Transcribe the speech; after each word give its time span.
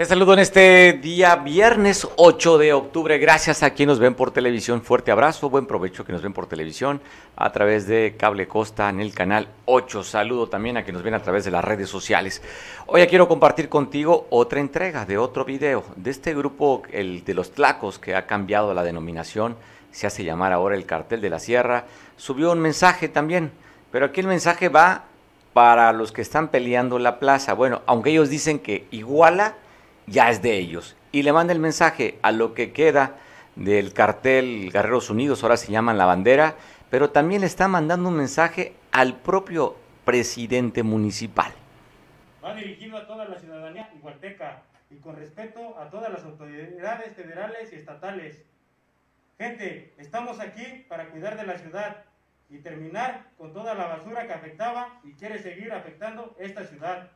Te 0.00 0.06
saludo 0.06 0.32
en 0.32 0.38
este 0.38 0.94
día 0.94 1.36
viernes 1.36 2.08
8 2.16 2.56
de 2.56 2.72
octubre. 2.72 3.18
Gracias 3.18 3.62
a 3.62 3.74
quienes 3.74 3.96
nos 3.96 3.98
ven 3.98 4.14
por 4.14 4.30
televisión. 4.30 4.80
Fuerte 4.80 5.10
abrazo, 5.10 5.50
buen 5.50 5.66
provecho 5.66 6.06
que 6.06 6.12
nos 6.14 6.22
ven 6.22 6.32
por 6.32 6.46
televisión 6.46 7.02
a 7.36 7.52
través 7.52 7.86
de 7.86 8.14
Cable 8.16 8.48
Costa 8.48 8.88
en 8.88 9.00
el 9.02 9.12
canal 9.12 9.48
8. 9.66 10.02
Saludo 10.02 10.48
también 10.48 10.78
a 10.78 10.84
quienes 10.84 11.00
nos 11.00 11.04
ven 11.04 11.12
a 11.12 11.22
través 11.22 11.44
de 11.44 11.50
las 11.50 11.62
redes 11.62 11.90
sociales. 11.90 12.40
Hoy 12.86 13.06
quiero 13.08 13.28
compartir 13.28 13.68
contigo 13.68 14.26
otra 14.30 14.60
entrega 14.60 15.04
de 15.04 15.18
otro 15.18 15.44
video 15.44 15.84
de 15.96 16.10
este 16.10 16.32
grupo, 16.32 16.82
el 16.92 17.22
de 17.22 17.34
los 17.34 17.52
Tlacos, 17.52 17.98
que 17.98 18.16
ha 18.16 18.26
cambiado 18.26 18.72
la 18.72 18.84
denominación. 18.84 19.54
Se 19.90 20.06
hace 20.06 20.24
llamar 20.24 20.54
ahora 20.54 20.76
el 20.76 20.86
Cartel 20.86 21.20
de 21.20 21.28
la 21.28 21.40
Sierra. 21.40 21.84
Subió 22.16 22.52
un 22.52 22.60
mensaje 22.60 23.10
también, 23.10 23.52
pero 23.92 24.06
aquí 24.06 24.20
el 24.20 24.28
mensaje 24.28 24.70
va 24.70 25.04
para 25.52 25.92
los 25.92 26.10
que 26.10 26.22
están 26.22 26.48
peleando 26.48 26.98
la 26.98 27.18
plaza. 27.18 27.52
Bueno, 27.52 27.82
aunque 27.84 28.08
ellos 28.08 28.30
dicen 28.30 28.60
que 28.60 28.86
iguala 28.92 29.56
ya 30.10 30.30
es 30.30 30.42
de 30.42 30.56
ellos. 30.56 30.96
Y 31.12 31.22
le 31.22 31.32
manda 31.32 31.52
el 31.52 31.58
mensaje 31.58 32.18
a 32.22 32.32
lo 32.32 32.52
que 32.52 32.72
queda 32.72 33.16
del 33.56 33.92
cartel 33.92 34.70
Guerreros 34.72 35.10
Unidos, 35.10 35.42
ahora 35.42 35.56
se 35.56 35.72
llaman 35.72 35.98
la 35.98 36.06
bandera, 36.06 36.56
pero 36.90 37.10
también 37.10 37.40
le 37.40 37.46
está 37.46 37.68
mandando 37.68 38.08
un 38.08 38.16
mensaje 38.16 38.74
al 38.92 39.16
propio 39.16 39.76
presidente 40.04 40.82
municipal. 40.82 41.52
Va 42.44 42.54
dirigido 42.54 42.96
a 42.96 43.06
toda 43.06 43.26
la 43.26 43.38
ciudadanía 43.38 43.90
igualteca 43.96 44.62
y 44.90 44.96
con 44.96 45.16
respeto 45.16 45.78
a 45.78 45.90
todas 45.90 46.10
las 46.10 46.24
autoridades 46.24 47.14
federales 47.14 47.72
y 47.72 47.76
estatales. 47.76 48.42
Gente, 49.38 49.94
estamos 49.98 50.40
aquí 50.40 50.84
para 50.88 51.10
cuidar 51.10 51.36
de 51.36 51.46
la 51.46 51.58
ciudad 51.58 52.04
y 52.48 52.58
terminar 52.58 53.26
con 53.38 53.52
toda 53.52 53.74
la 53.74 53.86
basura 53.86 54.26
que 54.26 54.32
afectaba 54.32 55.00
y 55.04 55.12
quiere 55.12 55.38
seguir 55.38 55.72
afectando 55.72 56.34
esta 56.38 56.64
ciudad. 56.64 57.10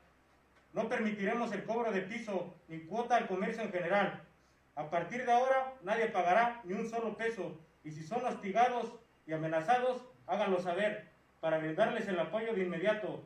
No 0.74 0.88
permitiremos 0.88 1.52
el 1.52 1.64
cobro 1.64 1.92
de 1.92 2.02
piso 2.02 2.52
ni 2.66 2.80
cuota 2.80 3.16
al 3.16 3.28
comercio 3.28 3.62
en 3.62 3.70
general. 3.70 4.22
A 4.74 4.90
partir 4.90 5.24
de 5.24 5.30
ahora 5.30 5.72
nadie 5.82 6.08
pagará 6.08 6.60
ni 6.64 6.74
un 6.74 6.90
solo 6.90 7.16
peso 7.16 7.56
y 7.84 7.92
si 7.92 8.02
son 8.02 8.24
hostigados 8.24 8.92
y 9.24 9.32
amenazados, 9.32 10.04
háganlo 10.26 10.60
saber 10.60 11.08
para 11.40 11.58
brindarles 11.58 12.08
el 12.08 12.18
apoyo 12.18 12.54
de 12.54 12.64
inmediato. 12.64 13.22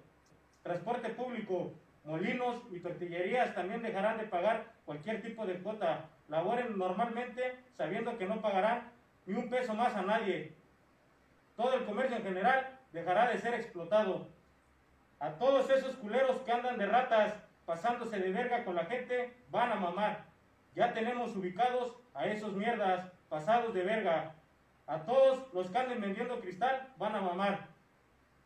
Transporte 0.63 1.09
público, 1.09 1.73
molinos 2.05 2.63
y 2.71 2.81
tortillerías 2.81 3.55
también 3.55 3.81
dejarán 3.81 4.19
de 4.19 4.25
pagar 4.25 4.75
cualquier 4.85 5.23
tipo 5.23 5.47
de 5.47 5.59
cuota. 5.61 6.11
Laboren 6.29 6.77
normalmente 6.77 7.57
sabiendo 7.73 8.19
que 8.19 8.27
no 8.27 8.43
pagarán 8.43 8.93
ni 9.25 9.35
un 9.35 9.49
peso 9.49 9.73
más 9.73 9.95
a 9.95 10.03
nadie. 10.03 10.53
Todo 11.57 11.73
el 11.75 11.87
comercio 11.87 12.19
en 12.19 12.25
general 12.25 12.79
dejará 12.93 13.31
de 13.31 13.39
ser 13.39 13.55
explotado. 13.55 14.29
A 15.21 15.31
todos 15.31 15.69
esos 15.71 15.97
culeros 15.97 16.41
que 16.43 16.53
andan 16.53 16.79
de 16.79 16.87
ratas 16.87 17.35
pasándose 17.67 18.19
de 18.19 18.31
verga 18.31 18.65
con 18.65 18.77
la 18.77 18.85
gente, 18.85 19.35
van 19.51 19.73
a 19.73 19.75
mamar. 19.75 20.25
Ya 20.77 20.93
tenemos 20.93 21.35
ubicados 21.35 21.97
a 22.15 22.27
esos 22.27 22.55
mierdas 22.55 23.11
pasados 23.29 23.75
de 23.75 23.83
verga. 23.83 24.35
A 24.87 25.01
todos 25.01 25.53
los 25.53 25.69
que 25.71 25.79
anden 25.79 26.01
vendiendo 26.01 26.41
cristal, 26.41 26.89
van 26.97 27.17
a 27.17 27.21
mamar. 27.21 27.67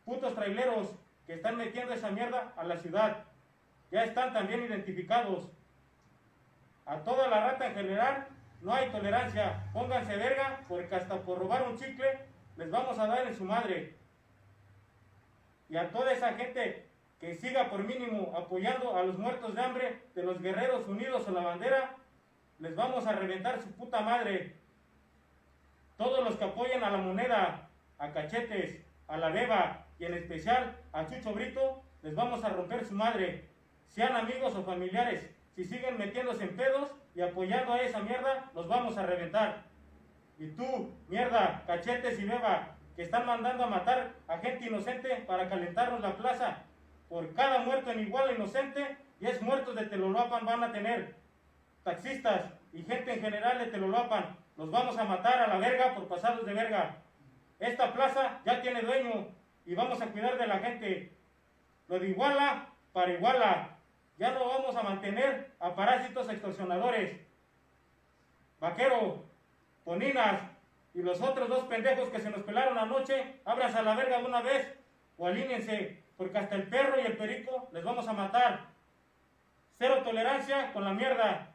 Putos 0.03 0.33
traileros 0.33 0.95
que 1.27 1.33
están 1.33 1.57
metiendo 1.57 1.93
esa 1.93 2.09
mierda 2.09 2.53
a 2.57 2.63
la 2.63 2.77
ciudad. 2.77 3.23
Ya 3.91 4.03
están 4.03 4.33
también 4.33 4.63
identificados. 4.63 5.49
A 6.85 6.97
toda 6.97 7.27
la 7.27 7.51
rata 7.51 7.67
en 7.67 7.75
general, 7.75 8.27
no 8.61 8.73
hay 8.73 8.89
tolerancia. 8.89 9.63
Pónganse 9.71 10.17
verga, 10.17 10.61
porque 10.67 10.95
hasta 10.95 11.21
por 11.21 11.37
robar 11.37 11.63
un 11.69 11.77
chicle, 11.77 12.19
les 12.57 12.71
vamos 12.71 12.97
a 12.97 13.07
dar 13.07 13.27
en 13.27 13.35
su 13.35 13.45
madre 13.45 14.02
y 15.69 15.77
a 15.77 15.89
toda 15.91 16.11
esa 16.11 16.33
gente 16.33 16.87
que 17.19 17.35
siga 17.35 17.69
por 17.69 17.83
mínimo 17.83 18.33
apoyando 18.35 18.97
a 18.97 19.03
los 19.03 19.17
muertos 19.17 19.55
de 19.55 19.61
hambre 19.61 20.01
de 20.13 20.23
los 20.23 20.41
guerreros 20.41 20.87
unidos 20.87 21.27
a 21.27 21.31
la 21.31 21.41
bandera, 21.41 21.95
les 22.59 22.75
vamos 22.75 23.07
a 23.07 23.13
reventar 23.13 23.61
su 23.61 23.71
puta 23.71 24.01
madre. 24.01 24.57
Todos 25.97 26.23
los 26.23 26.35
que 26.35 26.43
apoyen 26.43 26.83
a 26.83 26.89
la 26.89 26.97
moneda, 26.97 27.69
a 27.97 28.11
Cachetes, 28.11 28.83
a 29.07 29.17
la 29.17 29.29
Beba 29.29 29.87
y 29.99 30.05
en 30.05 30.15
especial 30.15 30.75
a 30.91 31.05
Chucho 31.07 31.33
Brito, 31.33 31.83
les 32.01 32.13
vamos 32.13 32.43
a 32.43 32.49
romper 32.49 32.85
su 32.85 32.93
madre. 32.93 33.49
Sean 33.87 34.15
amigos 34.15 34.55
o 34.55 34.63
familiares, 34.63 35.29
si 35.55 35.63
siguen 35.63 35.97
metiéndose 35.97 36.43
en 36.43 36.55
pedos 36.57 36.91
y 37.15 37.21
apoyando 37.21 37.73
a 37.73 37.81
esa 37.81 37.99
mierda, 37.99 38.51
los 38.53 38.67
vamos 38.67 38.97
a 38.97 39.05
reventar. 39.05 39.63
Y 40.39 40.47
tú, 40.47 40.91
mierda, 41.07 41.63
Cachetes 41.67 42.19
y 42.19 42.25
Beba, 42.25 42.72
que 42.95 43.03
están 43.03 43.25
mandando 43.25 43.63
a 43.63 43.67
matar 43.67 44.13
a 44.27 44.37
gente 44.37 44.67
inocente 44.67 45.23
para 45.27 45.49
calentarnos 45.49 46.01
la 46.01 46.15
plaza. 46.15 46.63
Por 47.09 47.33
cada 47.33 47.59
muerto 47.59 47.91
en 47.91 48.01
igual 48.01 48.35
inocente, 48.35 48.97
10 49.19 49.41
muertos 49.41 49.75
de 49.75 49.85
Teloloapan 49.85 50.45
van 50.45 50.63
a 50.63 50.71
tener. 50.71 51.15
Taxistas 51.83 52.51
y 52.71 52.83
gente 52.83 53.13
en 53.13 53.21
general 53.21 53.59
de 53.59 53.67
Teloloapan, 53.67 54.37
los 54.57 54.71
vamos 54.71 54.97
a 54.97 55.03
matar 55.03 55.39
a 55.39 55.47
la 55.47 55.57
verga 55.57 55.95
por 55.95 56.07
pasados 56.07 56.45
de 56.45 56.53
verga. 56.53 56.97
Esta 57.59 57.93
plaza 57.93 58.41
ya 58.45 58.61
tiene 58.61 58.81
dueño 58.81 59.27
y 59.65 59.75
vamos 59.75 60.01
a 60.01 60.07
cuidar 60.07 60.37
de 60.37 60.47
la 60.47 60.59
gente. 60.59 61.17
Lo 61.87 61.99
de 61.99 62.09
Iguala 62.09 62.69
para 62.91 63.13
Iguala. 63.13 63.69
Ya 64.17 64.31
no 64.31 64.47
vamos 64.47 64.75
a 64.75 64.83
mantener 64.83 65.51
a 65.59 65.73
parásitos 65.75 66.29
extorsionadores. 66.29 67.19
Vaquero, 68.59 69.25
Poninas, 69.83 70.41
y 70.93 71.01
los 71.01 71.21
otros 71.21 71.49
dos 71.49 71.63
pendejos 71.65 72.09
que 72.09 72.19
se 72.19 72.29
nos 72.29 72.43
pelaron 72.43 72.77
anoche, 72.77 73.41
ábranse 73.45 73.79
a 73.79 73.83
la 73.83 73.95
verga 73.95 74.19
de 74.19 74.25
una 74.25 74.41
vez 74.41 74.77
o 75.17 75.27
alínense, 75.27 76.03
porque 76.17 76.37
hasta 76.37 76.55
el 76.55 76.67
perro 76.67 76.99
y 76.99 77.05
el 77.05 77.17
perico 77.17 77.69
les 77.73 77.83
vamos 77.83 78.07
a 78.07 78.13
matar. 78.13 78.67
Cero 79.79 80.01
tolerancia 80.03 80.71
con 80.71 80.83
la 80.83 80.93
mierda. 80.93 81.53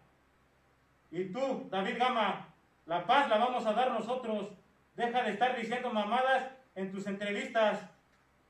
Y 1.10 1.26
tú, 1.26 1.68
David 1.70 1.98
Gama, 1.98 2.48
la 2.86 3.06
paz 3.06 3.28
la 3.28 3.38
vamos 3.38 3.64
a 3.64 3.72
dar 3.72 3.92
nosotros. 3.92 4.52
Deja 4.94 5.22
de 5.22 5.30
estar 5.30 5.56
diciendo 5.56 5.90
mamadas 5.90 6.50
en 6.74 6.90
tus 6.90 7.06
entrevistas. 7.06 7.88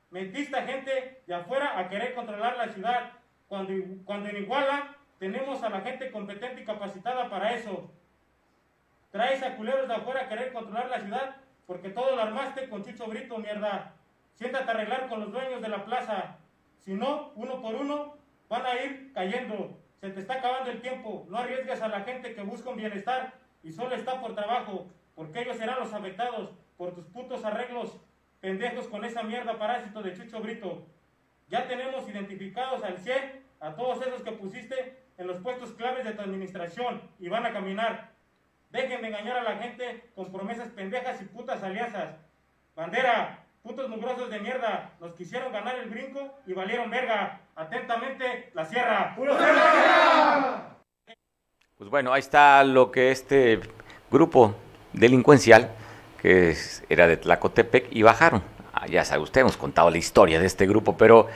Mentiste 0.09 0.57
a 0.57 0.65
gente 0.65 1.21
de 1.25 1.33
afuera 1.35 1.77
a 1.77 1.87
querer 1.87 2.15
controlar 2.15 2.57
la 2.57 2.69
ciudad, 2.69 3.11
cuando 3.47 4.29
en 4.29 4.37
Iguala 4.37 4.95
tenemos 5.19 5.61
a 5.61 5.69
la 5.69 5.81
gente 5.81 6.11
competente 6.11 6.61
y 6.61 6.65
capacitada 6.65 7.29
para 7.29 7.53
eso. 7.53 7.91
Traes 9.11 9.41
a 9.41 9.55
culeros 9.55 9.87
de 9.87 9.95
afuera 9.95 10.21
a 10.21 10.29
querer 10.29 10.53
controlar 10.53 10.89
la 10.89 11.01
ciudad 11.01 11.35
porque 11.65 11.89
todo 11.89 12.15
lo 12.15 12.21
armaste 12.21 12.69
con 12.69 12.83
Chucho 12.83 13.07
Brito, 13.07 13.37
mierda. 13.37 13.93
Siéntate 14.33 14.69
a 14.69 14.73
arreglar 14.73 15.07
con 15.07 15.19
los 15.19 15.31
dueños 15.31 15.61
de 15.61 15.69
la 15.69 15.85
plaza. 15.85 16.37
Si 16.79 16.93
no, 16.93 17.31
uno 17.35 17.61
por 17.61 17.75
uno, 17.75 18.17
van 18.47 18.65
a 18.65 18.75
ir 18.81 19.11
cayendo. 19.13 19.77
Se 19.99 20.09
te 20.09 20.21
está 20.21 20.35
acabando 20.35 20.71
el 20.71 20.81
tiempo. 20.81 21.25
No 21.29 21.37
arriesgues 21.37 21.81
a 21.81 21.87
la 21.87 22.01
gente 22.01 22.33
que 22.33 22.41
busca 22.41 22.69
un 22.69 22.77
bienestar 22.77 23.33
y 23.63 23.71
solo 23.71 23.95
está 23.95 24.21
por 24.21 24.35
trabajo, 24.35 24.87
porque 25.15 25.41
ellos 25.41 25.57
serán 25.57 25.79
los 25.79 25.93
afectados 25.93 26.51
por 26.77 26.95
tus 26.95 27.05
putos 27.05 27.43
arreglos 27.43 27.99
pendejos 28.39 28.87
con 28.87 29.03
esa 29.03 29.23
mierda 29.23 29.59
parásito 29.59 30.01
de 30.01 30.13
Chucho 30.13 30.39
Brito. 30.39 30.87
Ya 31.49 31.67
tenemos 31.67 32.07
identificados 32.07 32.83
al 32.83 32.97
100 32.97 33.43
a 33.59 33.75
todos 33.75 34.05
esos 34.05 34.21
que 34.21 34.31
pusiste 34.31 34.97
en 35.17 35.27
los 35.27 35.37
puestos 35.39 35.73
claves 35.73 36.05
de 36.05 36.13
tu 36.13 36.21
administración 36.21 37.01
y 37.19 37.27
van 37.27 37.45
a 37.45 37.51
caminar. 37.51 38.11
Dejen 38.69 39.01
de 39.01 39.07
engañar 39.07 39.37
a 39.37 39.43
la 39.43 39.57
gente 39.57 40.11
con 40.15 40.31
promesas 40.31 40.69
pendejas 40.69 41.19
y 41.21 41.25
putas 41.25 41.63
alianzas. 41.63 42.17
Bandera, 42.75 43.43
putos 43.63 43.89
mugrosos 43.89 44.29
de 44.29 44.39
mierda, 44.39 44.91
nos 44.99 45.13
quisieron 45.15 45.51
ganar 45.51 45.75
el 45.75 45.89
brinco 45.89 46.35
y 46.45 46.53
valieron 46.53 46.91
verga. 46.91 47.41
Atentamente, 47.55 48.51
la 48.53 48.65
sierra. 48.65 49.15
¡Puro 49.15 49.35
Pues 51.77 51.89
bueno, 51.89 52.13
ahí 52.13 52.19
está 52.19 52.63
lo 52.63 52.91
que 52.91 53.09
este 53.09 53.59
grupo 54.11 54.53
delincuencial, 54.93 55.71
que 56.21 56.55
era 56.89 57.07
de 57.07 57.17
Tlacotepec, 57.17 57.87
y 57.89 58.03
bajaron. 58.03 58.43
Ah, 58.71 58.85
ya 58.85 59.03
sabe 59.03 59.23
usted, 59.23 59.41
hemos 59.41 59.57
contado 59.57 59.89
la 59.89 59.97
historia 59.97 60.39
de 60.39 60.45
este 60.45 60.67
grupo, 60.67 60.95
pero 60.95 61.27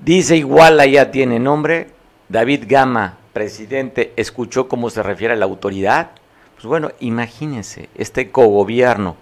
dice 0.00 0.36
igual, 0.36 0.84
ya 0.90 1.12
tiene 1.12 1.38
nombre. 1.38 1.86
David 2.28 2.64
Gama, 2.66 3.16
presidente, 3.32 4.12
escuchó 4.16 4.66
cómo 4.68 4.90
se 4.90 5.04
refiere 5.04 5.34
a 5.34 5.36
la 5.36 5.44
autoridad 5.44 6.19
pues 6.60 6.68
bueno, 6.68 6.90
imagínense, 7.00 7.88
este 7.94 8.30
cogobierno, 8.30 9.16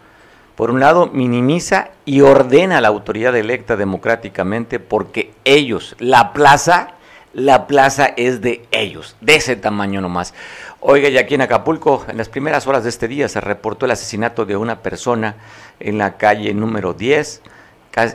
por 0.57 0.73
un 0.73 0.81
lado, 0.81 1.07
minimiza 1.07 1.91
y 2.05 2.23
ordena 2.23 2.79
a 2.79 2.81
la 2.81 2.89
autoridad 2.89 3.37
electa 3.37 3.77
democráticamente 3.77 4.81
porque 4.81 5.31
ellos, 5.45 5.95
la 6.01 6.33
plaza, 6.33 6.95
la 7.33 7.69
plaza 7.69 8.07
es 8.17 8.41
de 8.41 8.67
ellos, 8.73 9.15
de 9.21 9.37
ese 9.37 9.55
tamaño 9.55 10.01
nomás. 10.01 10.35
Oiga, 10.81 11.09
y 11.11 11.17
aquí 11.17 11.37
en 11.37 11.43
Acapulco, 11.43 12.05
en 12.09 12.17
las 12.17 12.29
primeras 12.29 12.67
horas 12.67 12.83
de 12.83 12.89
este 12.89 13.07
día 13.07 13.29
se 13.29 13.41
reportó 13.41 13.85
el 13.85 13.93
asesinato 13.93 14.45
de 14.45 14.57
una 14.57 14.83
persona 14.83 15.37
en 15.79 15.97
la 15.97 16.17
calle 16.17 16.53
número 16.55 16.93
10, 16.93 17.41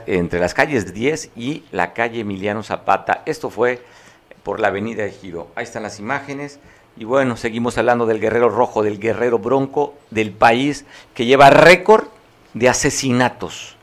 entre 0.05 0.41
las 0.41 0.53
calles 0.53 0.93
10 0.93 1.29
y 1.37 1.63
la 1.71 1.93
calle 1.93 2.19
Emiliano 2.19 2.61
Zapata. 2.61 3.23
Esto 3.25 3.49
fue 3.49 3.85
por 4.43 4.59
la 4.59 4.67
avenida 4.67 5.03
de 5.03 5.11
Giro. 5.11 5.47
Ahí 5.55 5.63
están 5.63 5.83
las 5.83 5.97
imágenes. 5.97 6.59
Y 6.95 7.05
bueno, 7.05 7.37
seguimos 7.37 7.77
hablando 7.77 8.05
del 8.05 8.19
guerrero 8.19 8.49
rojo, 8.49 8.83
del 8.83 8.99
guerrero 8.99 9.39
bronco 9.39 9.95
del 10.11 10.31
país 10.31 10.85
que 11.13 11.25
lleva 11.25 11.49
récord 11.49 12.05
de 12.53 12.69
asesinatos. 12.69 13.75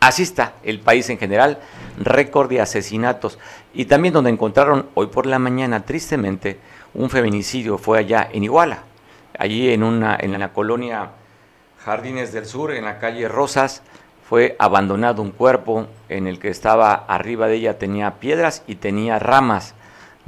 Así 0.00 0.22
está 0.22 0.52
el 0.62 0.78
país 0.78 1.08
en 1.10 1.18
general, 1.18 1.58
récord 1.98 2.48
de 2.48 2.60
asesinatos. 2.60 3.38
Y 3.74 3.86
también 3.86 4.14
donde 4.14 4.30
encontraron 4.30 4.86
hoy 4.94 5.08
por 5.08 5.26
la 5.26 5.38
mañana, 5.38 5.84
tristemente, 5.84 6.58
un 6.94 7.10
feminicidio, 7.10 7.78
fue 7.78 7.98
allá 7.98 8.28
en 8.32 8.44
Iguala, 8.44 8.84
allí 9.38 9.70
en, 9.72 9.82
una, 9.82 10.16
en 10.20 10.38
la 10.38 10.52
colonia 10.52 11.10
Jardines 11.84 12.32
del 12.32 12.46
Sur, 12.46 12.72
en 12.72 12.84
la 12.84 12.98
calle 12.98 13.28
Rosas, 13.28 13.82
fue 14.28 14.56
abandonado 14.58 15.22
un 15.22 15.30
cuerpo 15.30 15.86
en 16.10 16.26
el 16.26 16.38
que 16.38 16.48
estaba 16.48 16.92
arriba 16.92 17.46
de 17.48 17.56
ella 17.56 17.78
tenía 17.78 18.16
piedras 18.16 18.62
y 18.66 18.74
tenía 18.74 19.18
ramas. 19.18 19.74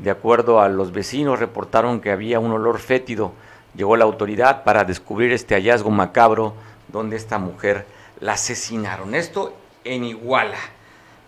De 0.02 0.10
acuerdo 0.10 0.62
a 0.62 0.68
los 0.70 0.92
vecinos, 0.92 1.38
reportaron 1.38 2.00
que 2.00 2.10
había 2.10 2.40
un 2.40 2.52
olor 2.52 2.78
fétido. 2.78 3.32
Llegó 3.76 3.98
la 3.98 4.06
autoridad 4.06 4.64
para 4.64 4.84
descubrir 4.84 5.30
este 5.30 5.54
hallazgo 5.54 5.90
macabro 5.90 6.54
donde 6.88 7.16
esta 7.16 7.38
mujer 7.38 7.84
la 8.18 8.32
asesinaron. 8.32 9.14
Esto 9.14 9.52
en 9.84 10.04
Iguala. 10.04 10.56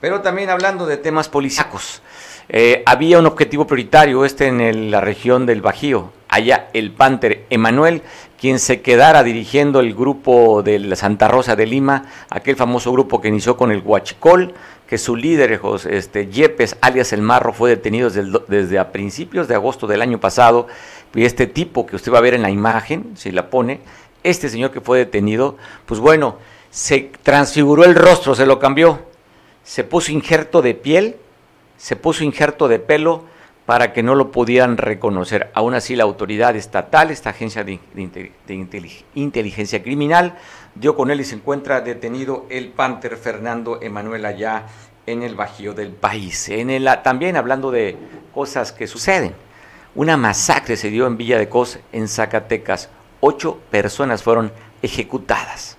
Pero 0.01 0.23
también 0.23 0.49
hablando 0.49 0.87
de 0.87 0.97
temas 0.97 1.29
policíacos. 1.29 2.01
Eh, 2.49 2.83
había 2.87 3.19
un 3.19 3.27
objetivo 3.27 3.67
prioritario, 3.67 4.25
este 4.25 4.47
en 4.47 4.91
la 4.91 5.03
región 5.03 5.45
del 5.45 5.61
Bajío. 5.61 6.11
Allá 6.29 6.71
el 6.73 6.93
Panther 6.93 7.45
Emanuel 7.51 8.03
quien 8.43 8.59
se 8.59 8.81
quedara 8.81 9.23
dirigiendo 9.23 9.79
el 9.79 9.95
grupo 9.95 10.65
de 10.65 10.81
la 10.81 10.97
Santa 10.97 11.29
Rosa 11.29 11.55
de 11.55 11.65
Lima, 11.65 12.07
aquel 12.29 12.57
famoso 12.57 12.91
grupo 12.91 13.21
que 13.21 13.29
inició 13.29 13.57
con 13.57 13.71
el 13.71 13.83
Huachicol, 13.85 14.53
que 14.93 14.99
su 14.99 15.17
líder, 15.17 15.59
este, 15.89 16.27
Yepes, 16.27 16.77
alias 16.83 17.15
El 17.15 17.23
Marro, 17.23 17.55
fue 17.55 17.71
detenido 17.71 18.11
desde, 18.11 18.31
desde, 18.47 18.79
a 18.79 18.93
principios 18.93 19.49
de 19.49 19.55
agosto 19.55 19.87
del 19.87 20.03
año 20.03 20.21
pasado. 20.21 20.67
Y 21.15 21.25
este 21.25 21.47
tipo 21.47 21.87
que 21.87 21.97
usted 21.97 22.13
va 22.13 22.19
a 22.19 22.21
ver 22.21 22.35
en 22.35 22.43
la 22.43 22.51
imagen, 22.51 23.13
si 23.17 23.33
la 23.33 23.49
pone, 23.49 23.81
este 24.23 24.51
señor 24.51 24.71
que 24.71 24.83
fue 24.83 24.99
detenido, 24.99 25.57
pues 25.87 25.99
bueno, 25.99 26.37
se 26.69 27.11
transfiguró 27.23 27.85
el 27.85 27.95
rostro, 27.95 28.35
se 28.35 28.45
lo 28.45 28.59
cambió, 28.59 28.99
se 29.65 29.83
puso 29.83 30.13
injerto 30.13 30.61
de 30.61 30.75
piel, 30.75 31.17
se 31.79 31.97
puso 31.97 32.23
injerto 32.23 32.69
de 32.69 32.79
pelo, 32.79 33.25
para 33.65 33.93
que 33.95 34.03
no 34.03 34.15
lo 34.15 34.31
pudieran 34.31 34.77
reconocer. 34.77 35.51
Aún 35.55 35.75
así, 35.75 35.97
la 35.97 36.05
autoridad 36.05 36.55
estatal, 36.57 37.11
esta 37.11 37.31
agencia 37.31 37.65
de, 37.65 37.79
inteligencia 39.15 39.83
criminal, 39.83 40.35
dio 40.75 40.97
con 40.97 41.11
él 41.11 41.21
y 41.21 41.25
se 41.25 41.35
encuentra 41.35 41.81
detenido 41.81 42.47
el 42.49 42.69
Panther 42.69 43.17
Fernando 43.17 43.81
Emanuel 43.83 44.25
allá 44.25 44.67
en 45.07 45.23
el 45.23 45.35
Bajío 45.35 45.75
del 45.75 45.91
país. 45.93 46.49
El, 46.49 46.89
también 47.03 47.37
hablando 47.37 47.71
de 47.71 47.97
cosas 48.33 48.73
que 48.73 48.87
suceden, 48.87 49.35
una 49.95 50.17
masacre 50.17 50.77
se 50.77 50.91
dio 50.91 51.07
en 51.07 51.17
Villa 51.17 51.39
de 51.39 51.49
Cos, 51.49 51.79
en 51.93 52.09
Zacatecas. 52.09 52.89
Ocho 53.21 53.59
personas 53.71 54.23
fueron 54.23 54.53
ejecutadas. 54.81 55.77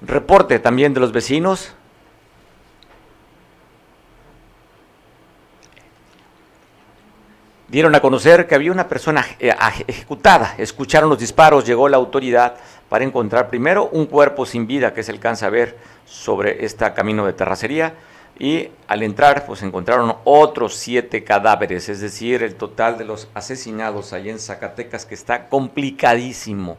Reporte 0.00 0.58
también 0.58 0.94
de 0.94 1.00
los 1.00 1.12
vecinos, 1.12 1.74
dieron 7.70 7.94
a 7.94 8.00
conocer 8.00 8.46
que 8.46 8.54
había 8.54 8.72
una 8.72 8.88
persona 8.88 9.24
eh, 9.38 9.54
ejecutada. 9.86 10.54
Escucharon 10.58 11.08
los 11.08 11.18
disparos, 11.18 11.64
llegó 11.64 11.88
la 11.88 11.98
autoridad 11.98 12.56
para 12.90 13.04
encontrar 13.04 13.48
primero 13.48 13.88
un 13.92 14.04
cuerpo 14.04 14.44
sin 14.44 14.66
vida 14.66 14.92
que 14.92 15.02
se 15.02 15.12
alcanza 15.12 15.46
a 15.46 15.50
ver 15.50 15.78
sobre 16.04 16.64
este 16.66 16.92
camino 16.92 17.24
de 17.24 17.32
terracería 17.32 17.94
y 18.36 18.68
al 18.88 19.02
entrar 19.04 19.46
pues 19.46 19.62
encontraron 19.62 20.16
otros 20.24 20.74
siete 20.74 21.22
cadáveres, 21.22 21.88
es 21.88 22.00
decir, 22.00 22.42
el 22.42 22.56
total 22.56 22.98
de 22.98 23.04
los 23.04 23.28
asesinados 23.32 24.12
allá 24.12 24.32
en 24.32 24.40
Zacatecas 24.40 25.06
que 25.06 25.14
está 25.14 25.48
complicadísimo, 25.48 26.78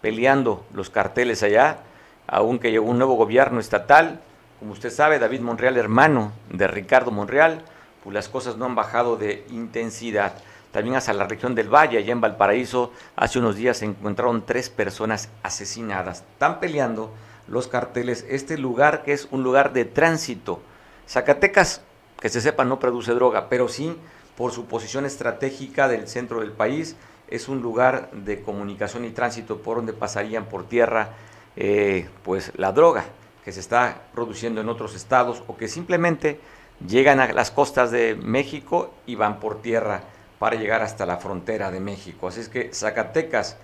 peleando 0.00 0.64
los 0.74 0.90
carteles 0.90 1.42
allá, 1.44 1.78
aunque 2.26 2.72
llegó 2.72 2.90
un 2.90 2.98
nuevo 2.98 3.14
gobierno 3.14 3.60
estatal, 3.60 4.20
como 4.58 4.72
usted 4.72 4.90
sabe, 4.90 5.20
David 5.20 5.40
Monreal, 5.40 5.76
hermano 5.76 6.32
de 6.50 6.66
Ricardo 6.66 7.12
Monreal, 7.12 7.62
pues 8.02 8.12
las 8.12 8.28
cosas 8.28 8.56
no 8.56 8.64
han 8.64 8.74
bajado 8.74 9.16
de 9.16 9.44
intensidad. 9.50 10.32
También 10.74 10.96
hasta 10.96 11.12
la 11.12 11.28
región 11.28 11.54
del 11.54 11.72
Valle, 11.72 11.98
allá 11.98 12.10
en 12.10 12.20
Valparaíso, 12.20 12.90
hace 13.14 13.38
unos 13.38 13.54
días 13.54 13.76
se 13.76 13.84
encontraron 13.84 14.44
tres 14.44 14.70
personas 14.70 15.28
asesinadas. 15.44 16.24
Están 16.32 16.58
peleando 16.58 17.12
los 17.46 17.68
carteles 17.68 18.26
este 18.28 18.58
lugar 18.58 19.04
que 19.04 19.12
es 19.12 19.28
un 19.30 19.44
lugar 19.44 19.72
de 19.72 19.84
tránsito. 19.84 20.60
Zacatecas, 21.08 21.82
que 22.20 22.28
se 22.28 22.40
sepa, 22.40 22.64
no 22.64 22.80
produce 22.80 23.14
droga, 23.14 23.48
pero 23.48 23.68
sí 23.68 23.96
por 24.36 24.50
su 24.50 24.66
posición 24.66 25.06
estratégica 25.06 25.86
del 25.86 26.08
centro 26.08 26.40
del 26.40 26.50
país, 26.50 26.96
es 27.28 27.48
un 27.48 27.62
lugar 27.62 28.10
de 28.10 28.42
comunicación 28.42 29.04
y 29.04 29.10
tránsito 29.10 29.58
por 29.58 29.76
donde 29.76 29.92
pasarían 29.92 30.46
por 30.46 30.66
tierra 30.66 31.10
eh, 31.54 32.08
pues 32.24 32.50
la 32.56 32.72
droga 32.72 33.04
que 33.44 33.52
se 33.52 33.60
está 33.60 34.08
produciendo 34.12 34.60
en 34.60 34.68
otros 34.68 34.96
estados 34.96 35.44
o 35.46 35.56
que 35.56 35.68
simplemente 35.68 36.40
llegan 36.84 37.20
a 37.20 37.32
las 37.32 37.52
costas 37.52 37.92
de 37.92 38.16
México 38.16 38.92
y 39.06 39.14
van 39.14 39.38
por 39.38 39.62
tierra 39.62 40.02
para 40.38 40.56
llegar 40.56 40.82
hasta 40.82 41.06
la 41.06 41.16
frontera 41.16 41.70
de 41.70 41.80
México. 41.80 42.28
Así 42.28 42.40
es 42.40 42.48
que 42.48 42.70
Zacatecas 42.72 43.56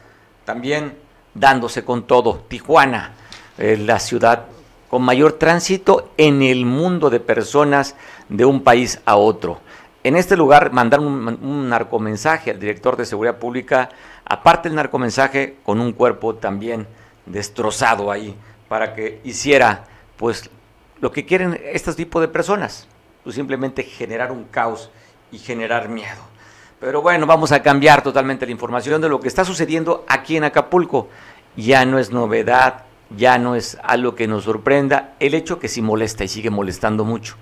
también 0.45 0.97
dándose 1.35 1.85
con 1.85 2.07
todo. 2.07 2.45
Tijuana, 2.49 3.13
eh, 3.59 3.77
la 3.77 3.99
ciudad 3.99 4.47
con 4.89 5.03
mayor 5.03 5.35
tránsito 5.35 6.11
en 6.17 6.43
el 6.43 6.67
mundo 6.67 7.11
de 7.11 7.21
personas 7.21 7.95
de 8.29 8.45
un 8.45 8.65
país 8.65 9.01
a 9.05 9.17
otro. 9.17 9.61
En 10.03 10.17
este 10.17 10.37
lugar 10.37 10.73
mandaron 10.73 11.07
un, 11.07 11.69
narcomensaje 11.69 12.51
al 12.51 12.59
director 12.59 12.97
de 12.97 13.05
Seguridad 13.05 13.39
Pública, 13.39 13.91
aparte 14.25 14.69
del 14.69 14.77
narcomensaje, 14.77 15.59
con 15.63 15.81
un 15.81 15.93
cuerpo 15.93 16.35
también 16.35 16.87
destrozado 17.27 18.11
ahí, 18.11 18.35
para 18.67 18.95
que 18.95 19.21
hiciera 19.25 19.85
pues 20.17 20.51
lo 21.01 21.13
que 21.13 21.25
quieren 21.25 21.61
este 21.63 21.93
tipo 21.93 22.21
de 22.21 22.29
personas, 22.29 22.89
pues 23.23 23.37
simplemente 23.37 23.83
generar 23.85 24.33
un 24.33 24.45
caos 24.45 24.91
y 25.31 25.39
generar 25.39 25.89
miedo. 25.89 26.30
Pero 26.81 27.03
bueno, 27.03 27.27
vamos 27.27 27.53
a 27.53 27.61
cambiar 27.63 28.03
totalmente 28.03 28.47
la 28.47 28.53
información 28.53 29.03
de 29.03 29.11
lo 29.11 29.21
que 29.21 29.29
está 29.29 29.45
sucediendo 29.45 30.03
aquí 30.09 30.39
en 30.39 30.45
Acapulco. 30.45 31.09
Ya 31.55 31.85
no 31.85 31.99
es 31.99 32.11
novedad, 32.11 32.85
ya 33.15 33.37
no 33.37 33.55
es 33.55 33.77
algo 33.83 34.15
que 34.15 34.27
nos 34.27 34.45
sorprenda, 34.45 35.13
el 35.21 35.35
hecho 35.35 35.59
que 35.59 35.69
sí 35.69 35.83
molesta 35.83 36.25
y 36.25 36.29
sigue 36.29 36.49
molestando 36.49 37.05
mucho. 37.05 37.37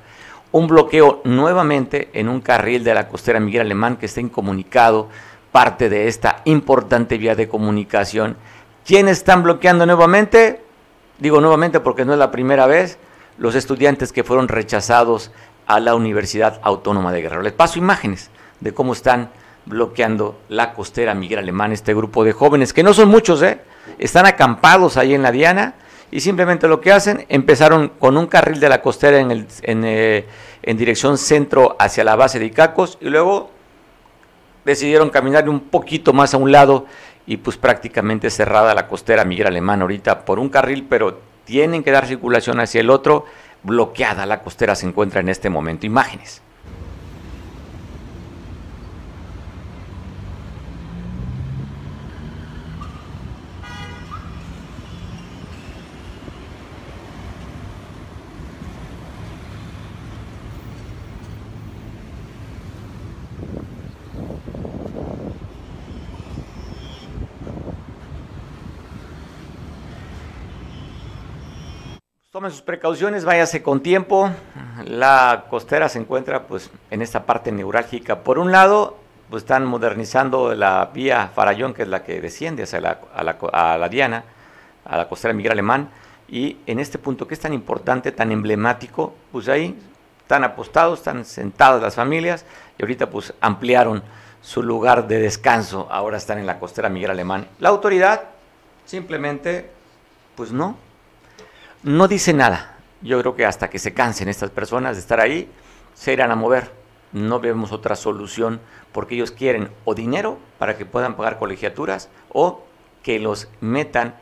Un 0.50 0.66
bloqueo 0.66 1.20
nuevamente 1.22 2.10
en 2.14 2.28
un 2.28 2.40
carril 2.40 2.82
de 2.82 2.94
la 2.94 3.06
costera 3.06 3.38
Miguel 3.38 3.60
Alemán 3.60 3.96
que 3.96 4.06
está 4.06 4.20
incomunicado, 4.20 5.08
parte 5.52 5.88
de 5.88 6.08
esta 6.08 6.42
importante 6.44 7.16
vía 7.16 7.36
de 7.36 7.48
comunicación. 7.48 8.36
¿Quiénes 8.84 9.18
están 9.18 9.44
bloqueando 9.44 9.86
nuevamente? 9.86 10.64
Digo 11.20 11.40
nuevamente 11.40 11.78
porque 11.78 12.04
no 12.04 12.12
es 12.12 12.18
la 12.18 12.32
primera 12.32 12.66
vez. 12.66 12.98
Los 13.36 13.54
estudiantes 13.54 14.12
que 14.12 14.24
fueron 14.24 14.48
rechazados 14.48 15.30
a 15.68 15.78
la 15.78 15.94
Universidad 15.94 16.58
Autónoma 16.64 17.12
de 17.12 17.22
Guerrero. 17.22 17.42
Les 17.42 17.52
paso 17.52 17.78
imágenes 17.78 18.32
de 18.60 18.72
cómo 18.72 18.92
están 18.92 19.30
bloqueando 19.66 20.38
la 20.48 20.72
costera 20.72 21.14
Miguel 21.14 21.40
Alemán, 21.40 21.72
este 21.72 21.94
grupo 21.94 22.24
de 22.24 22.32
jóvenes, 22.32 22.72
que 22.72 22.82
no 22.82 22.94
son 22.94 23.08
muchos, 23.08 23.42
¿eh? 23.42 23.60
están 23.98 24.26
acampados 24.26 24.96
ahí 24.96 25.14
en 25.14 25.22
la 25.22 25.32
Diana 25.32 25.74
y 26.10 26.20
simplemente 26.20 26.68
lo 26.68 26.80
que 26.80 26.92
hacen, 26.92 27.26
empezaron 27.28 27.92
con 27.98 28.16
un 28.16 28.26
carril 28.26 28.60
de 28.60 28.68
la 28.68 28.80
costera 28.80 29.18
en, 29.18 29.30
el, 29.30 29.46
en, 29.62 29.84
eh, 29.84 30.26
en 30.62 30.76
dirección 30.76 31.18
centro 31.18 31.76
hacia 31.78 32.04
la 32.04 32.16
base 32.16 32.38
de 32.38 32.46
Icacos 32.46 32.98
y 33.00 33.08
luego 33.10 33.50
decidieron 34.64 35.10
caminar 35.10 35.48
un 35.48 35.60
poquito 35.60 36.12
más 36.12 36.34
a 36.34 36.38
un 36.38 36.50
lado 36.50 36.86
y 37.26 37.36
pues 37.36 37.58
prácticamente 37.58 38.30
cerrada 38.30 38.74
la 38.74 38.88
costera 38.88 39.24
Miguel 39.24 39.48
Alemán 39.48 39.82
ahorita 39.82 40.24
por 40.24 40.38
un 40.38 40.48
carril, 40.48 40.86
pero 40.88 41.20
tienen 41.44 41.82
que 41.82 41.90
dar 41.90 42.06
circulación 42.06 42.58
hacia 42.60 42.80
el 42.80 42.90
otro 42.90 43.26
bloqueada 43.62 44.26
la 44.26 44.42
costera 44.42 44.74
se 44.74 44.86
encuentra 44.86 45.20
en 45.20 45.28
este 45.28 45.50
momento. 45.50 45.86
Imágenes. 45.86 46.42
Tomen 72.38 72.52
sus 72.52 72.62
precauciones, 72.62 73.24
váyase 73.24 73.64
con 73.64 73.80
tiempo. 73.80 74.30
La 74.84 75.46
costera 75.50 75.88
se 75.88 75.98
encuentra 75.98 76.44
pues 76.44 76.70
en 76.88 77.02
esta 77.02 77.26
parte 77.26 77.50
neurálgica. 77.50 78.20
Por 78.20 78.38
un 78.38 78.52
lado, 78.52 78.96
pues 79.28 79.42
están 79.42 79.66
modernizando 79.66 80.54
la 80.54 80.88
vía 80.94 81.32
Farallón, 81.34 81.74
que 81.74 81.82
es 81.82 81.88
la 81.88 82.04
que 82.04 82.20
desciende 82.20 82.62
hacia 82.62 82.80
la, 82.80 83.00
a, 83.12 83.76
la, 83.76 83.88
Diana, 83.88 84.22
a 84.84 84.96
la 84.98 85.08
costera 85.08 85.34
Miguel 85.34 85.50
Alemán. 85.50 85.88
Y 86.28 86.58
en 86.66 86.78
este 86.78 86.96
punto 86.98 87.26
que 87.26 87.34
es 87.34 87.40
tan 87.40 87.52
importante, 87.52 88.12
tan 88.12 88.30
emblemático, 88.30 89.14
pues 89.32 89.48
ahí 89.48 89.76
están 90.20 90.44
apostados, 90.44 91.00
están 91.00 91.24
sentadas 91.24 91.82
las 91.82 91.96
familias 91.96 92.44
y 92.78 92.82
ahorita 92.84 93.10
pues 93.10 93.34
ampliaron 93.40 94.00
su 94.42 94.62
lugar 94.62 95.08
de 95.08 95.18
descanso. 95.18 95.88
Ahora 95.90 96.18
están 96.18 96.38
en 96.38 96.46
la 96.46 96.60
costera 96.60 96.88
Miguel 96.88 97.10
Alemán. 97.10 97.48
La 97.58 97.70
autoridad 97.70 98.26
simplemente, 98.84 99.72
pues 100.36 100.52
no, 100.52 100.76
no 101.82 102.08
dice 102.08 102.32
nada. 102.32 102.76
Yo 103.02 103.20
creo 103.20 103.36
que 103.36 103.46
hasta 103.46 103.70
que 103.70 103.78
se 103.78 103.94
cansen 103.94 104.28
estas 104.28 104.50
personas 104.50 104.96
de 104.96 105.00
estar 105.00 105.20
ahí, 105.20 105.50
se 105.94 106.12
irán 106.12 106.30
a 106.30 106.36
mover. 106.36 106.76
no 107.12 107.40
vemos 107.40 107.72
otra 107.72 107.96
solución 107.96 108.60
porque 108.92 109.14
ellos 109.14 109.30
quieren 109.30 109.70
o 109.86 109.94
dinero 109.94 110.36
para 110.58 110.76
que 110.76 110.84
puedan 110.84 111.16
pagar 111.16 111.38
colegiaturas 111.38 112.10
o 112.30 112.64
que 113.02 113.18
los 113.18 113.48
metan 113.60 114.14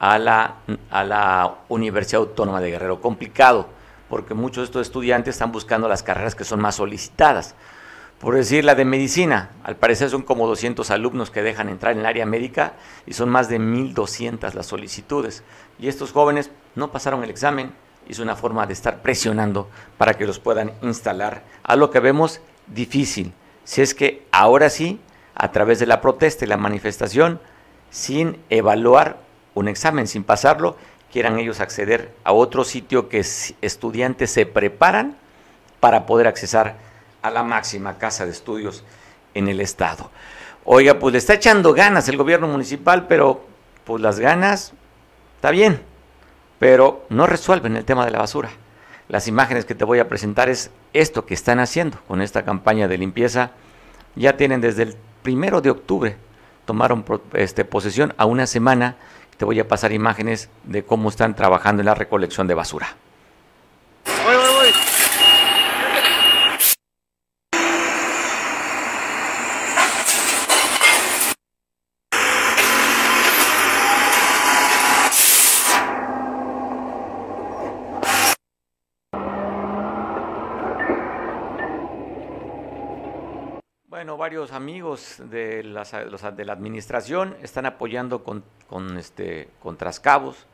a 0.00 0.18
la, 0.18 0.56
a 0.90 1.04
la 1.04 1.58
Universidad 1.68 2.22
Autónoma 2.22 2.60
de 2.60 2.72
Guerrero. 2.72 3.00
Complicado, 3.00 3.68
porque 4.08 4.34
muchos 4.34 4.62
de 4.62 4.64
estos 4.64 4.86
estudiantes 4.88 5.36
están 5.36 5.52
buscando 5.52 5.86
las 5.86 6.02
carreras 6.02 6.34
que 6.34 6.44
son 6.44 6.60
más 6.60 6.74
solicitadas. 6.76 7.54
Por 8.22 8.36
decir, 8.36 8.64
la 8.64 8.76
de 8.76 8.84
medicina, 8.84 9.50
al 9.64 9.74
parecer 9.74 10.08
son 10.08 10.22
como 10.22 10.46
200 10.46 10.92
alumnos 10.92 11.32
que 11.32 11.42
dejan 11.42 11.68
entrar 11.68 11.90
en 11.90 11.98
el 11.98 12.06
área 12.06 12.24
médica 12.24 12.74
y 13.04 13.14
son 13.14 13.28
más 13.28 13.48
de 13.48 13.58
1.200 13.58 14.54
las 14.54 14.66
solicitudes. 14.66 15.42
Y 15.80 15.88
estos 15.88 16.12
jóvenes 16.12 16.52
no 16.76 16.92
pasaron 16.92 17.24
el 17.24 17.30
examen, 17.30 17.72
es 18.08 18.20
una 18.20 18.36
forma 18.36 18.64
de 18.64 18.74
estar 18.74 19.02
presionando 19.02 19.68
para 19.98 20.14
que 20.14 20.24
los 20.24 20.38
puedan 20.38 20.70
instalar. 20.82 21.42
A 21.64 21.74
lo 21.74 21.90
que 21.90 21.98
vemos 21.98 22.40
difícil, 22.68 23.32
si 23.64 23.82
es 23.82 23.92
que 23.92 24.24
ahora 24.30 24.70
sí, 24.70 25.00
a 25.34 25.50
través 25.50 25.80
de 25.80 25.86
la 25.86 26.00
protesta 26.00 26.44
y 26.44 26.48
la 26.48 26.56
manifestación, 26.56 27.40
sin 27.90 28.38
evaluar 28.50 29.16
un 29.54 29.66
examen, 29.66 30.06
sin 30.06 30.22
pasarlo, 30.22 30.76
quieran 31.10 31.40
ellos 31.40 31.58
acceder 31.58 32.14
a 32.22 32.30
otro 32.30 32.62
sitio 32.62 33.08
que 33.08 33.18
estudiantes 33.18 34.30
se 34.30 34.46
preparan 34.46 35.16
para 35.80 36.06
poder 36.06 36.28
accesar 36.28 36.91
a 37.22 37.30
la 37.30 37.42
máxima 37.42 37.98
casa 37.98 38.24
de 38.24 38.32
estudios 38.32 38.84
en 39.34 39.48
el 39.48 39.60
estado. 39.60 40.10
Oiga, 40.64 40.98
pues 40.98 41.12
le 41.12 41.18
está 41.18 41.34
echando 41.34 41.72
ganas 41.72 42.08
el 42.08 42.16
gobierno 42.16 42.46
municipal, 42.48 43.06
pero 43.06 43.44
pues 43.84 44.00
las 44.00 44.20
ganas, 44.20 44.72
está 45.36 45.50
bien, 45.50 45.82
pero 46.58 47.04
no 47.08 47.26
resuelven 47.26 47.76
el 47.76 47.84
tema 47.84 48.04
de 48.04 48.12
la 48.12 48.18
basura. 48.18 48.50
Las 49.08 49.26
imágenes 49.26 49.64
que 49.64 49.74
te 49.74 49.84
voy 49.84 49.98
a 49.98 50.08
presentar 50.08 50.48
es 50.48 50.70
esto 50.92 51.26
que 51.26 51.34
están 51.34 51.58
haciendo 51.58 51.98
con 52.06 52.22
esta 52.22 52.44
campaña 52.44 52.88
de 52.88 52.98
limpieza. 52.98 53.50
Ya 54.14 54.36
tienen 54.36 54.60
desde 54.60 54.84
el 54.84 54.96
primero 55.22 55.60
de 55.60 55.70
octubre, 55.70 56.16
tomaron 56.64 57.04
este, 57.34 57.64
posesión 57.64 58.14
a 58.16 58.26
una 58.26 58.46
semana. 58.46 58.96
Te 59.36 59.44
voy 59.44 59.58
a 59.58 59.66
pasar 59.66 59.92
imágenes 59.92 60.48
de 60.64 60.84
cómo 60.84 61.08
están 61.08 61.34
trabajando 61.34 61.82
en 61.82 61.86
la 61.86 61.94
recolección 61.94 62.46
de 62.46 62.54
basura. 62.54 62.96
Varios 84.10 84.52
amigos 84.52 85.16
de, 85.30 85.62
de 85.62 86.44
la 86.44 86.52
administración 86.52 87.36
están 87.42 87.66
apoyando 87.66 88.24
con, 88.24 88.42
con, 88.68 88.98
este, 88.98 89.48
con 89.62 89.76
trascabos, 89.76 90.46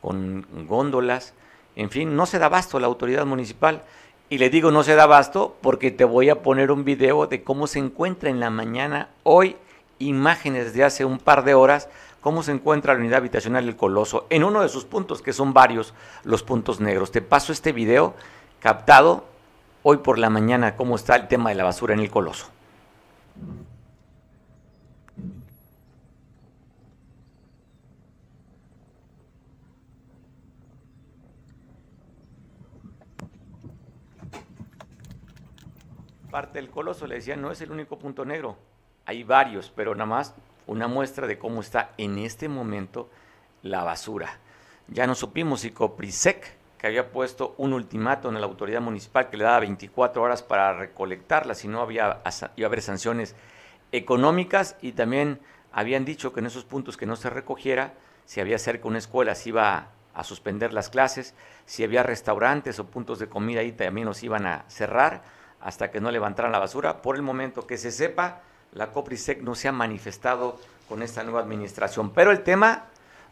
con 0.00 0.46
góndolas, 0.66 1.34
en 1.76 1.90
fin, 1.90 2.16
no 2.16 2.26
se 2.26 2.38
da 2.38 2.46
abasto 2.46 2.80
la 2.80 2.86
autoridad 2.86 3.26
municipal. 3.26 3.82
Y 4.28 4.38
le 4.38 4.50
digo 4.50 4.72
no 4.72 4.82
se 4.82 4.96
da 4.96 5.04
abasto 5.04 5.56
porque 5.60 5.92
te 5.92 6.04
voy 6.04 6.30
a 6.30 6.42
poner 6.42 6.72
un 6.72 6.84
video 6.84 7.28
de 7.28 7.44
cómo 7.44 7.68
se 7.68 7.78
encuentra 7.78 8.28
en 8.28 8.40
la 8.40 8.50
mañana 8.50 9.08
hoy, 9.22 9.56
imágenes 10.00 10.74
de 10.74 10.82
hace 10.82 11.04
un 11.04 11.18
par 11.18 11.44
de 11.44 11.54
horas, 11.54 11.88
cómo 12.20 12.42
se 12.42 12.50
encuentra 12.50 12.94
la 12.94 13.00
unidad 13.00 13.18
habitacional 13.18 13.68
El 13.68 13.76
Coloso, 13.76 14.26
en 14.30 14.42
uno 14.42 14.62
de 14.62 14.68
sus 14.68 14.84
puntos, 14.84 15.22
que 15.22 15.32
son 15.32 15.52
varios 15.52 15.94
los 16.24 16.42
puntos 16.42 16.80
negros. 16.80 17.12
Te 17.12 17.22
paso 17.22 17.52
este 17.52 17.70
video 17.70 18.14
captado 18.58 19.26
hoy 19.84 19.98
por 19.98 20.18
la 20.18 20.28
mañana, 20.28 20.74
cómo 20.74 20.96
está 20.96 21.14
el 21.14 21.28
tema 21.28 21.50
de 21.50 21.54
la 21.54 21.64
basura 21.64 21.94
en 21.94 22.00
el 22.00 22.10
Coloso. 22.10 22.55
Parte 36.30 36.58
del 36.58 36.68
coloso 36.68 37.06
le 37.06 37.14
decía, 37.14 37.34
no 37.36 37.50
es 37.50 37.62
el 37.62 37.70
único 37.70 37.98
punto 37.98 38.26
negro, 38.26 38.58
hay 39.06 39.22
varios, 39.22 39.72
pero 39.74 39.94
nada 39.94 40.04
más 40.04 40.34
una 40.66 40.86
muestra 40.86 41.26
de 41.26 41.38
cómo 41.38 41.60
está 41.60 41.92
en 41.96 42.18
este 42.18 42.48
momento 42.48 43.08
la 43.62 43.84
basura. 43.84 44.38
Ya 44.88 45.06
no 45.06 45.14
supimos 45.14 45.60
si 45.60 45.70
Coprisec, 45.70 46.55
que 46.78 46.86
había 46.86 47.10
puesto 47.10 47.54
un 47.58 47.72
ultimato 47.72 48.28
en 48.28 48.40
la 48.40 48.46
autoridad 48.46 48.80
municipal 48.80 49.30
que 49.30 49.36
le 49.36 49.44
daba 49.44 49.60
24 49.60 50.22
horas 50.22 50.42
para 50.42 50.72
recolectarla, 50.74 51.54
si 51.54 51.68
no 51.68 51.80
había, 51.80 52.22
iba 52.56 52.66
a 52.66 52.68
haber 52.68 52.82
sanciones 52.82 53.34
económicas 53.92 54.76
y 54.82 54.92
también 54.92 55.40
habían 55.72 56.04
dicho 56.04 56.32
que 56.32 56.40
en 56.40 56.46
esos 56.46 56.64
puntos 56.64 56.96
que 56.96 57.06
no 57.06 57.16
se 57.16 57.30
recogiera, 57.30 57.94
si 58.24 58.40
había 58.40 58.58
cerca 58.58 58.88
una 58.88 58.98
escuela 58.98 59.34
se 59.34 59.50
iba 59.50 59.88
a 60.14 60.24
suspender 60.24 60.72
las 60.72 60.88
clases, 60.88 61.34
si 61.66 61.84
había 61.84 62.02
restaurantes 62.02 62.78
o 62.78 62.86
puntos 62.86 63.18
de 63.18 63.28
comida 63.28 63.60
ahí 63.60 63.72
también 63.72 64.06
los 64.06 64.22
iban 64.22 64.46
a 64.46 64.64
cerrar 64.68 65.22
hasta 65.60 65.90
que 65.90 66.00
no 66.00 66.10
levantaran 66.10 66.52
la 66.52 66.58
basura. 66.58 67.02
Por 67.02 67.16
el 67.16 67.22
momento 67.22 67.66
que 67.66 67.76
se 67.76 67.90
sepa, 67.90 68.40
la 68.72 68.92
COPRISEC 68.92 69.42
no 69.42 69.54
se 69.54 69.68
ha 69.68 69.72
manifestado 69.72 70.58
con 70.88 71.02
esta 71.02 71.22
nueva 71.22 71.40
administración, 71.40 72.10
pero 72.10 72.30
el 72.30 72.42
tema 72.42 72.86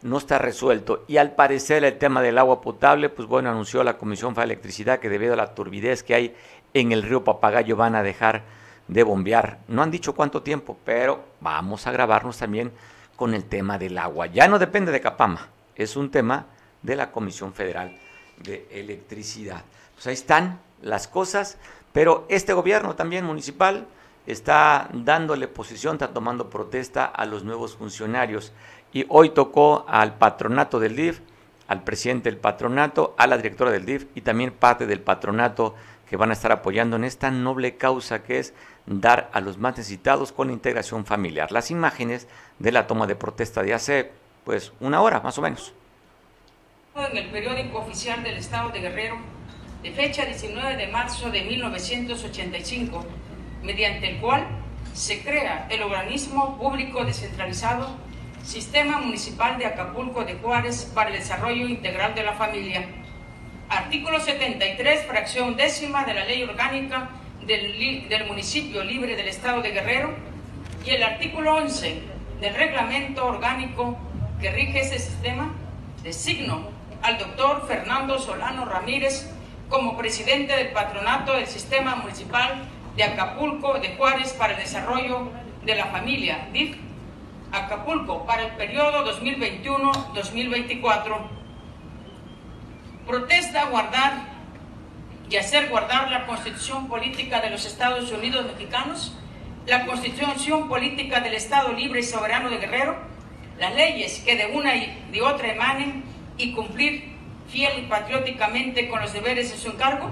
no 0.05 0.19
está 0.19 0.37
resuelto. 0.37 1.03
Y 1.07 1.17
al 1.17 1.33
parecer 1.33 1.83
el 1.83 1.97
tema 1.97 2.21
del 2.21 2.37
agua 2.37 2.61
potable, 2.61 3.09
pues 3.09 3.27
bueno, 3.27 3.49
anunció 3.49 3.83
la 3.83 3.97
Comisión 3.97 4.35
de 4.35 4.43
Electricidad 4.43 4.99
que 4.99 5.09
debido 5.09 5.33
a 5.33 5.35
la 5.35 5.55
turbidez 5.55 6.03
que 6.03 6.13
hay 6.13 6.35
en 6.75 6.91
el 6.91 7.01
río 7.01 7.23
Papagayo 7.23 7.75
van 7.75 7.95
a 7.95 8.03
dejar 8.03 8.43
de 8.87 9.01
bombear. 9.01 9.57
No 9.67 9.81
han 9.81 9.89
dicho 9.89 10.13
cuánto 10.13 10.43
tiempo, 10.43 10.77
pero 10.85 11.23
vamos 11.41 11.87
a 11.87 11.91
grabarnos 11.91 12.37
también 12.37 12.71
con 13.15 13.33
el 13.33 13.45
tema 13.45 13.79
del 13.79 13.97
agua. 13.97 14.27
Ya 14.27 14.47
no 14.47 14.59
depende 14.59 14.91
de 14.91 15.01
Capama, 15.01 15.49
es 15.75 15.95
un 15.95 16.11
tema 16.11 16.45
de 16.83 16.95
la 16.95 17.11
Comisión 17.11 17.51
Federal 17.51 17.97
de 18.43 18.67
Electricidad. 18.69 19.63
Pues 19.95 20.05
ahí 20.05 20.13
están 20.13 20.59
las 20.83 21.07
cosas, 21.07 21.57
pero 21.93 22.27
este 22.29 22.53
gobierno 22.53 22.95
también 22.95 23.25
municipal 23.25 23.87
está 24.27 24.87
dándole 24.93 25.47
posición, 25.47 25.95
está 25.95 26.09
tomando 26.09 26.49
protesta 26.49 27.05
a 27.05 27.25
los 27.25 27.43
nuevos 27.43 27.75
funcionarios. 27.75 28.53
Y 28.95 29.05
hoy 29.09 29.31
tocó 29.31 29.83
al 29.89 30.15
patronato 30.15 30.79
del 30.79 30.95
DIF, 30.95 31.19
al 31.67 31.83
presidente 31.83 32.31
del 32.31 32.39
patronato, 32.39 33.13
a 33.17 33.27
la 33.27 33.35
directora 33.35 33.69
del 33.69 33.85
DIF 33.85 34.05
y 34.15 34.21
también 34.21 34.53
parte 34.53 34.85
del 34.85 35.01
patronato 35.01 35.75
que 36.09 36.15
van 36.15 36.29
a 36.29 36.33
estar 36.33 36.53
apoyando 36.53 36.95
en 36.95 37.03
esta 37.03 37.29
noble 37.29 37.75
causa 37.75 38.23
que 38.23 38.39
es 38.39 38.53
dar 38.85 39.29
a 39.33 39.41
los 39.41 39.57
más 39.57 39.75
necesitados 39.75 40.31
con 40.31 40.49
integración 40.49 41.05
familiar. 41.05 41.51
Las 41.51 41.71
imágenes 41.71 42.29
de 42.59 42.71
la 42.71 42.87
toma 42.87 43.05
de 43.05 43.17
protesta 43.17 43.63
de 43.63 43.73
hace 43.73 44.11
pues 44.45 44.71
una 44.79 45.01
hora 45.01 45.19
más 45.19 45.37
o 45.37 45.41
menos. 45.41 45.73
En 46.95 47.17
el 47.17 47.29
periódico 47.31 47.79
oficial 47.79 48.23
del 48.23 48.37
Estado 48.37 48.69
de 48.69 48.79
Guerrero, 48.79 49.17
de 49.83 49.91
fecha 49.91 50.23
19 50.23 50.77
de 50.77 50.87
marzo 50.87 51.29
de 51.31 51.41
1985, 51.41 53.05
mediante 53.61 54.11
el 54.11 54.21
cual 54.21 54.47
se 54.93 55.21
crea 55.21 55.67
el 55.69 55.83
organismo 55.83 56.57
público 56.57 57.03
descentralizado 57.03 58.05
Sistema 58.45 58.99
Municipal 58.99 59.57
de 59.57 59.65
Acapulco 59.65 60.23
de 60.23 60.35
Juárez 60.35 60.91
para 60.93 61.09
el 61.09 61.17
Desarrollo 61.17 61.67
Integral 61.67 62.13
de 62.13 62.21
la 62.21 62.33
Familia. 62.33 62.85
Artículo 63.69 64.19
73, 64.19 65.07
fracción 65.07 65.55
décima 65.55 66.05
de 66.05 66.13
la 66.13 66.25
Ley 66.25 66.43
Orgánica 66.43 67.09
del, 67.47 68.25
municipio 68.27 68.83
libre 68.83 69.15
del 69.15 69.29
Estado 69.29 69.63
de 69.63 69.71
Guerrero 69.71 70.13
y 70.85 70.91
el 70.91 71.01
artículo 71.01 71.55
11 71.55 72.03
del 72.39 72.53
reglamento 72.53 73.25
orgánico 73.25 73.97
que 74.39 74.51
rige 74.51 74.81
ese 74.81 74.99
sistema, 74.99 75.51
designo 76.03 76.69
al 77.01 77.17
doctor 77.17 77.65
Fernando 77.67 78.19
Solano 78.19 78.65
Ramírez 78.65 79.27
como 79.69 79.97
presidente 79.97 80.55
del 80.55 80.67
patronato 80.67 81.33
del 81.33 81.47
Sistema 81.47 81.95
Municipal 81.95 82.63
de 82.95 83.05
Acapulco 83.05 83.79
de 83.79 83.95
Juárez 83.95 84.33
para 84.33 84.53
el 84.53 84.59
Desarrollo 84.59 85.31
de 85.65 85.75
la 85.75 85.87
Familia, 85.87 86.47
Acapulco, 87.51 88.25
para 88.25 88.43
el 88.43 88.51
periodo 88.55 89.05
2021-2024. 89.19 91.17
Protesta 93.07 93.65
guardar 93.65 94.35
y 95.29 95.37
hacer 95.37 95.69
guardar 95.69 96.11
la 96.11 96.25
constitución 96.25 96.87
política 96.87 97.41
de 97.41 97.49
los 97.49 97.65
Estados 97.65 98.11
Unidos 98.11 98.45
mexicanos, 98.45 99.17
la 99.65 99.85
constitución 99.85 100.67
política 100.67 101.19
del 101.19 101.33
Estado 101.33 101.73
libre 101.73 102.01
y 102.01 102.03
soberano 102.03 102.49
de 102.49 102.57
Guerrero, 102.57 102.97
las 103.59 103.73
leyes 103.75 104.19
que 104.25 104.35
de 104.35 104.47
una 104.47 104.75
y 104.75 105.07
de 105.11 105.21
otra 105.21 105.51
emanen 105.51 106.03
y 106.37 106.53
cumplir 106.53 107.15
fiel 107.47 107.79
y 107.79 107.87
patrióticamente 107.87 108.87
con 108.89 109.01
los 109.01 109.13
deberes 109.13 109.51
de 109.51 109.57
su 109.57 109.69
encargo? 109.69 110.09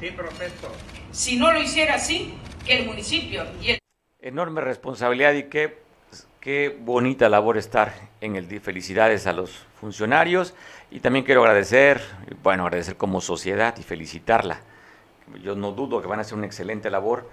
Sí, 0.00 0.10
profesor. 0.10 0.72
Si 1.10 1.36
no 1.36 1.52
lo 1.52 1.60
hiciera 1.60 1.94
así, 1.96 2.34
que 2.64 2.78
el 2.78 2.86
municipio 2.86 3.44
y 3.62 3.72
el... 3.72 3.78
Enorme 4.20 4.60
responsabilidad 4.60 5.34
y 5.34 5.44
qué, 5.44 5.82
qué 6.40 6.74
bonita 6.80 7.28
labor 7.28 7.58
estar 7.58 7.92
en 8.20 8.34
el 8.34 8.48
DIF. 8.48 8.64
Felicidades 8.64 9.26
a 9.26 9.32
los 9.32 9.66
funcionarios 9.78 10.54
y 10.90 11.00
también 11.00 11.24
quiero 11.24 11.42
agradecer, 11.42 12.00
bueno, 12.42 12.64
agradecer 12.64 12.96
como 12.96 13.20
sociedad 13.20 13.76
y 13.78 13.82
felicitarla. 13.82 14.60
yo 15.42 15.54
no 15.54 15.72
dudo 15.72 16.00
que 16.00 16.08
van 16.08 16.18
a 16.18 16.22
hacer 16.22 16.36
una 16.36 16.46
excelente 16.46 16.90
labor. 16.90 17.28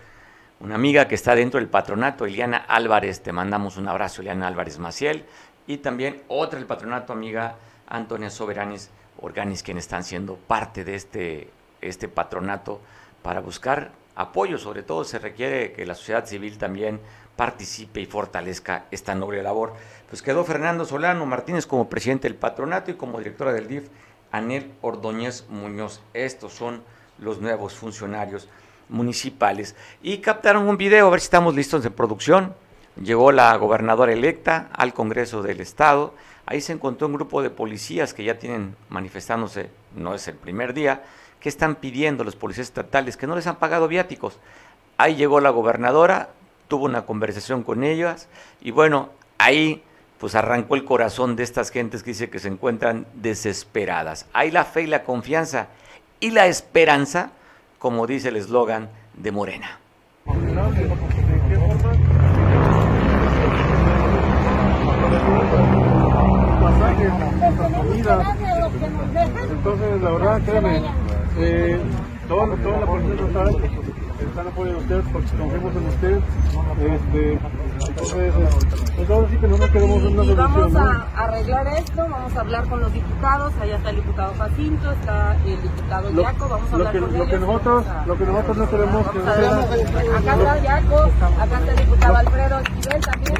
Una 0.60 0.76
amiga 0.76 1.08
que 1.08 1.16
está 1.16 1.36
dentro 1.36 1.60
del 1.60 1.70
patronato, 1.70 2.26
Eliana 2.26 2.58
Álvarez, 2.58 3.22
te 3.22 3.32
mandamos 3.32 3.78
un 3.78 3.88
abrazo, 3.88 4.22
Eliana 4.22 4.48
Álvarez 4.48 4.80
Maciel, 4.80 5.24
y 5.68 5.78
también 5.78 6.24
otra 6.28 6.58
del 6.58 6.68
patronato, 6.68 7.14
amiga 7.14 7.58
Antonia 7.88 8.32
Soberanis 8.32 8.90
Organis, 9.22 9.62
quienes 9.62 9.84
están 9.84 10.04
siendo 10.04 10.36
parte 10.36 10.84
de 10.84 10.96
este, 10.96 11.50
este 11.80 12.08
patronato 12.08 12.82
para 13.22 13.40
buscar 13.40 13.92
apoyo. 14.18 14.58
Sobre 14.58 14.84
todo 14.84 15.06
se 15.06 15.20
requiere 15.20 15.72
que 15.72 15.86
la 15.86 15.96
sociedad 15.96 16.26
civil 16.26 16.58
también 16.58 17.00
participe 17.38 18.02
y 18.02 18.06
fortalezca 18.06 18.86
esta 18.92 19.16
noble 19.16 19.42
labor. 19.42 19.74
Pues 20.10 20.22
quedó 20.22 20.44
Fernando 20.44 20.84
Solano 20.84 21.26
Martínez 21.26 21.66
como 21.66 21.88
presidente 21.90 22.28
del 22.28 22.36
patronato 22.36 22.92
y 22.92 22.96
como 22.96 23.20
directora 23.20 23.54
del 23.54 23.68
DIF, 23.68 23.88
Anel 24.32 24.74
Ordóñez 24.82 25.46
Muñoz. 25.48 26.02
Estos 26.14 26.54
son 26.54 26.84
los 27.20 27.40
nuevos 27.40 27.76
funcionarios 27.76 28.50
municipales. 28.90 29.76
Y 30.02 30.18
captaron 30.18 30.68
un 30.68 30.78
video, 30.78 31.08
a 31.08 31.10
ver 31.10 31.20
si 31.20 31.26
estamos 31.26 31.56
listos 31.56 31.86
en 31.86 31.94
producción. 31.94 32.54
Llegó 33.02 33.32
la 33.32 33.56
gobernadora 33.58 34.12
electa 34.12 34.70
al 34.74 34.94
Congreso 34.94 35.44
del 35.44 35.62
Estado. 35.62 36.16
Ahí 36.46 36.62
se 36.62 36.74
encontró 36.74 37.08
un 37.08 37.14
grupo 37.14 37.42
de 37.44 37.50
policías 37.50 38.14
que 38.14 38.24
ya 38.24 38.40
tienen 38.40 38.76
manifestándose, 38.90 39.70
no 39.96 40.16
es 40.16 40.28
el 40.28 40.36
primer 40.36 40.74
día, 40.74 41.04
que 41.40 41.50
están 41.50 41.76
pidiendo 41.76 42.24
los 42.24 42.36
policías 42.36 42.68
estatales 42.68 43.18
que 43.18 43.28
no 43.28 43.36
les 43.36 43.48
han 43.48 43.58
pagado 43.58 43.88
viáticos. 43.88 44.40
Ahí 44.98 45.16
llegó 45.16 45.40
la 45.40 45.50
gobernadora, 45.50 46.30
tuvo 46.68 46.86
una 46.86 47.06
conversación 47.06 47.64
con 47.64 47.84
ellas 47.84 48.28
y 48.62 48.72
bueno, 48.72 49.10
ahí 49.38 49.84
pues 50.20 50.36
arrancó 50.36 50.76
el 50.76 50.84
corazón 50.84 51.36
de 51.36 51.44
estas 51.44 51.70
gentes 51.70 52.02
que 52.04 52.12
dice 52.12 52.30
que 52.30 52.40
se 52.40 52.48
encuentran 52.48 53.06
desesperadas. 53.14 54.26
Hay 54.34 54.52
la 54.52 54.66
fe 54.66 54.84
y 54.84 54.88
la 54.88 55.04
confianza 55.04 55.68
y 56.20 56.32
la 56.32 56.48
esperanza, 56.48 57.32
como 57.78 58.08
dice 58.08 58.30
el 58.30 58.38
eslogan 58.38 58.90
de 59.14 59.32
Morena. 59.32 59.80
Entonces, 69.50 70.02
la 70.02 70.12
verdad, 70.12 70.42
créeme, 70.46 70.82
eh, 71.40 71.80
toda, 72.28 72.56
toda 72.58 72.80
la 72.80 72.86
policía 72.86 73.14
está 73.14 73.44
están 74.38 74.48
apoyando 74.48 74.80
a 74.80 74.84
usted 74.84 75.02
porque 75.12 75.28
confiamos 75.38 75.76
en 75.76 75.88
usted. 75.88 76.20
Este, 76.80 77.40
entonces, 77.88 78.34
pues 78.96 79.10
ahora 79.10 79.28
sí 79.30 79.38
que 79.38 79.48
no 79.48 79.58
nos 79.58 79.70
queremos 79.70 79.98
una 80.04 80.24
solución. 80.24 80.38
Vamos 80.38 80.76
a 80.76 81.24
arreglar 81.24 81.68
esto, 81.68 82.08
vamos 82.10 82.36
a 82.36 82.40
hablar 82.40 82.68
con 82.68 82.80
los 82.82 82.94
diputados, 82.94 83.54
allá 83.62 83.78
está 83.78 83.90
el 83.90 83.96
diputado 83.96 84.34
Jacinto, 84.38 84.92
está 84.92 85.36
el 85.46 85.62
diputado 85.62 86.12
Yaco, 86.12 86.50
vamos 86.50 86.72
a 86.72 86.76
hablar 86.76 86.96
lo 86.96 87.00
que, 87.00 87.00
con 87.00 87.10
lo 87.10 87.16
ellos. 87.18 87.30
Que 87.30 87.40
nosotros, 87.40 87.86
lo 88.06 88.18
que 88.18 88.26
nosotros 88.26 88.58
no 88.58 88.70
queremos 88.70 89.08
que 89.08 89.20
sea... 89.22 89.60
Acá 90.18 90.36
está 90.36 90.58
Yaco, 90.62 90.98
acá 90.98 91.60
está 91.60 91.72
el 91.72 91.78
diputado 91.78 92.16
Alfredo 92.16 92.60
Esquivel 92.60 93.02
también. 93.02 93.36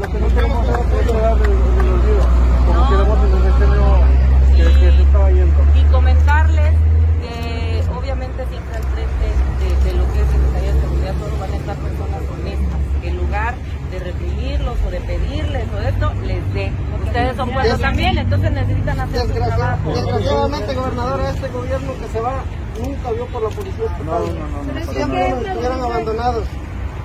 Lo 0.00 0.06
que 0.08 0.18
no 0.20 0.28
queremos 0.28 0.66
es 0.66 1.06
dar 1.06 1.32
el 1.32 1.52
olvido, 1.96 2.24
como 2.66 2.88
queremos 2.90 3.18
en 3.18 3.32
el 3.36 3.42
sexenio 3.42 4.26
que, 4.74 4.80
que 4.80 4.92
se 4.92 5.02
estaba 5.02 5.30
yendo. 5.30 5.56
Y 5.74 5.82
comentarles 5.92 6.72
que 7.20 7.84
obviamente 7.96 8.46
siempre 8.48 8.76
al 8.76 8.84
frente 8.84 9.26
de, 9.60 9.90
de 9.90 9.98
lo 9.98 10.12
que 10.12 10.20
es 10.20 10.28
Secretaría 10.28 10.74
de 10.74 10.80
Seguridad 10.80 11.14
solo 11.18 11.36
van 11.40 11.52
a 11.52 11.56
estar 11.56 11.76
personas 11.76 12.22
honestas, 12.32 12.78
que 13.00 13.08
en 13.08 13.16
lugar 13.16 13.54
de 13.90 13.98
reprimirlos 13.98 14.76
o 14.86 14.90
de 14.90 15.00
pedirles 15.00 15.64
o 15.72 15.80
esto, 15.80 16.12
les 16.24 16.54
dé. 16.54 16.72
Ustedes 17.04 17.36
son 17.36 17.52
buenos 17.52 17.80
también, 17.80 18.18
entonces 18.18 18.50
necesitan 18.52 19.00
hacer 19.00 19.20
su 19.20 19.32
trabajo. 19.32 19.92
Desgraciadamente, 19.94 20.74
gobernadora, 20.74 21.30
este 21.30 21.48
gobierno 21.48 21.92
que 22.00 22.08
se 22.08 22.20
va 22.20 22.42
nunca 22.82 23.12
vio 23.12 23.26
por 23.26 23.42
la 23.42 23.48
policía. 23.50 23.96
No, 24.04 24.18
no, 24.20 25.68
no. 25.68 25.76
no, 25.78 25.84
abandonados. 25.84 26.44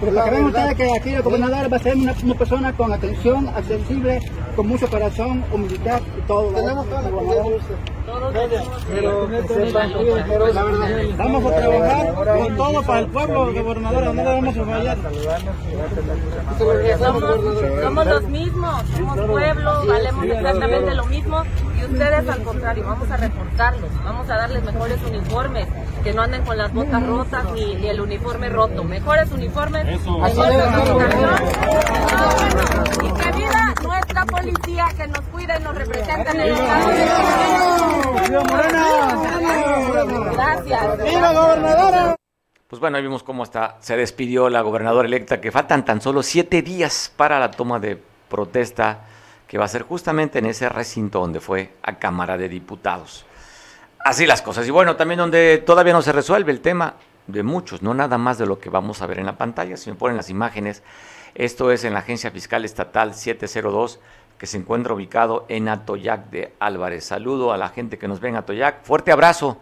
Pero 0.01 0.13
lo 0.13 0.23
que 0.23 0.29
creen 0.29 0.45
ustedes 0.45 0.75
que 0.75 0.95
aquí 0.95 1.09
el 1.11 1.21
gobernador 1.21 1.71
va 1.71 1.77
a 1.77 1.79
ser 1.79 1.95
una, 1.95 2.15
una, 2.23 2.33
persona 2.33 2.73
con 2.73 2.91
atención, 2.91 3.47
accesible, 3.49 4.19
con 4.55 4.67
mucho 4.67 4.89
corazón, 4.89 5.45
humildad 5.53 6.01
y 6.17 6.21
todo. 6.21 6.51
Tenemos 6.53 6.87
toda 6.87 7.01
la 7.03 7.09
confianza. 7.11 7.75
Todos 8.05 8.33
pero, 8.89 9.29
pero 10.27 10.53
la 10.53 10.63
verdad, 10.63 10.89
vamos 11.17 11.45
a 11.45 11.55
trabajar 11.55 12.13
con 12.15 12.57
todo 12.57 12.83
para 12.83 12.99
el 12.99 13.07
pueblo, 13.07 13.53
gobernadora, 13.53 14.05
no 14.07 14.13
le 14.13 14.23
vamos 14.23 14.57
a 14.57 14.65
fallar. 14.65 14.97
Somos, 16.97 17.23
somos 17.81 18.05
los 18.07 18.23
mismos, 18.23 18.83
somos 18.97 19.19
pueblo, 19.27 19.85
valemos 19.87 20.25
exactamente 20.25 20.95
lo 20.95 21.05
mismo 21.05 21.43
y 21.79 21.85
ustedes 21.85 22.27
al 22.27 22.43
contrario, 22.43 22.83
vamos 22.85 23.11
a 23.11 23.17
reforzarlos, 23.17 23.89
vamos 24.03 24.29
a 24.29 24.35
darles 24.35 24.63
mejores 24.63 24.97
uniformes, 25.07 25.67
que 26.03 26.13
no 26.13 26.23
anden 26.23 26.43
con 26.43 26.57
las 26.57 26.73
botas 26.73 27.05
rotas 27.05 27.51
ni, 27.53 27.75
ni 27.75 27.87
el 27.87 28.01
uniforme 28.01 28.49
roto, 28.49 28.83
mejores 28.83 29.31
uniformes, 29.31 29.85
mejor 29.85 30.29
y 33.03 33.11
que 33.11 33.31
viva 33.31 33.73
nuestra 33.83 34.25
policía 34.25 34.87
que 34.97 35.07
nos 35.07 35.21
cuida 35.21 35.59
y 35.59 35.63
nos 35.63 35.75
representa 35.75 36.31
en 36.31 36.41
el 36.41 36.49
Estado 36.51 36.91
Gracias. 40.33 41.03
¡Viva 41.03 41.33
gobernadora! 41.33 42.15
Pues 42.67 42.79
bueno, 42.79 42.97
ahí 42.97 43.03
vimos 43.03 43.23
cómo 43.23 43.43
está, 43.43 43.77
se 43.81 43.97
despidió 43.97 44.49
la 44.49 44.61
gobernadora 44.61 45.07
electa, 45.07 45.41
que 45.41 45.51
faltan 45.51 45.83
tan 45.83 46.01
solo 46.01 46.23
siete 46.23 46.61
días 46.61 47.11
para 47.15 47.37
la 47.37 47.51
toma 47.51 47.79
de 47.79 48.01
protesta 48.29 49.01
que 49.47 49.57
va 49.57 49.65
a 49.65 49.67
ser 49.67 49.81
justamente 49.83 50.39
en 50.39 50.45
ese 50.45 50.69
recinto 50.69 51.19
donde 51.19 51.41
fue 51.41 51.73
a 51.83 51.97
Cámara 51.97 52.37
de 52.37 52.47
Diputados. 52.47 53.25
Así 54.03 54.25
las 54.25 54.41
cosas. 54.41 54.67
Y 54.67 54.71
bueno, 54.71 54.95
también 54.95 55.19
donde 55.19 55.59
todavía 55.59 55.93
no 55.93 56.01
se 56.01 56.11
resuelve 56.11 56.51
el 56.51 56.61
tema 56.61 56.95
de 57.27 57.43
muchos, 57.43 57.81
no 57.81 57.93
nada 57.93 58.17
más 58.17 58.37
de 58.37 58.45
lo 58.45 58.59
que 58.59 58.69
vamos 58.69 59.01
a 59.01 59.07
ver 59.07 59.19
en 59.19 59.25
la 59.25 59.37
pantalla, 59.37 59.77
si 59.77 59.89
me 59.89 59.95
ponen 59.95 60.17
las 60.17 60.29
imágenes, 60.29 60.83
esto 61.35 61.71
es 61.71 61.83
en 61.83 61.93
la 61.93 61.99
Agencia 61.99 62.31
Fiscal 62.31 62.65
Estatal 62.65 63.13
702, 63.13 63.99
que 64.37 64.47
se 64.47 64.57
encuentra 64.57 64.93
ubicado 64.93 65.45
en 65.49 65.69
Atoyac 65.69 66.29
de 66.29 66.53
Álvarez. 66.59 67.05
Saludo 67.05 67.53
a 67.53 67.57
la 67.57 67.69
gente 67.69 67.99
que 67.99 68.07
nos 68.07 68.19
ve 68.19 68.29
en 68.29 68.37
Atoyac, 68.37 68.83
fuerte 68.83 69.11
abrazo, 69.11 69.59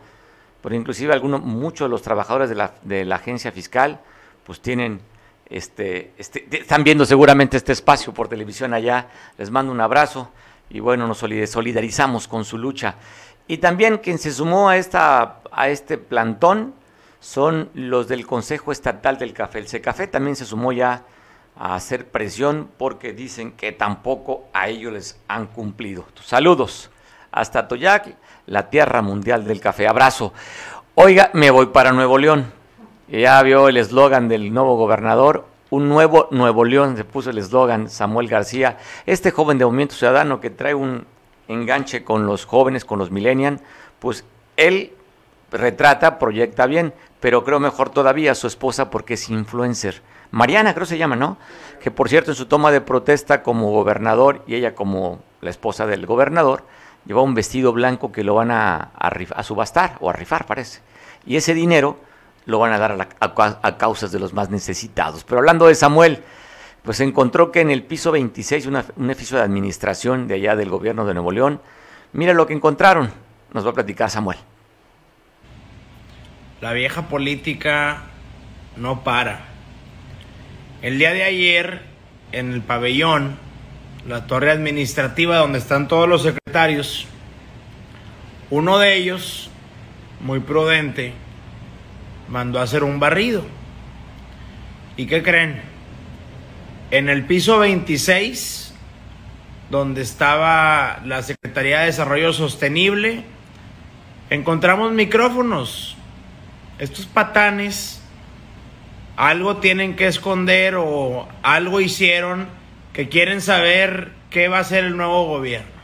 pero 0.63 0.73
inclusive 0.73 1.13
algunos, 1.13 1.41
muchos 1.41 1.85
de 1.85 1.89
los 1.89 2.01
trabajadores 2.01 2.49
de 2.49 2.55
la, 2.55 2.73
de 2.81 3.05
la 3.05 3.17
Agencia 3.17 3.51
Fiscal, 3.51 3.99
pues 4.45 4.61
tienen 4.61 5.01
este, 5.49 6.13
este, 6.17 6.47
están 6.51 6.83
viendo 6.83 7.05
seguramente 7.05 7.57
este 7.57 7.71
espacio 7.71 8.13
por 8.13 8.27
televisión 8.27 8.73
allá. 8.73 9.07
Les 9.37 9.49
mando 9.49 9.71
un 9.71 9.81
abrazo 9.81 10.31
y 10.69 10.79
bueno, 10.79 11.07
nos 11.07 11.17
solidarizamos 11.17 12.27
con 12.27 12.45
su 12.45 12.57
lucha. 12.57 12.95
Y 13.49 13.57
también 13.57 13.97
quien 13.97 14.19
se 14.19 14.31
sumó 14.31 14.69
a, 14.69 14.77
esta, 14.77 15.39
a 15.51 15.69
este 15.69 15.97
plantón 15.97 16.75
son 17.19 17.71
los 17.73 18.07
del 18.07 18.27
Consejo 18.27 18.71
Estatal 18.71 19.17
del 19.17 19.33
Café. 19.33 19.57
El 19.57 19.67
Secafé 19.67 20.05
también 20.05 20.35
se 20.35 20.45
sumó 20.45 20.71
ya 20.71 21.01
a 21.57 21.73
hacer 21.73 22.05
presión 22.07 22.69
porque 22.77 23.11
dicen 23.11 23.53
que 23.53 23.71
tampoco 23.71 24.45
a 24.53 24.67
ellos 24.67 24.93
les 24.93 25.19
han 25.27 25.47
cumplido. 25.47 26.05
Saludos 26.23 26.91
hasta 27.31 27.67
Toyac, 27.67 28.15
la 28.45 28.69
tierra 28.69 29.01
mundial 29.01 29.45
del 29.45 29.59
café. 29.59 29.87
Abrazo. 29.87 30.31
Oiga, 30.93 31.31
me 31.33 31.49
voy 31.49 31.65
para 31.67 31.91
Nuevo 31.91 32.19
León. 32.19 32.53
Ya 33.07 33.41
vio 33.41 33.67
el 33.67 33.77
eslogan 33.77 34.27
del 34.27 34.53
nuevo 34.53 34.77
gobernador, 34.77 35.47
un 35.71 35.89
nuevo 35.89 36.27
Nuevo 36.29 36.65
León, 36.65 36.95
se 36.97 37.03
puso 37.03 37.31
el 37.31 37.39
eslogan 37.39 37.89
Samuel 37.89 38.27
García, 38.27 38.77
este 39.07 39.31
joven 39.31 39.57
de 39.57 39.65
Movimiento 39.65 39.95
Ciudadano 39.95 40.39
que 40.39 40.51
trae 40.51 40.75
un 40.75 41.07
enganche 41.49 42.05
con 42.05 42.25
los 42.25 42.45
jóvenes, 42.45 42.85
con 42.85 42.99
los 42.99 43.11
millennials, 43.11 43.61
pues 43.99 44.23
él 44.55 44.93
retrata, 45.51 46.19
proyecta 46.19 46.65
bien, 46.67 46.93
pero 47.19 47.43
creo 47.43 47.59
mejor 47.59 47.89
todavía 47.89 48.31
a 48.31 48.35
su 48.35 48.47
esposa 48.47 48.89
porque 48.89 49.15
es 49.15 49.29
influencer. 49.29 50.01
Mariana 50.31 50.73
creo 50.73 50.85
se 50.85 50.97
llama, 50.97 51.15
¿no? 51.15 51.37
Que 51.81 51.91
por 51.91 52.07
cierto 52.07 52.31
en 52.31 52.37
su 52.37 52.45
toma 52.45 52.71
de 52.71 52.81
protesta 52.81 53.41
como 53.41 53.71
gobernador 53.71 54.43
y 54.47 54.55
ella 54.55 54.75
como 54.75 55.19
la 55.41 55.49
esposa 55.49 55.87
del 55.87 56.05
gobernador, 56.05 56.63
lleva 57.05 57.21
un 57.21 57.33
vestido 57.33 57.73
blanco 57.73 58.11
que 58.11 58.23
lo 58.23 58.35
van 58.35 58.51
a, 58.51 58.91
subastar 59.43 59.97
o 59.99 60.09
a 60.09 60.13
rifar, 60.13 60.45
parece. 60.45 60.81
Y 61.25 61.35
ese 61.35 61.53
dinero 61.53 61.97
lo 62.45 62.59
van 62.59 62.71
a 62.73 62.77
dar 62.77 62.91
a, 62.91 62.95
la, 62.95 63.07
a, 63.19 63.77
causas 63.77 64.11
de 64.11 64.19
los 64.19 64.33
más 64.33 64.49
necesitados. 64.49 65.23
Pero 65.23 65.39
hablando 65.39 65.67
de 65.67 65.75
Samuel, 65.75 66.23
pues 66.83 66.99
encontró 67.01 67.51
que 67.51 67.61
en 67.61 67.71
el 67.71 67.83
piso 67.83 68.11
26, 68.11 68.65
una, 68.65 68.85
un 68.95 69.09
edificio 69.09 69.37
de 69.37 69.43
administración 69.43 70.27
de 70.27 70.35
allá 70.35 70.55
del 70.55 70.69
gobierno 70.69 71.05
de 71.05 71.13
Nuevo 71.13 71.31
León, 71.31 71.61
mira 72.13 72.33
lo 72.33 72.47
que 72.47 72.53
encontraron. 72.53 73.11
Nos 73.53 73.65
va 73.65 73.71
a 73.71 73.73
platicar 73.73 74.09
Samuel. 74.09 74.37
La 76.61 76.73
vieja 76.73 77.07
política 77.07 78.03
no 78.75 79.03
para. 79.03 79.41
El 80.81 80.97
día 80.97 81.13
de 81.13 81.23
ayer, 81.23 81.81
en 82.31 82.53
el 82.53 82.61
pabellón, 82.61 83.37
la 84.07 84.27
torre 84.27 84.51
administrativa 84.51 85.37
donde 85.37 85.59
están 85.59 85.87
todos 85.87 86.07
los 86.07 86.23
secretarios, 86.23 87.07
uno 88.49 88.79
de 88.79 88.95
ellos, 88.95 89.49
muy 90.21 90.39
prudente, 90.39 91.13
mandó 92.29 92.59
a 92.59 92.63
hacer 92.63 92.83
un 92.83 92.99
barrido. 92.99 93.43
¿Y 94.97 95.05
qué 95.05 95.21
creen? 95.21 95.68
En 96.91 97.07
el 97.07 97.25
piso 97.25 97.59
26, 97.59 98.73
donde 99.69 100.01
estaba 100.01 101.01
la 101.05 101.21
Secretaría 101.21 101.81
de 101.81 101.85
Desarrollo 101.85 102.33
Sostenible, 102.33 103.25
encontramos 104.31 104.91
micrófonos. 104.93 105.95
Estos 106.79 107.05
patanes 107.05 108.01
algo 109.17 109.57
tienen 109.57 109.95
que 109.95 110.07
esconder 110.07 110.77
o 110.77 111.27
algo 111.43 111.79
hicieron 111.79 112.47
que 112.91 113.07
quieren 113.07 113.41
saber 113.41 114.13
qué 114.31 114.47
va 114.47 114.57
a 114.57 114.61
hacer 114.61 114.83
el 114.83 114.97
nuevo 114.97 115.27
gobierno. 115.27 115.79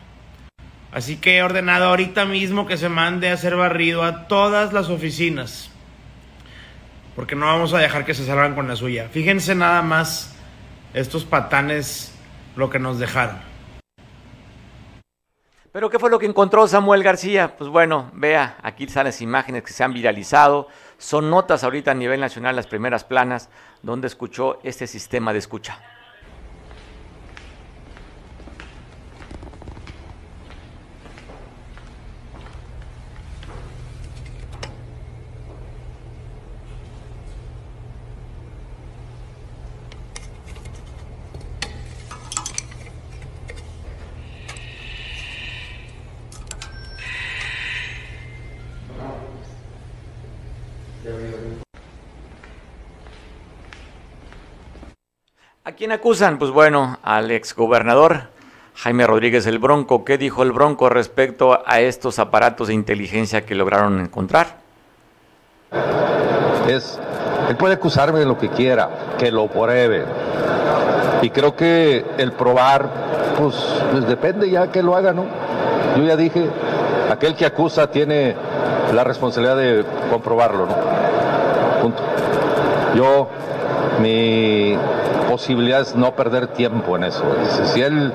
Así 0.91 1.17
que 1.17 1.37
he 1.37 1.43
ordenado 1.43 1.85
ahorita 1.85 2.25
mismo 2.25 2.65
que 2.65 2.77
se 2.77 2.89
mande 2.89 3.29
a 3.29 3.33
hacer 3.33 3.55
barrido 3.55 4.01
a 4.01 4.27
todas 4.27 4.73
las 4.73 4.89
oficinas. 4.89 5.69
Porque 7.15 7.35
no 7.35 7.45
vamos 7.45 7.75
a 7.75 7.79
dejar 7.79 8.05
que 8.05 8.15
se 8.15 8.25
salgan 8.25 8.55
con 8.55 8.67
la 8.67 8.75
suya. 8.75 9.07
Fíjense 9.11 9.53
nada 9.53 9.83
más 9.83 10.34
estos 10.95 11.25
patanes 11.25 12.13
lo 12.55 12.69
que 12.69 12.79
nos 12.79 12.99
dejaron. 12.99 13.37
Pero 15.73 15.89
¿qué 15.89 15.99
fue 15.99 16.09
lo 16.09 16.19
que 16.19 16.25
encontró 16.25 16.65
Samuel 16.69 17.03
García? 17.03 17.57
Pues 17.57 17.69
bueno, 17.69 18.09
vea, 18.13 18.57
aquí 18.63 18.85
están 18.85 19.03
las 19.03 19.21
imágenes 19.21 19.63
que 19.63 19.73
se 19.73 19.83
han 19.83 19.93
viralizado. 19.93 20.69
Son 20.97 21.29
notas 21.29 21.65
ahorita 21.65 21.91
a 21.91 21.95
nivel 21.95 22.21
nacional, 22.21 22.55
las 22.55 22.67
primeras 22.67 23.03
planas, 23.03 23.49
donde 23.83 24.07
escuchó 24.07 24.57
este 24.63 24.87
sistema 24.87 25.33
de 25.33 25.39
escucha. 25.39 25.81
Quién 55.75 55.91
acusan? 55.91 56.37
Pues 56.37 56.51
bueno, 56.51 56.97
al 57.03 57.31
exgobernador 57.31 58.29
Jaime 58.75 59.07
Rodríguez 59.07 59.45
el 59.47 59.59
Bronco. 59.59 60.03
¿Qué 60.03 60.17
dijo 60.17 60.43
el 60.43 60.51
Bronco 60.51 60.89
respecto 60.89 61.61
a 61.65 61.79
estos 61.79 62.19
aparatos 62.19 62.67
de 62.67 62.73
inteligencia 62.73 63.45
que 63.45 63.55
lograron 63.55 63.99
encontrar? 63.99 64.57
Es, 66.67 66.99
él 67.49 67.55
puede 67.57 67.75
acusarme 67.75 68.19
de 68.19 68.25
lo 68.25 68.37
que 68.37 68.49
quiera, 68.49 68.89
que 69.17 69.31
lo 69.31 69.47
pruebe. 69.47 70.05
Y 71.21 71.29
creo 71.29 71.55
que 71.55 72.05
el 72.17 72.31
probar, 72.33 72.89
pues, 73.37 73.55
pues 73.91 74.07
depende 74.07 74.49
ya 74.49 74.71
que 74.71 74.83
lo 74.83 74.95
haga, 74.95 75.13
¿no? 75.13 75.25
Yo 75.97 76.03
ya 76.03 76.15
dije, 76.15 76.49
aquel 77.09 77.35
que 77.35 77.45
acusa 77.45 77.89
tiene 77.89 78.35
la 78.93 79.03
responsabilidad 79.03 79.57
de 79.57 79.85
comprobarlo, 80.09 80.65
¿no? 80.65 80.75
Punto. 81.81 82.03
Yo, 82.95 83.29
mi 83.99 84.77
posibilidad 85.29 85.81
es 85.81 85.95
no 85.95 86.15
perder 86.15 86.47
tiempo 86.47 86.95
en 86.95 87.05
eso. 87.05 87.23
Si 87.65 87.81
él 87.81 88.13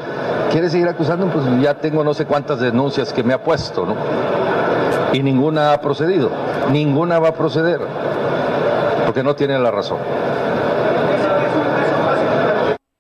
quiere 0.50 0.70
seguir 0.70 0.88
acusando, 0.88 1.26
pues 1.26 1.44
ya 1.60 1.74
tengo 1.74 2.04
no 2.04 2.14
sé 2.14 2.26
cuántas 2.26 2.60
denuncias 2.60 3.12
que 3.12 3.22
me 3.22 3.34
ha 3.34 3.42
puesto, 3.42 3.86
¿no? 3.86 3.96
Y 5.12 5.22
ninguna 5.22 5.72
ha 5.72 5.80
procedido, 5.80 6.30
ninguna 6.70 7.18
va 7.18 7.28
a 7.28 7.34
proceder, 7.34 7.80
porque 9.04 9.22
no 9.22 9.34
tiene 9.34 9.58
la 9.58 9.70
razón. 9.70 9.98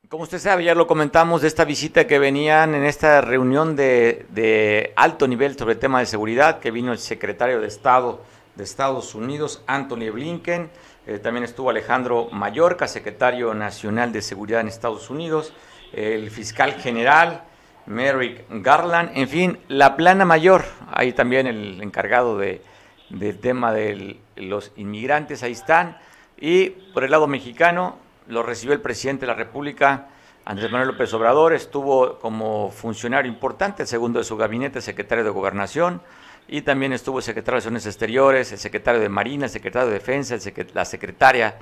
Como 0.08 0.24
usted 0.24 0.38
sabe, 0.38 0.64
ya 0.64 0.74
lo 0.74 0.86
comentamos 0.86 1.42
de 1.42 1.48
esta 1.48 1.64
visita 1.64 2.06
que 2.06 2.18
venían 2.18 2.74
en 2.74 2.84
esta 2.84 3.20
reunión 3.20 3.76
de, 3.76 4.26
de 4.30 4.92
alto 4.96 5.28
nivel 5.28 5.56
sobre 5.56 5.74
el 5.74 5.78
tema 5.78 6.00
de 6.00 6.06
seguridad, 6.06 6.58
que 6.58 6.72
vino 6.72 6.92
el 6.92 6.98
secretario 6.98 7.60
de 7.60 7.68
Estado 7.68 8.18
de 8.60 8.64
Estados 8.64 9.14
Unidos, 9.14 9.62
Anthony 9.66 10.10
Blinken, 10.12 10.70
eh, 11.10 11.18
también 11.18 11.42
estuvo 11.42 11.70
Alejandro 11.70 12.28
Mallorca, 12.30 12.86
secretario 12.86 13.52
nacional 13.52 14.12
de 14.12 14.22
Seguridad 14.22 14.60
en 14.60 14.68
Estados 14.68 15.10
Unidos, 15.10 15.52
el 15.92 16.30
fiscal 16.30 16.74
general 16.74 17.42
Merrick 17.86 18.44
Garland, 18.48 19.10
en 19.14 19.28
fin, 19.28 19.58
la 19.66 19.96
plana 19.96 20.24
mayor, 20.24 20.64
ahí 20.88 21.12
también 21.12 21.48
el 21.48 21.82
encargado 21.82 22.38
de, 22.38 22.62
del 23.08 23.40
tema 23.40 23.72
de 23.72 24.20
los 24.36 24.70
inmigrantes, 24.76 25.42
ahí 25.42 25.50
están, 25.50 25.98
y 26.38 26.70
por 26.94 27.02
el 27.02 27.10
lado 27.10 27.26
mexicano 27.26 27.96
lo 28.28 28.44
recibió 28.44 28.72
el 28.72 28.80
presidente 28.80 29.22
de 29.22 29.32
la 29.32 29.34
República, 29.34 30.10
Andrés 30.44 30.70
Manuel 30.70 30.90
López 30.90 31.12
Obrador, 31.12 31.54
estuvo 31.54 32.20
como 32.20 32.70
funcionario 32.70 33.28
importante, 33.28 33.84
segundo 33.84 34.20
de 34.20 34.24
su 34.24 34.36
gabinete, 34.36 34.80
secretario 34.80 35.24
de 35.24 35.30
Gobernación, 35.30 36.02
y 36.52 36.62
también 36.62 36.92
estuvo 36.92 37.18
el 37.18 37.24
secretario 37.24 37.54
de 37.54 37.60
Relaciones 37.60 37.86
Exteriores, 37.86 38.50
el 38.50 38.58
secretario 38.58 39.00
de 39.00 39.08
Marina, 39.08 39.44
el 39.44 39.50
secretario 39.50 39.86
de 39.86 39.94
Defensa, 39.94 40.36
la 40.74 40.84
secretaria 40.84 41.54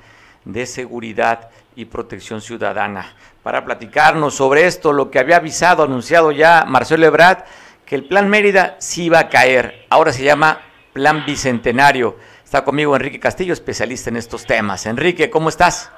de 0.43 0.65
Seguridad 0.65 1.51
y 1.75 1.85
Protección 1.85 2.41
Ciudadana, 2.41 3.13
para 3.43 3.63
platicarnos 3.63 4.33
sobre 4.33 4.65
esto, 4.65 4.91
lo 4.91 5.11
que 5.11 5.19
había 5.19 5.35
avisado, 5.35 5.83
anunciado 5.83 6.31
ya 6.31 6.65
Marcelo 6.65 7.05
Ebrard, 7.05 7.43
que 7.85 7.93
el 7.93 8.05
Plan 8.05 8.29
Mérida 8.29 8.77
sí 8.79 9.05
iba 9.05 9.19
a 9.19 9.29
caer, 9.29 9.85
ahora 9.91 10.11
se 10.11 10.23
llama 10.23 10.59
Plan 10.93 11.23
Bicentenario. 11.23 12.17
Está 12.43 12.63
conmigo 12.63 12.95
Enrique 12.95 13.19
Castillo, 13.19 13.53
especialista 13.53 14.09
en 14.09 14.17
estos 14.17 14.47
temas. 14.47 14.87
Enrique, 14.87 15.29
¿cómo 15.29 15.49
estás? 15.49 15.91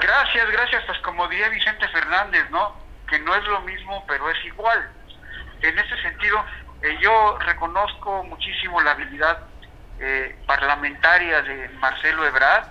Gracias, 0.00 0.50
gracias. 0.50 0.82
Pues 0.86 0.98
como 0.98 1.28
diría 1.28 1.48
Vicente 1.48 1.86
Fernández, 1.90 2.50
¿no? 2.50 2.74
Que 3.08 3.20
no 3.20 3.36
es 3.36 3.44
lo 3.44 3.60
mismo, 3.60 4.04
pero 4.08 4.28
es 4.28 4.44
igual. 4.46 4.90
En 5.62 5.78
ese 5.78 5.96
sentido, 6.02 6.44
eh, 6.84 6.98
yo 7.00 7.38
reconozco 7.38 8.24
muchísimo 8.24 8.78
la 8.82 8.90
habilidad 8.90 9.38
eh, 9.98 10.36
parlamentaria 10.46 11.40
de 11.40 11.70
Marcelo 11.80 12.26
Ebrard, 12.26 12.66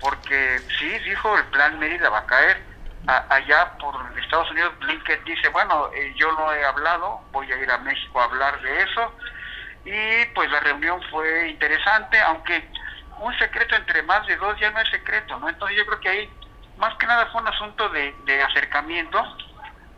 porque 0.00 0.60
sí, 0.76 0.98
dijo, 0.98 1.38
el 1.38 1.44
plan 1.44 1.78
Mérida 1.78 2.08
va 2.08 2.18
a 2.18 2.26
caer. 2.26 2.60
allá 3.06 3.78
por 3.78 3.94
Estados 4.18 4.50
Unidos, 4.50 4.72
Blinken 4.80 5.22
dice, 5.24 5.48
bueno, 5.50 5.88
eh, 5.94 6.12
yo 6.16 6.32
no 6.32 6.52
he 6.52 6.64
hablado, 6.64 7.20
voy 7.30 7.52
a 7.52 7.56
ir 7.56 7.70
a 7.70 7.78
México 7.78 8.20
a 8.20 8.24
hablar 8.24 8.60
de 8.60 8.82
eso. 8.82 9.12
Y 9.84 10.24
pues 10.34 10.50
la 10.50 10.58
reunión 10.58 11.00
fue 11.10 11.48
interesante, 11.48 12.18
aunque 12.22 12.68
un 13.20 13.38
secreto 13.38 13.76
entre 13.76 14.02
más 14.02 14.26
de 14.26 14.36
dos 14.36 14.58
ya 14.58 14.72
no 14.72 14.80
es 14.80 14.88
secreto, 14.88 15.38
¿no? 15.38 15.48
Entonces 15.48 15.76
yo 15.76 15.86
creo 15.86 16.00
que 16.00 16.08
ahí, 16.08 16.30
más 16.76 16.92
que 16.96 17.06
nada 17.06 17.26
fue 17.26 17.40
un 17.40 17.46
asunto 17.46 17.88
de, 17.90 18.12
de 18.24 18.42
acercamiento 18.42 19.22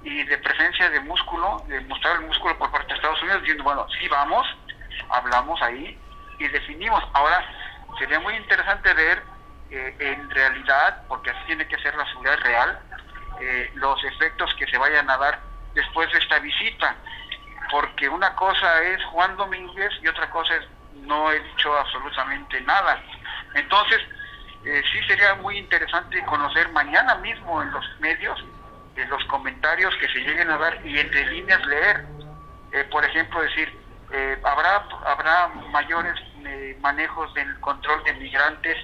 y 0.07 0.23
de 0.23 0.39
presencia 0.39 0.89
de 0.89 1.01
músculo, 1.01 1.65
de 1.67 1.81
mostrar 1.81 2.21
el 2.21 2.29
músculo 2.29 2.57
por 2.57 2.71
parte 2.71 2.87
de 2.87 2.95
Estados 2.95 3.21
Unidos, 3.23 3.41
diciendo, 3.41 3.65
bueno, 3.65 3.89
sí 3.99 4.07
vamos, 4.07 4.47
hablamos 5.11 5.61
ahí 5.63 6.01
y 6.39 6.47
definimos. 6.47 7.03
Ahora, 7.13 7.45
sería 7.99 8.21
muy 8.21 8.35
interesante 8.37 8.95
ver 8.95 9.21
eh, 9.69 9.97
en 9.99 10.31
realidad, 10.31 11.03
porque 11.09 11.31
así 11.31 11.41
tiene 11.47 11.67
que 11.67 11.77
ser 11.79 11.97
la 11.97 12.07
seguridad 12.07 12.39
real, 12.39 12.79
eh, 13.41 13.73
los 13.75 14.05
efectos 14.05 14.55
que 14.55 14.69
se 14.69 14.79
vayan 14.79 15.11
a 15.11 15.17
dar 15.17 15.41
después 15.75 16.11
de 16.13 16.21
esta 16.21 16.39
visita. 16.39 16.95
Porque 17.73 18.09
una 18.09 18.33
cosa 18.37 18.81
es 18.85 19.05
Juan 19.07 19.37
Domínguez 19.37 19.91
y 20.03 20.07
otra 20.07 20.31
cosa 20.31 20.55
es 20.55 20.69
no 20.93 21.33
he 21.33 21.41
dicho 21.41 21.77
absolutamente 21.77 22.61
nada. 22.61 23.03
Entonces, 23.55 24.01
eh, 24.65 24.85
sí 24.93 25.03
sería 25.09 25.35
muy 25.35 25.59
interesante 25.59 26.25
conocer 26.27 26.71
mañana 26.71 27.17
mismo 27.17 27.61
en 27.61 27.73
los 27.73 27.85
medios 27.99 28.41
los 29.05 29.23
comentarios 29.27 29.95
que 29.97 30.09
se 30.09 30.21
lleguen 30.21 30.51
a 30.51 30.59
dar 30.59 30.85
y 30.87 30.99
entre 30.99 31.27
líneas 31.27 31.65
leer. 31.67 32.05
Eh, 32.73 32.85
por 32.91 33.05
ejemplo, 33.05 33.43
decir, 33.43 33.73
eh, 34.13 34.39
habrá, 34.43 34.87
habrá 35.05 35.49
mayores 35.71 36.15
eh, 36.45 36.77
manejos 36.81 37.33
del 37.35 37.59
control 37.61 38.03
de 38.05 38.15
migrantes 38.15 38.77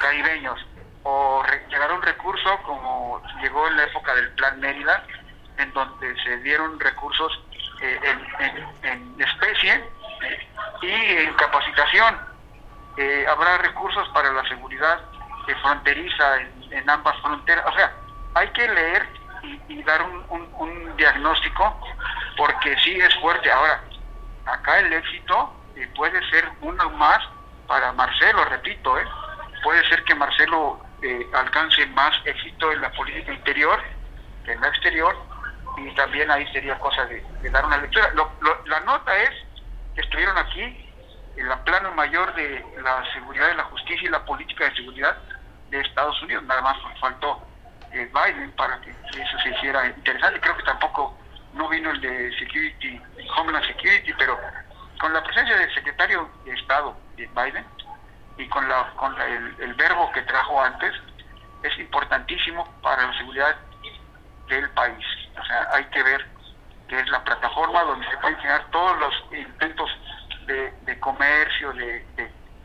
caribeños 0.00 0.58
o 1.04 1.44
llegará 1.68 1.94
un 1.94 2.02
recurso 2.02 2.58
como 2.64 3.22
llegó 3.40 3.68
en 3.68 3.76
la 3.76 3.84
época 3.84 4.12
del 4.16 4.28
Plan 4.30 4.58
Mérida, 4.58 5.04
en 5.58 5.72
donde 5.72 6.20
se 6.24 6.38
dieron 6.38 6.80
recursos 6.80 7.40
en, 7.80 9.14
especie 9.20 9.84
y 10.82 10.90
en 10.90 11.34
capacitación. 11.34 12.18
habrá 13.28 13.58
recursos 13.58 14.08
para 14.08 14.32
la 14.32 14.42
seguridad 14.48 15.00
fronteriza 15.62 16.40
en, 16.40 16.72
en 16.72 16.90
ambas 16.90 17.16
fronteras. 17.20 17.64
O 17.66 17.72
sea, 17.76 17.92
hay 18.34 18.48
que 18.48 18.66
leer 18.66 19.06
y, 19.68 19.82
dar 19.82 20.02
un, 20.02 20.48
un, 20.58 20.96
diagnóstico, 20.96 21.80
porque 22.36 22.76
sí 22.78 22.98
es 22.98 23.14
fuerte. 23.16 23.50
Ahora, 23.50 23.82
acá 24.46 24.78
el 24.80 24.92
éxito 24.92 25.52
eh, 25.76 25.88
puede 25.94 26.18
ser 26.30 26.48
uno 26.60 26.90
más 26.90 27.22
para 27.66 27.92
Marcelo, 27.92 28.44
repito, 28.46 28.98
¿eh? 28.98 29.04
puede 29.62 29.86
ser 29.88 30.02
que 30.04 30.14
Marcelo 30.14 30.80
eh, 31.02 31.26
alcance 31.34 31.86
más 31.86 32.14
éxito 32.24 32.72
en 32.72 32.80
la 32.80 32.90
política 32.92 33.32
interior 33.32 33.82
que 34.44 34.52
en 34.52 34.60
la 34.60 34.68
exterior, 34.68 35.16
y 35.76 35.92
también 35.94 36.30
ahí 36.30 36.46
sería 36.52 36.78
cosa 36.78 37.04
de, 37.06 37.22
dar 37.50 37.66
una 37.66 37.78
lectura. 37.78 38.12
la 38.66 38.80
nota 38.80 39.16
es 39.16 39.30
que 39.94 40.00
estuvieron 40.00 40.38
aquí 40.38 40.86
en 41.36 41.48
la 41.48 41.62
plano 41.64 41.92
mayor 41.92 42.32
de 42.34 42.64
la 42.82 43.04
seguridad 43.12 43.48
de 43.48 43.54
la 43.56 43.64
justicia 43.64 44.08
y 44.08 44.10
la 44.10 44.24
política 44.24 44.64
de 44.64 44.76
seguridad 44.76 45.16
de 45.70 45.80
Estados 45.80 46.22
Unidos, 46.22 46.44
nada 46.44 46.62
más 46.62 46.76
faltó 47.00 47.42
Biden 47.92 48.52
para 48.52 48.80
que 48.80 48.90
eso 48.90 49.38
se 49.42 49.50
hiciera 49.50 49.86
interesante. 49.86 50.40
Creo 50.40 50.56
que 50.56 50.62
tampoco 50.64 51.16
no 51.54 51.68
vino 51.68 51.90
el 51.90 52.00
de 52.00 52.36
Security, 52.38 53.00
Homeland 53.36 53.66
Security, 53.66 54.12
pero 54.18 54.38
con 55.00 55.12
la 55.12 55.22
presencia 55.22 55.56
del 55.56 55.72
secretario 55.74 56.30
de 56.44 56.52
Estado 56.52 56.96
de 57.16 57.26
Biden 57.28 57.64
y 58.38 58.46
con, 58.48 58.68
la, 58.68 58.90
con 58.96 59.18
el, 59.20 59.54
el 59.60 59.74
verbo 59.74 60.10
que 60.12 60.22
trajo 60.22 60.62
antes, 60.62 60.92
es 61.62 61.78
importantísimo 61.78 62.64
para 62.82 63.06
la 63.06 63.18
seguridad 63.18 63.56
del 64.48 64.68
país. 64.70 65.04
O 65.38 65.44
sea, 65.44 65.68
hay 65.72 65.84
que 65.86 66.02
ver 66.02 66.26
que 66.88 67.00
es 67.00 67.08
la 67.08 67.22
plataforma 67.24 67.82
donde 67.82 68.08
se 68.08 68.16
pueden 68.18 68.36
generar 68.38 68.64
todos 68.70 68.98
los 68.98 69.14
intentos 69.32 69.90
de, 70.46 71.00
comercio, 71.00 71.72
de, 71.72 72.04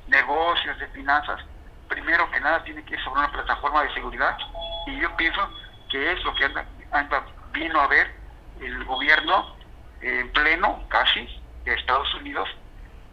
negocios, 0.07 0.77
de 0.77 0.87
finanzas. 0.87 1.41
Primero 1.91 2.31
que 2.31 2.39
nada 2.39 2.63
tiene 2.63 2.81
que 2.85 2.93
ir 2.93 3.03
sobre 3.03 3.19
una 3.19 3.31
plataforma 3.33 3.83
de 3.83 3.93
seguridad 3.93 4.37
y 4.87 4.97
yo 4.97 5.13
pienso 5.17 5.41
que 5.89 6.13
es 6.13 6.23
lo 6.23 6.33
que 6.35 6.45
anda, 6.45 6.65
anda, 6.89 7.25
vino 7.51 7.81
a 7.81 7.87
ver 7.87 8.09
el 8.61 8.85
gobierno 8.85 9.57
en 9.99 10.31
pleno 10.31 10.85
casi 10.87 11.27
de 11.65 11.73
Estados 11.73 12.13
Unidos 12.15 12.47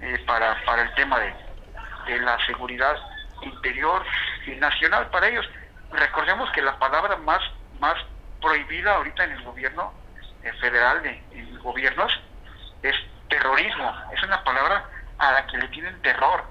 eh, 0.00 0.22
para, 0.28 0.64
para 0.64 0.82
el 0.82 0.94
tema 0.94 1.18
de, 1.18 1.34
de 2.06 2.20
la 2.20 2.38
seguridad 2.46 2.96
interior 3.42 4.04
y 4.46 4.52
nacional 4.52 5.10
para 5.10 5.26
ellos. 5.26 5.50
Recordemos 5.90 6.48
que 6.52 6.62
la 6.62 6.78
palabra 6.78 7.16
más, 7.16 7.40
más 7.80 7.96
prohibida 8.40 8.94
ahorita 8.94 9.24
en 9.24 9.32
el 9.32 9.42
gobierno 9.42 9.92
eh, 10.44 10.52
federal, 10.60 11.02
de, 11.02 11.20
en 11.32 11.58
gobiernos, 11.58 12.12
es 12.84 12.94
terrorismo. 13.28 13.92
Es 14.14 14.22
una 14.22 14.44
palabra 14.44 14.88
a 15.18 15.32
la 15.32 15.46
que 15.48 15.58
le 15.58 15.66
tienen 15.68 16.00
terror. 16.02 16.44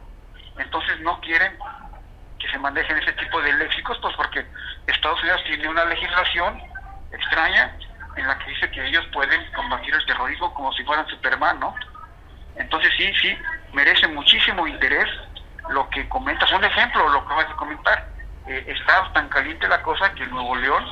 Entonces 0.57 0.99
no 0.99 1.21
quieren 1.21 1.57
que 2.39 2.49
se 2.49 2.57
manejen 2.59 2.97
ese 2.97 3.13
tipo 3.13 3.41
de 3.41 3.53
léxicos, 3.53 3.97
pues 4.01 4.15
porque 4.15 4.45
Estados 4.87 5.21
Unidos 5.21 5.41
tiene 5.45 5.67
una 5.67 5.85
legislación 5.85 6.61
extraña 7.11 7.75
en 8.15 8.27
la 8.27 8.37
que 8.39 8.51
dice 8.51 8.69
que 8.71 8.85
ellos 8.87 9.05
pueden 9.13 9.39
combatir 9.53 9.93
el 9.93 10.05
terrorismo 10.05 10.53
como 10.53 10.71
si 10.73 10.83
fueran 10.83 11.07
Superman, 11.07 11.59
¿no? 11.59 11.75
Entonces 12.55 12.91
sí, 12.97 13.11
sí, 13.21 13.37
merece 13.73 14.07
muchísimo 14.07 14.67
interés 14.67 15.07
lo 15.69 15.89
que 15.89 16.07
comentas. 16.09 16.51
Un 16.51 16.63
ejemplo, 16.63 17.07
lo 17.09 17.27
que 17.27 17.33
vas 17.33 17.45
a 17.45 17.55
comentar. 17.55 18.07
Eh, 18.47 18.63
está 18.67 19.11
tan 19.13 19.27
caliente 19.29 19.67
la 19.67 19.81
cosa 19.83 20.13
que 20.13 20.23
en 20.23 20.31
Nuevo 20.31 20.55
León 20.55 20.85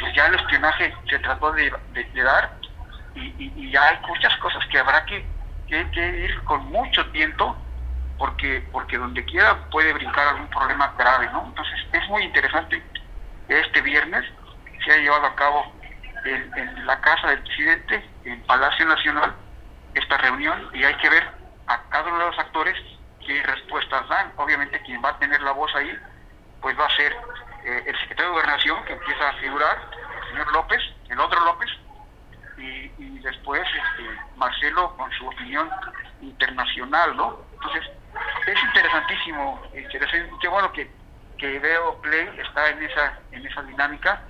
pues 0.00 0.14
ya 0.14 0.26
el 0.26 0.34
espionaje 0.34 0.94
se 1.08 1.18
trató 1.20 1.52
de, 1.52 1.72
de, 1.92 2.04
de 2.04 2.22
dar 2.22 2.50
y, 3.14 3.20
y, 3.20 3.52
y, 3.56 3.70
ya 3.70 3.82
hay 3.82 3.98
muchas 4.06 4.36
cosas 4.36 4.64
que 4.66 4.78
habrá 4.78 5.04
que, 5.06 5.24
que, 5.68 5.90
que, 5.90 6.08
ir 6.24 6.42
con 6.44 6.64
mucho 6.66 7.04
tiempo 7.10 7.56
porque 8.18 8.66
porque 8.72 8.98
donde 8.98 9.24
quiera 9.24 9.56
puede 9.70 9.92
brincar 9.92 10.28
algún 10.28 10.48
problema 10.50 10.92
grave, 10.98 11.28
¿no? 11.32 11.44
Entonces 11.46 11.78
es 11.92 12.08
muy 12.08 12.22
interesante 12.22 12.82
este 13.48 13.80
viernes 13.80 14.24
se 14.84 14.92
ha 14.92 14.96
llevado 14.98 15.26
a 15.26 15.34
cabo 15.34 15.72
en, 16.24 16.52
en 16.56 16.86
la 16.86 17.00
casa 17.00 17.28
del 17.28 17.42
presidente, 17.42 18.04
en 18.24 18.42
Palacio 18.42 18.86
Nacional, 18.86 19.34
esta 19.94 20.18
reunión 20.18 20.68
y 20.74 20.84
hay 20.84 20.94
que 20.96 21.08
ver 21.08 21.26
a 21.66 21.82
cada 21.88 22.08
uno 22.08 22.18
de 22.18 22.26
los 22.26 22.38
actores 22.38 22.76
qué 23.26 23.42
respuestas 23.42 24.08
dan. 24.08 24.32
Obviamente 24.36 24.80
quien 24.82 25.02
va 25.02 25.10
a 25.10 25.18
tener 25.18 25.40
la 25.42 25.52
voz 25.52 25.74
ahí, 25.74 25.96
pues 26.60 26.78
va 26.78 26.86
a 26.86 26.96
ser 26.96 27.12
eh, 27.64 27.84
el 27.86 27.98
secretario 28.00 28.32
de 28.32 28.38
Gobernación, 28.38 28.84
que 28.84 28.92
empieza 28.94 29.28
a 29.28 29.32
figurar, 29.34 29.78
el 30.22 30.28
señor 30.30 30.52
López, 30.52 30.80
el 31.08 31.20
otro 31.20 31.40
López, 31.44 31.70
y, 32.56 32.92
y 32.98 33.18
después 33.20 33.62
este, 33.62 34.20
Marcelo 34.36 34.96
con 34.96 35.10
su 35.12 35.26
opinión 35.28 35.70
internacional, 36.20 37.16
¿no? 37.16 37.38
Entonces, 37.54 37.90
es 38.46 38.62
interesantísimo, 38.62 39.62
interesante, 39.74 40.30
qué 40.40 40.48
bueno 40.48 40.72
que, 40.72 40.90
que 41.36 41.58
veo 41.58 42.00
Play 42.00 42.28
está 42.38 42.70
en 42.70 42.82
esa, 42.82 43.18
en 43.30 43.46
esa 43.46 43.62
dinámica, 43.62 44.22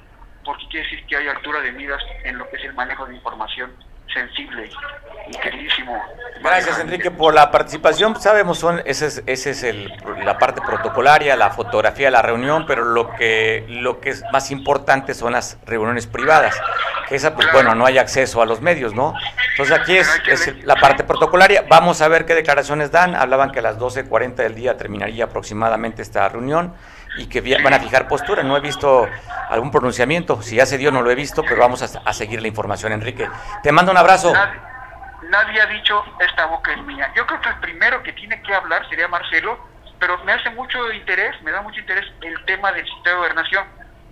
porque 0.45 0.67
quiere 0.69 0.89
decir 0.89 1.07
que 1.07 1.17
hay 1.17 1.29
altura 1.29 1.61
de 1.61 1.73
miras 1.73 2.03
en 2.25 2.39
lo 2.39 2.49
que 2.49 2.57
es 2.57 2.65
el 2.65 2.75
manejo 2.75 3.07
de 3.07 3.15
información 3.15 3.77
sensible 4.13 4.71
y 5.31 5.37
queridísimo. 5.39 6.01
Gracias 6.43 6.79
Enrique 6.79 7.11
por 7.11 7.35
la 7.35 7.51
participación. 7.51 8.21
Sabemos 8.21 8.59
son 8.59 8.81
ese 8.85 9.07
es, 9.07 9.23
ese 9.27 9.51
es 9.51 9.63
el, 9.65 9.93
la 10.25 10.39
parte 10.39 10.61
protocolaria, 10.61 11.37
la 11.37 11.51
fotografía 11.51 12.07
de 12.07 12.13
la 12.13 12.23
reunión, 12.23 12.65
pero 12.67 12.85
lo 12.85 13.11
que 13.11 13.65
lo 13.69 14.01
que 14.01 14.11
es 14.11 14.25
más 14.33 14.51
importante 14.51 15.15
son 15.15 15.33
las 15.33 15.59
reuniones 15.67 16.07
privadas. 16.07 16.59
Que 17.09 17.17
esa 17.17 17.35
pues 17.35 17.51
bueno 17.53 17.75
no 17.75 17.87
hay 17.87 17.99
acceso 17.99 18.41
a 18.41 18.47
los 18.47 18.61
medios, 18.61 18.95
¿no? 18.95 19.15
Entonces 19.53 19.77
aquí 19.77 19.97
es, 19.97 20.09
es 20.29 20.65
la 20.65 20.77
parte 20.77 21.05
protocolaria. 21.05 21.65
Vamos 21.69 22.01
a 22.01 22.09
ver 22.09 22.25
qué 22.25 22.35
declaraciones 22.35 22.91
dan. 22.91 23.15
Hablaban 23.15 23.51
que 23.51 23.59
a 23.59 23.63
las 23.63 23.79
12:40 23.79 24.37
del 24.37 24.55
día 24.55 24.77
terminaría 24.77 25.25
aproximadamente 25.25 26.03
esta 26.03 26.29
reunión 26.29 26.75
y 27.19 27.27
que 27.27 27.41
van 27.63 27.75
a 27.75 27.81
fijar 27.81 28.09
postura. 28.09 28.43
No 28.43 28.57
he 28.57 28.61
visto 28.61 29.09
algún 29.51 29.71
pronunciamiento. 29.71 30.41
Si 30.43 30.57
ya 30.57 30.67
se 30.67 30.79
dio, 30.79 30.91
no 30.91 31.03
lo 31.03 31.11
he 31.11 31.15
visto, 31.15 31.43
pero 31.43 31.61
vamos 31.61 31.83
a, 31.83 32.01
a 32.05 32.13
seguir 32.13 32.41
la 32.41 32.49
información, 32.49 32.93
Enrique. 32.93 33.29
Te 33.63 33.73
mando 33.73 33.93
un 33.93 33.99
abrazo. 33.99 34.33
Nadie, 34.33 34.61
nadie, 35.31 35.61
ha 35.61 35.67
dicho 35.67 36.03
esta 36.21 36.47
boca 36.47 36.73
es 36.73 36.83
mía. 36.83 37.13
Yo 37.17 37.27
creo 37.27 37.41
que 37.41 37.49
el 37.49 37.59
primero 37.61 38.03
que 38.03 38.13
tiene 38.13 38.41
que 38.43 38.55
hablar 38.55 38.89
sería 38.89 39.09
Marcelo, 39.09 39.59
pero 39.99 40.17
me 40.25 40.33
hace 40.33 40.51
mucho 40.51 40.93
interés, 40.93 41.41
me 41.43 41.51
da 41.51 41.61
mucho 41.61 41.81
interés 41.81 42.07
el 42.23 42.45
tema 42.45 42.73
del 42.73 42.85
sistema 42.85 43.11
de 43.11 43.17
gobernación, 43.17 43.65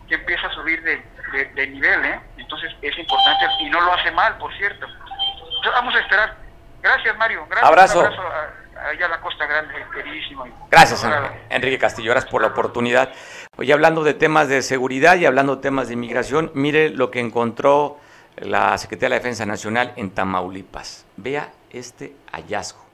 que 0.08 0.16
empieza 0.16 0.46
a 0.48 0.50
subir 0.50 0.82
de, 0.82 1.02
de, 1.32 1.44
de 1.46 1.66
nivel, 1.68 2.04
¿eh? 2.04 2.20
Entonces 2.36 2.72
es 2.82 2.98
importante 2.98 3.46
y 3.60 3.70
no 3.70 3.80
lo 3.80 3.92
hace 3.92 4.10
mal, 4.10 4.36
por 4.38 4.52
cierto. 4.56 4.86
Entonces, 4.86 5.72
vamos 5.72 5.94
a 5.94 6.00
esperar. 6.00 6.36
Gracias, 6.82 7.16
Mario. 7.16 7.46
Gracias, 7.48 7.68
abrazo. 7.68 8.00
Un 8.00 8.06
abrazo 8.06 8.22
a, 8.22 8.65
allá 8.78 9.08
la 9.08 9.20
Costa 9.20 9.46
Grande, 9.46 9.74
queridísimo. 9.94 10.44
Gracias, 10.70 11.06
Enrique 11.50 11.78
Castillo. 11.78 12.10
Gracias 12.10 12.30
por 12.30 12.42
la 12.42 12.48
oportunidad. 12.48 13.12
Hoy 13.56 13.72
hablando 13.72 14.04
de 14.04 14.14
temas 14.14 14.48
de 14.48 14.62
seguridad 14.62 15.16
y 15.16 15.26
hablando 15.26 15.56
de 15.56 15.62
temas 15.62 15.88
de 15.88 15.94
inmigración, 15.94 16.50
mire 16.54 16.90
lo 16.90 17.10
que 17.10 17.20
encontró 17.20 17.98
la 18.36 18.76
Secretaría 18.78 19.06
de 19.06 19.10
la 19.10 19.22
Defensa 19.22 19.46
Nacional 19.46 19.92
en 19.96 20.10
Tamaulipas. 20.10 21.06
Vea 21.16 21.52
este 21.70 22.14
hallazgo. 22.32 22.84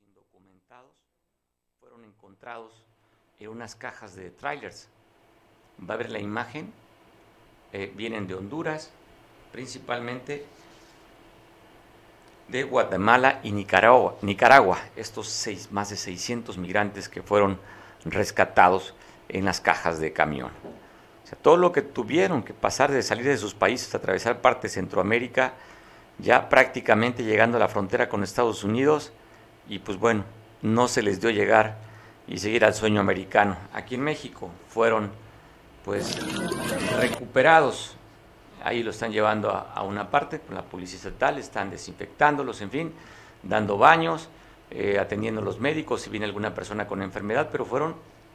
Indocumentados 0.00 0.96
fueron 1.78 2.04
encontrados 2.04 2.86
en 3.38 3.48
unas 3.48 3.74
cajas 3.74 4.16
de 4.16 4.30
trailers. 4.30 4.88
Va 5.88 5.94
a 5.94 5.98
ver 5.98 6.10
la 6.10 6.18
imagen. 6.18 6.72
Eh, 7.72 7.92
vienen 7.94 8.26
de 8.26 8.34
Honduras, 8.34 8.90
principalmente 9.52 10.46
de 12.48 12.64
Guatemala 12.64 13.40
y 13.42 13.52
Nicaragua. 13.52 14.16
Nicaragua 14.22 14.78
estos 14.96 15.28
seis, 15.28 15.70
más 15.70 15.90
de 15.90 15.96
600 15.96 16.58
migrantes 16.58 17.08
que 17.08 17.22
fueron 17.22 17.58
rescatados 18.04 18.94
en 19.28 19.44
las 19.44 19.60
cajas 19.60 20.00
de 20.00 20.12
camión. 20.12 20.50
O 21.24 21.26
sea, 21.28 21.38
todo 21.38 21.58
lo 21.58 21.72
que 21.72 21.82
tuvieron 21.82 22.42
que 22.42 22.54
pasar 22.54 22.90
de 22.90 23.02
salir 23.02 23.26
de 23.26 23.36
sus 23.36 23.54
países, 23.54 23.94
atravesar 23.94 24.40
parte 24.40 24.68
de 24.68 24.72
Centroamérica, 24.72 25.52
ya 26.18 26.48
prácticamente 26.48 27.22
llegando 27.22 27.58
a 27.58 27.60
la 27.60 27.68
frontera 27.68 28.08
con 28.08 28.24
Estados 28.24 28.64
Unidos, 28.64 29.12
y 29.68 29.80
pues 29.80 29.98
bueno, 29.98 30.24
no 30.62 30.88
se 30.88 31.02
les 31.02 31.20
dio 31.20 31.28
llegar 31.28 31.76
y 32.26 32.38
seguir 32.38 32.64
al 32.64 32.72
sueño 32.72 33.00
americano. 33.00 33.58
Aquí 33.74 33.96
en 33.96 34.00
México 34.00 34.50
fueron 34.68 35.10
pues 35.84 36.18
recuperados 36.98 37.97
ahí 38.64 38.82
lo 38.82 38.90
están 38.90 39.12
llevando 39.12 39.50
a, 39.50 39.82
una 39.82 40.10
parte 40.10 40.40
con 40.40 40.54
la 40.54 40.62
policía 40.62 40.96
estatal, 40.96 41.38
están 41.38 41.70
desinfectándolos, 41.70 42.60
en 42.60 42.70
fin, 42.70 42.92
dando 43.42 43.78
baños, 43.78 44.28
eh, 44.70 44.98
atendiendo 44.98 45.40
a 45.40 45.44
los 45.44 45.60
médicos 45.60 46.02
si 46.02 46.10
viene 46.10 46.26
alguna 46.26 46.54
persona 46.54 46.86
con 46.86 47.02
enfermedad, 47.02 47.48
pero 47.50 47.64
fueron 47.64 47.94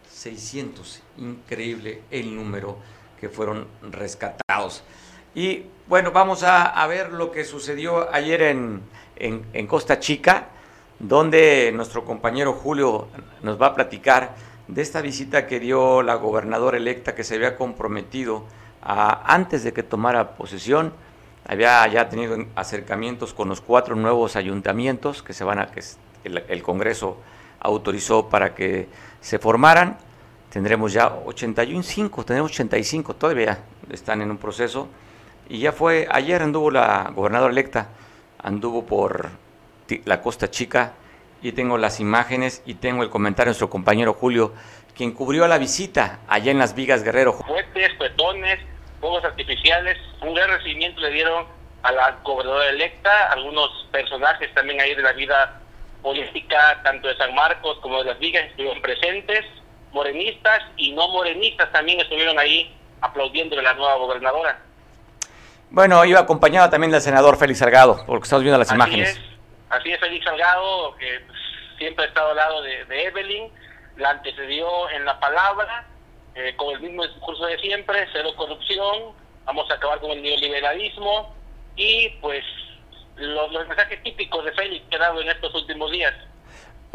600, 0.09 1.01
increíble 1.17 2.01
el 2.12 2.36
número 2.36 2.77
que 3.19 3.29
fueron 3.29 3.67
rescatados. 3.81 4.83
Y 5.36 5.63
bueno, 5.88 6.12
vamos 6.12 6.43
a, 6.43 6.86
ver 6.88 7.12
lo 7.12 7.31
que 7.31 7.43
sucedió 7.43 8.13
ayer 8.13 8.41
en, 8.43 8.81
en 9.15 9.67
Costa 9.67 9.99
Chica, 9.99 10.49
donde 10.99 11.71
nuestro 11.73 12.05
compañero 12.05 12.53
Julio 12.53 13.07
nos 13.41 13.59
va 13.62 13.67
a 13.67 13.75
platicar 13.75 14.36
de 14.67 14.81
esta 14.81 15.01
visita 15.01 15.47
que 15.47 15.59
dio 15.59 16.01
la 16.01 16.15
gobernadora 16.15 16.77
electa 16.77 17.15
que 17.15 17.23
se 17.23 17.36
había 17.36 17.57
comprometido 17.57 18.45
antes 18.84 19.63
de 19.63 19.74
que 19.74 19.84
tomara 19.84 20.36
posesión, 20.36 20.93
había 21.46 21.86
ya 21.88 22.10
tenido 22.10 22.38
acercamientos 22.56 23.34
con 23.34 23.50
los 23.50 23.62
cuatro 23.62 23.96
nuevos 23.96 24.36
ayuntamientos 24.36 25.24
que 25.24 25.34
se 25.34 25.43
van 25.43 25.60
a 25.60 25.67
que 25.67 25.82
el, 26.24 26.43
el, 26.48 26.63
Congreso 26.63 27.17
autorizó 27.60 28.30
para 28.30 28.56
que 28.56 28.88
se 29.22 29.39
formaran. 29.39 29.98
Tendremos 30.50 30.93
ya 30.93 31.08
81, 31.26 31.84
5, 31.84 32.26
tenemos 32.26 32.52
85, 32.52 33.15
todavía 33.15 33.60
están 33.89 34.22
en 34.22 34.32
un 34.32 34.38
proceso. 34.38 34.88
Y 35.50 35.60
ya 35.60 35.72
fue, 35.72 36.08
ayer 36.10 36.41
anduvo 36.41 36.72
la 36.72 37.12
gobernadora 37.13 37.52
electa, 37.52 37.89
anduvo 38.41 38.86
por 38.86 39.30
la 40.06 40.22
Costa 40.22 40.50
Chica, 40.50 40.93
y 41.43 41.52
tengo 41.52 41.78
las 41.78 42.00
imágenes 42.00 42.63
y 42.65 42.76
tengo 42.76 43.04
el 43.04 43.10
comentario 43.10 43.50
de 43.50 43.52
nuestro 43.52 43.69
compañero 43.69 44.13
Julio, 44.13 44.54
quien 44.95 45.12
cubrió 45.12 45.47
la 45.47 45.58
visita 45.58 46.19
allá 46.27 46.51
en 46.51 46.60
las 46.60 46.75
Vigas 46.75 47.03
Guerrero. 47.03 47.34
Fuertes, 47.34 47.93
petones, 47.97 48.60
fuegos 48.99 49.23
artificiales, 49.23 49.97
un 50.21 50.34
gran 50.34 50.49
recibimiento 50.49 51.01
le 51.01 51.10
dieron 51.12 51.45
a 51.82 51.91
la 51.91 52.12
gobernadora 52.23 52.69
electa, 52.69 53.32
algunos 53.32 53.88
personajes 53.91 54.53
también 54.53 54.79
ahí 54.79 54.95
de 54.95 55.01
la 55.01 55.12
vida 55.13 55.60
política, 56.01 56.79
tanto 56.84 57.08
de 57.08 57.17
San 57.17 57.34
Marcos 57.36 57.77
como 57.82 57.99
de 58.03 58.12
las 58.12 58.19
Vigas, 58.19 58.45
estuvieron 58.45 58.82
presentes, 58.82 59.45
morenistas 59.91 60.62
y 60.77 60.91
no 60.93 61.08
morenistas 61.10 61.71
también 61.71 61.99
estuvieron 61.99 62.38
ahí 62.39 62.73
aplaudiendo 63.01 63.60
a 63.60 63.62
la 63.62 63.73
nueva 63.73 63.95
gobernadora. 63.95 64.60
Bueno, 65.69 66.06
iba 66.06 66.19
acompañado 66.19 66.69
también 66.69 66.91
del 66.91 67.01
senador 67.01 67.38
Félix 67.38 67.60
Salgado, 67.60 68.03
porque 68.06 68.23
estamos 68.23 68.43
viendo 68.43 68.60
las 68.60 68.69
Así 68.69 68.75
imágenes. 68.75 69.10
es, 69.10 69.21
así 69.69 69.91
es, 69.91 69.99
Félix 69.99 70.23
Salgado, 70.23 70.95
que 70.97 71.19
siempre 71.77 72.06
ha 72.06 72.08
estado 72.08 72.29
al 72.29 72.36
lado 72.36 72.62
de, 72.62 72.86
de 72.86 73.03
Evelyn, 73.06 73.51
la 73.97 74.12
antecedió 74.12 74.89
en 74.91 75.06
la 75.06 75.19
palabra, 75.19 75.86
eh, 76.36 76.56
con 76.56 76.73
el 76.75 76.82
mismo 76.82 77.06
discurso 77.06 77.45
de 77.45 77.60
siempre, 77.60 78.08
cero 78.12 78.29
corrupción, 78.36 79.13
vamos 79.45 79.69
a 79.69 79.75
acabar 79.75 79.99
con 79.99 80.12
el 80.12 80.21
neoliberalismo 80.21 81.34
y 81.75 82.10
pues 82.21 82.43
los, 83.15 83.51
los 83.51 83.67
mensajes 83.67 84.01
típicos 84.03 84.43
de 84.45 84.51
Félix 84.53 84.86
que 84.89 84.95
ha 84.95 84.99
dado 84.99 85.21
en 85.21 85.29
estos 85.29 85.53
últimos 85.53 85.91
días. 85.91 86.13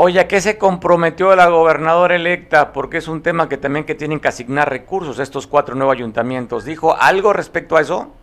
Oye, 0.01 0.21
¿a 0.21 0.29
qué 0.29 0.41
se 0.41 0.59
comprometió 0.59 1.35
la 1.35 1.49
gobernadora 1.49 2.15
electa? 2.15 2.73
Porque 2.73 2.99
es 2.99 3.09
un 3.09 3.21
tema 3.21 3.49
que 3.49 3.57
también 3.57 3.85
que 3.85 3.97
tienen 3.97 4.21
que 4.21 4.29
asignar 4.29 4.71
recursos 4.71 5.19
a 5.19 5.25
estos 5.25 5.49
cuatro 5.49 5.75
nuevos 5.75 5.97
ayuntamientos. 5.97 6.65
¿Dijo 6.65 6.97
algo 6.97 7.33
respecto 7.33 7.77
a 7.77 7.81
eso? 7.81 8.15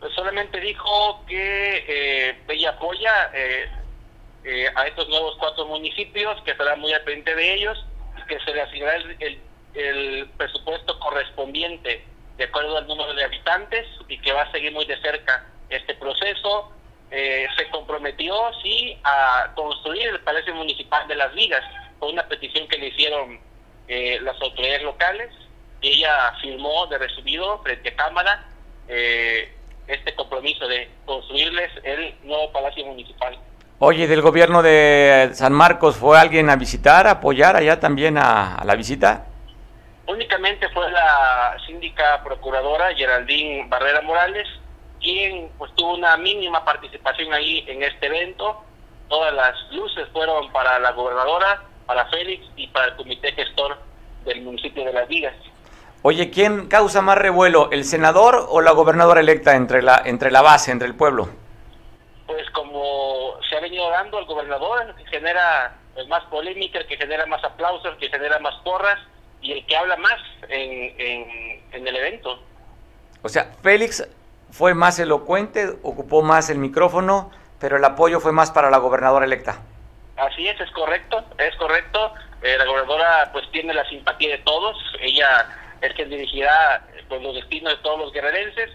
Pues 0.00 0.12
solamente 0.12 0.60
dijo 0.60 1.24
que 1.26 1.84
eh, 1.88 2.38
ella 2.46 2.70
apoya 2.70 3.30
eh, 3.32 3.70
eh, 4.44 4.68
a 4.74 4.86
estos 4.86 5.08
nuevos 5.08 5.36
cuatro 5.38 5.66
municipios, 5.66 6.40
que 6.42 6.52
estará 6.52 6.76
muy 6.76 6.92
al 6.92 7.02
pendiente 7.02 7.34
de 7.34 7.54
ellos, 7.54 7.84
que 8.28 8.38
se 8.40 8.54
le 8.54 8.62
asignará 8.62 8.96
el, 8.96 9.40
el- 9.74 10.28
presupuesto 10.36 10.98
correspondiente 10.98 12.04
de 12.36 12.44
acuerdo 12.44 12.76
al 12.76 12.86
número 12.86 13.14
de 13.14 13.24
habitantes 13.24 13.86
y 14.08 14.18
que 14.18 14.32
va 14.32 14.42
a 14.42 14.52
seguir 14.52 14.72
muy 14.72 14.84
de 14.86 15.00
cerca 15.00 15.46
este 15.68 15.94
proceso. 15.94 16.72
Eh, 17.10 17.46
se 17.56 17.68
comprometió, 17.68 18.34
sí, 18.62 18.98
a 19.04 19.52
construir 19.54 20.08
el 20.08 20.20
Palacio 20.20 20.54
Municipal 20.54 21.06
de 21.08 21.14
Las 21.16 21.34
Vigas, 21.34 21.62
con 21.98 22.10
una 22.10 22.26
petición 22.26 22.66
que 22.68 22.78
le 22.78 22.88
hicieron 22.88 23.38
eh, 23.88 24.18
las 24.22 24.40
autoridades 24.40 24.82
locales. 24.82 25.30
Y 25.82 25.88
ella 25.98 26.32
firmó 26.40 26.86
de 26.86 26.98
recibido 26.98 27.58
frente 27.62 27.90
a 27.90 27.96
Cámara 27.96 28.46
eh, 28.88 29.52
este 29.88 30.14
compromiso 30.14 30.66
de 30.68 30.88
construirles 31.04 31.70
el 31.82 32.14
nuevo 32.22 32.50
Palacio 32.52 32.86
Municipal. 32.86 33.36
Oye, 33.84 34.06
del 34.06 34.22
gobierno 34.22 34.62
de 34.62 35.30
San 35.32 35.52
Marcos, 35.52 35.96
¿fue 35.96 36.16
alguien 36.16 36.48
a 36.50 36.54
visitar, 36.54 37.08
a 37.08 37.18
apoyar 37.18 37.56
allá 37.56 37.80
también 37.80 38.16
a, 38.16 38.54
a 38.54 38.64
la 38.64 38.76
visita? 38.76 39.24
Únicamente 40.06 40.68
fue 40.68 40.88
la 40.92 41.56
síndica 41.66 42.22
procuradora 42.22 42.94
Geraldine 42.94 43.66
Barrera 43.68 44.00
Morales 44.02 44.46
quien 45.00 45.50
pues 45.58 45.72
tuvo 45.74 45.94
una 45.94 46.16
mínima 46.16 46.64
participación 46.64 47.32
ahí 47.32 47.64
en 47.66 47.82
este 47.82 48.06
evento. 48.06 48.62
Todas 49.08 49.34
las 49.34 49.54
luces 49.72 50.06
fueron 50.12 50.52
para 50.52 50.78
la 50.78 50.92
gobernadora, 50.92 51.64
para 51.84 52.06
Félix 52.06 52.46
y 52.54 52.68
para 52.68 52.86
el 52.86 52.94
comité 52.94 53.32
gestor 53.32 53.78
del 54.24 54.42
municipio 54.42 54.84
de 54.84 54.92
Las 54.92 55.08
Vigas. 55.08 55.34
Oye, 56.02 56.30
¿quién 56.30 56.68
causa 56.68 57.02
más 57.02 57.18
revuelo, 57.18 57.68
el 57.72 57.82
senador 57.82 58.46
o 58.48 58.60
la 58.60 58.70
gobernadora 58.70 59.18
electa 59.18 59.56
entre 59.56 59.82
la, 59.82 60.00
entre 60.04 60.30
la 60.30 60.40
base, 60.40 60.70
entre 60.70 60.86
el 60.86 60.94
pueblo? 60.94 61.41
Pues 62.26 62.48
como 62.50 63.36
se 63.48 63.56
ha 63.56 63.60
venido 63.60 63.88
dando 63.90 64.18
el 64.18 64.24
gobernador, 64.26 64.82
el 64.88 64.94
que 64.94 65.10
genera 65.10 65.76
pues, 65.94 66.06
más 66.08 66.24
polémica, 66.24 66.78
el 66.78 66.86
que 66.86 66.96
genera 66.96 67.26
más 67.26 67.42
aplausos, 67.44 67.92
el 67.92 67.98
que 67.98 68.08
genera 68.08 68.38
más 68.38 68.54
porras 68.62 68.98
y 69.40 69.52
el 69.52 69.66
que 69.66 69.76
habla 69.76 69.96
más 69.96 70.20
en, 70.48 70.94
en, 70.98 71.62
en 71.72 71.88
el 71.88 71.96
evento. 71.96 72.40
O 73.22 73.28
sea, 73.28 73.52
Félix 73.62 74.08
fue 74.50 74.74
más 74.74 74.98
elocuente, 74.98 75.78
ocupó 75.82 76.22
más 76.22 76.50
el 76.50 76.58
micrófono, 76.58 77.30
pero 77.58 77.76
el 77.76 77.84
apoyo 77.84 78.20
fue 78.20 78.32
más 78.32 78.50
para 78.50 78.70
la 78.70 78.78
gobernadora 78.78 79.24
electa. 79.24 79.60
Así 80.16 80.46
es, 80.46 80.60
es 80.60 80.70
correcto, 80.72 81.24
es 81.38 81.54
correcto. 81.56 82.12
Eh, 82.42 82.56
la 82.58 82.64
gobernadora 82.64 83.30
pues 83.32 83.48
tiene 83.50 83.72
la 83.72 83.88
simpatía 83.88 84.36
de 84.36 84.42
todos, 84.42 84.76
ella 85.00 85.48
es 85.80 85.92
quien 85.94 86.10
dirigirá 86.10 86.84
pues, 87.08 87.22
los 87.22 87.34
destinos 87.34 87.76
de 87.76 87.82
todos 87.82 87.98
los 88.00 88.12
guerrerenses, 88.12 88.70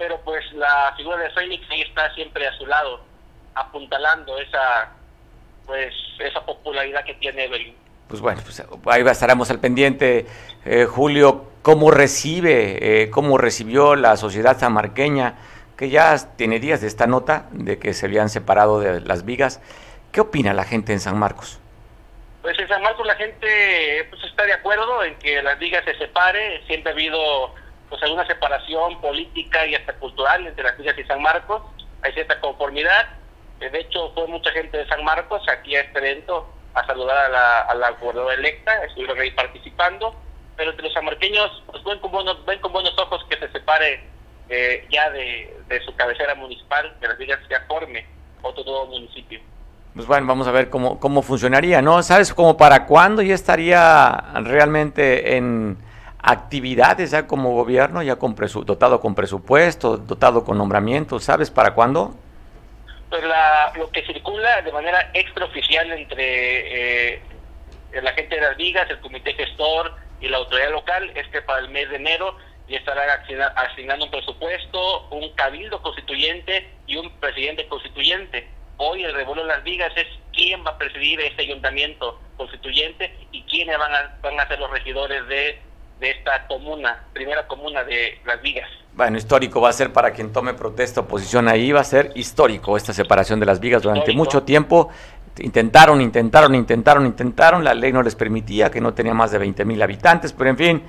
pero 0.00 0.18
pues 0.22 0.50
la 0.54 0.94
figura 0.96 1.18
de 1.18 1.28
Félix 1.30 1.70
ahí 1.70 1.82
está 1.82 2.12
siempre 2.14 2.46
a 2.48 2.56
su 2.56 2.64
lado, 2.64 3.02
apuntalando 3.54 4.38
esa 4.38 4.92
pues 5.66 5.94
esa 6.18 6.40
popularidad 6.40 7.04
que 7.04 7.12
tiene 7.14 7.44
Evelyn. 7.44 7.74
Pues 8.08 8.22
bueno, 8.22 8.40
pues 8.42 8.64
ahí 8.86 9.02
estaremos 9.06 9.50
al 9.50 9.60
pendiente. 9.60 10.26
Eh, 10.64 10.86
Julio, 10.86 11.50
¿cómo 11.60 11.90
recibe, 11.90 13.02
eh, 13.02 13.10
cómo 13.10 13.36
recibió 13.36 13.94
la 13.94 14.16
sociedad 14.16 14.58
samarqueña, 14.58 15.34
que 15.76 15.90
ya 15.90 16.16
tiene 16.34 16.60
días 16.60 16.80
de 16.80 16.86
esta 16.86 17.06
nota 17.06 17.46
de 17.50 17.78
que 17.78 17.92
se 17.92 18.06
habían 18.06 18.30
separado 18.30 18.80
de 18.80 19.02
las 19.02 19.26
vigas? 19.26 19.60
¿Qué 20.12 20.22
opina 20.22 20.54
la 20.54 20.64
gente 20.64 20.94
en 20.94 21.00
San 21.00 21.18
Marcos? 21.18 21.60
Pues 22.40 22.58
en 22.58 22.66
San 22.68 22.82
Marcos 22.82 23.06
la 23.06 23.16
gente 23.16 24.06
pues 24.08 24.24
está 24.24 24.44
de 24.44 24.54
acuerdo 24.54 25.04
en 25.04 25.14
que 25.16 25.42
las 25.42 25.60
ligas 25.60 25.84
se 25.84 25.94
separe, 25.98 26.64
siempre 26.66 26.90
ha 26.90 26.94
habido 26.94 27.54
pues 27.90 28.02
alguna 28.02 28.26
separación 28.26 28.98
política 29.02 29.66
y 29.66 29.74
hasta 29.74 29.92
cultural 29.94 30.46
entre 30.46 30.64
las 30.64 30.78
ligas 30.78 30.96
y 30.96 31.04
San 31.04 31.20
Marcos, 31.20 31.60
hay 32.02 32.12
cierta 32.12 32.40
conformidad, 32.40 33.06
Eh, 33.60 33.68
de 33.68 33.80
hecho 33.80 34.10
fue 34.14 34.26
mucha 34.26 34.50
gente 34.52 34.78
de 34.78 34.86
San 34.88 35.04
Marcos 35.04 35.42
aquí 35.46 35.76
a 35.76 35.82
este 35.82 35.98
evento 35.98 36.48
a 36.72 36.82
saludar 36.86 37.18
a 37.18 37.28
la, 37.28 37.60
a 37.68 37.74
la 37.74 37.90
gobernadora 37.90 38.34
electa, 38.34 38.72
estuvieron 38.84 39.20
ahí 39.20 39.32
participando, 39.32 40.14
pero 40.56 40.70
entre 40.70 40.84
los 40.86 40.94
sanmarqueños 40.94 41.62
pues 41.66 41.84
ven 41.84 41.98
con 41.98 42.10
buenos, 42.10 42.42
ven 42.46 42.58
con 42.60 42.72
buenos 42.72 42.96
ojos 42.96 43.22
que 43.28 43.36
se 43.36 43.52
separe 43.52 44.02
eh, 44.48 44.86
ya 44.88 45.10
de, 45.10 45.54
de 45.68 45.80
su 45.84 45.94
cabecera 45.94 46.34
municipal, 46.34 46.96
que 47.00 47.08
las 47.08 47.18
ligas 47.18 47.38
ya 47.50 47.60
forme 47.68 48.06
otro 48.40 48.64
nuevo 48.64 48.86
municipio. 48.86 49.40
Pues 49.94 50.06
bueno, 50.06 50.26
vamos 50.26 50.46
a 50.46 50.52
ver 50.52 50.70
cómo, 50.70 50.98
cómo 50.98 51.20
funcionaría, 51.20 51.82
¿no? 51.82 52.02
¿Sabes 52.02 52.32
como 52.32 52.56
para 52.56 52.86
cuándo 52.86 53.20
ya 53.20 53.34
estaría 53.34 54.24
realmente 54.42 55.36
en 55.36 55.76
actividades 56.22 57.10
ya 57.10 57.26
como 57.26 57.54
gobierno, 57.54 58.02
ya 58.02 58.16
con 58.16 58.34
dotado 58.64 59.00
con 59.00 59.14
presupuesto, 59.14 59.96
dotado 59.96 60.44
con 60.44 60.58
nombramientos? 60.58 61.24
¿Sabes 61.24 61.50
para 61.50 61.74
cuándo? 61.74 62.14
Pues 63.08 63.24
la, 63.24 63.72
lo 63.76 63.90
que 63.90 64.04
circula 64.06 64.62
de 64.62 64.72
manera 64.72 65.10
extraoficial 65.14 65.90
entre 65.92 67.14
eh, 67.14 67.22
la 68.02 68.12
gente 68.12 68.36
de 68.36 68.40
las 68.42 68.56
ligas, 68.56 68.88
el 68.88 69.00
comité 69.00 69.34
gestor 69.34 69.96
y 70.20 70.28
la 70.28 70.36
autoridad 70.36 70.70
local 70.70 71.10
es 71.14 71.26
que 71.28 71.42
para 71.42 71.60
el 71.60 71.70
mes 71.70 71.88
de 71.90 71.96
enero 71.96 72.36
ya 72.68 72.78
asigna- 72.78 73.52
asignando 73.56 74.04
un 74.04 74.10
presupuesto, 74.12 75.08
un 75.10 75.34
cabildo 75.34 75.82
constituyente 75.82 76.70
y 76.86 76.96
un 76.96 77.10
presidente 77.18 77.66
constituyente. 77.66 78.48
Hoy 78.76 79.02
el 79.02 79.12
revuelo 79.12 79.42
de 79.42 79.48
las 79.48 79.64
ligas 79.64 79.92
es 79.96 80.06
quién 80.32 80.64
va 80.64 80.70
a 80.70 80.78
presidir 80.78 81.20
este 81.20 81.42
ayuntamiento 81.42 82.20
constituyente 82.36 83.12
y 83.32 83.42
quiénes 83.42 83.76
van 83.76 83.92
a, 83.92 84.16
van 84.22 84.38
a 84.38 84.46
ser 84.46 84.60
los 84.60 84.70
regidores 84.70 85.26
de, 85.26 85.60
de 86.00 86.10
esta 86.10 86.46
comuna, 86.46 87.04
primera 87.12 87.46
comuna 87.46 87.84
de 87.84 88.18
las 88.24 88.42
ligas. 88.42 88.68
Bueno, 88.94 89.18
histórico 89.18 89.60
va 89.60 89.68
a 89.68 89.72
ser 89.72 89.92
para 89.92 90.10
quien 90.10 90.32
tome 90.32 90.54
protesta 90.54 91.02
o 91.02 91.06
posición 91.06 91.46
ahí, 91.46 91.72
va 91.72 91.80
a 91.80 91.84
ser 91.84 92.10
histórico 92.14 92.76
esta 92.76 92.92
separación 92.92 93.38
de 93.38 93.46
las 93.46 93.60
vigas 93.60 93.82
durante 93.82 94.10
Histórico. 94.10 94.24
mucho 94.24 94.42
tiempo. 94.42 94.88
Intentaron, 95.38 96.00
intentaron, 96.00 96.54
intentaron, 96.54 97.06
intentaron, 97.06 97.62
la 97.62 97.72
ley 97.72 97.92
no 97.92 98.02
les 98.02 98.16
permitía, 98.16 98.70
que 98.70 98.80
no 98.80 98.92
tenía 98.92 99.14
más 99.14 99.30
de 99.30 99.38
20 99.38 99.64
mil 99.64 99.80
habitantes, 99.80 100.32
pero 100.32 100.50
en 100.50 100.56
fin, 100.56 100.82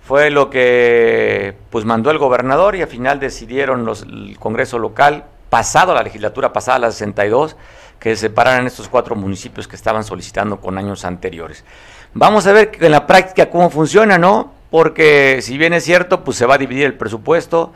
fue 0.00 0.30
lo 0.30 0.48
que 0.48 1.54
pues 1.70 1.84
mandó 1.84 2.10
el 2.10 2.18
gobernador 2.18 2.76
y 2.76 2.82
al 2.82 2.88
final 2.88 3.18
decidieron 3.18 3.84
los, 3.84 4.02
el 4.02 4.38
Congreso 4.38 4.78
local, 4.78 5.24
pasado 5.50 5.94
la 5.94 6.02
legislatura 6.02 6.52
pasada, 6.52 6.78
la 6.78 6.92
62, 6.92 7.56
que 7.98 8.16
separaran 8.16 8.66
estos 8.66 8.88
cuatro 8.88 9.14
municipios 9.16 9.68
que 9.68 9.76
estaban 9.76 10.04
solicitando 10.04 10.60
con 10.60 10.78
años 10.78 11.04
anteriores. 11.04 11.64
Vamos 12.12 12.46
a 12.46 12.52
ver 12.52 12.72
en 12.80 12.90
la 12.90 13.06
práctica 13.06 13.50
cómo 13.50 13.70
funciona, 13.70 14.18
¿no? 14.18 14.52
Porque 14.70 15.38
si 15.42 15.58
bien 15.58 15.72
es 15.72 15.84
cierto, 15.84 16.24
pues 16.24 16.36
se 16.36 16.46
va 16.46 16.56
a 16.56 16.58
dividir 16.58 16.86
el 16.86 16.94
presupuesto, 16.94 17.72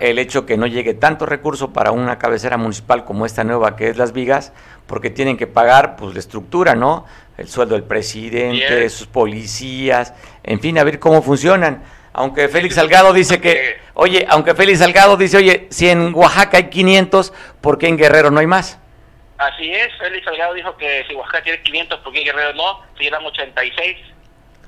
el 0.00 0.18
hecho 0.18 0.44
que 0.44 0.56
no 0.56 0.66
llegue 0.66 0.94
tanto 0.94 1.24
recurso 1.24 1.72
para 1.72 1.90
una 1.92 2.18
cabecera 2.18 2.56
municipal 2.56 3.04
como 3.04 3.26
esta 3.26 3.44
nueva 3.44 3.76
que 3.76 3.88
es 3.88 3.96
Las 3.96 4.12
Vigas, 4.12 4.52
porque 4.86 5.08
tienen 5.08 5.36
que 5.36 5.46
pagar 5.46 5.96
pues 5.96 6.14
la 6.14 6.20
estructura, 6.20 6.74
¿no? 6.74 7.06
El 7.38 7.48
sueldo 7.48 7.74
del 7.74 7.84
presidente, 7.84 8.76
Bien. 8.76 8.90
sus 8.90 9.06
policías, 9.06 10.12
en 10.42 10.60
fin, 10.60 10.76
a 10.78 10.84
ver 10.84 10.98
cómo 10.98 11.22
funcionan. 11.22 11.82
Aunque 12.12 12.48
Félix 12.48 12.74
Salgado 12.74 13.12
dice 13.12 13.40
que, 13.40 13.76
oye, 13.94 14.26
aunque 14.28 14.54
Félix 14.54 14.80
Salgado 14.80 15.16
dice, 15.16 15.36
oye, 15.36 15.68
si 15.70 15.88
en 15.88 16.12
Oaxaca 16.12 16.56
hay 16.58 16.64
500, 16.64 17.32
¿por 17.60 17.78
qué 17.78 17.86
en 17.86 17.96
Guerrero 17.96 18.32
no 18.32 18.40
hay 18.40 18.48
más? 18.48 18.79
Así 19.40 19.72
es, 19.72 19.88
Félix 19.98 20.24
Salgado 20.24 20.52
dijo 20.54 20.76
que 20.76 21.04
si 21.08 21.14
Oaxaca 21.14 21.42
tiene 21.42 21.62
500, 21.62 22.00
¿por 22.00 22.12
qué 22.12 22.20
Guerrero 22.24 22.52
no? 22.54 22.80
Si 22.98 23.06
eran 23.06 23.24
86, 23.24 23.96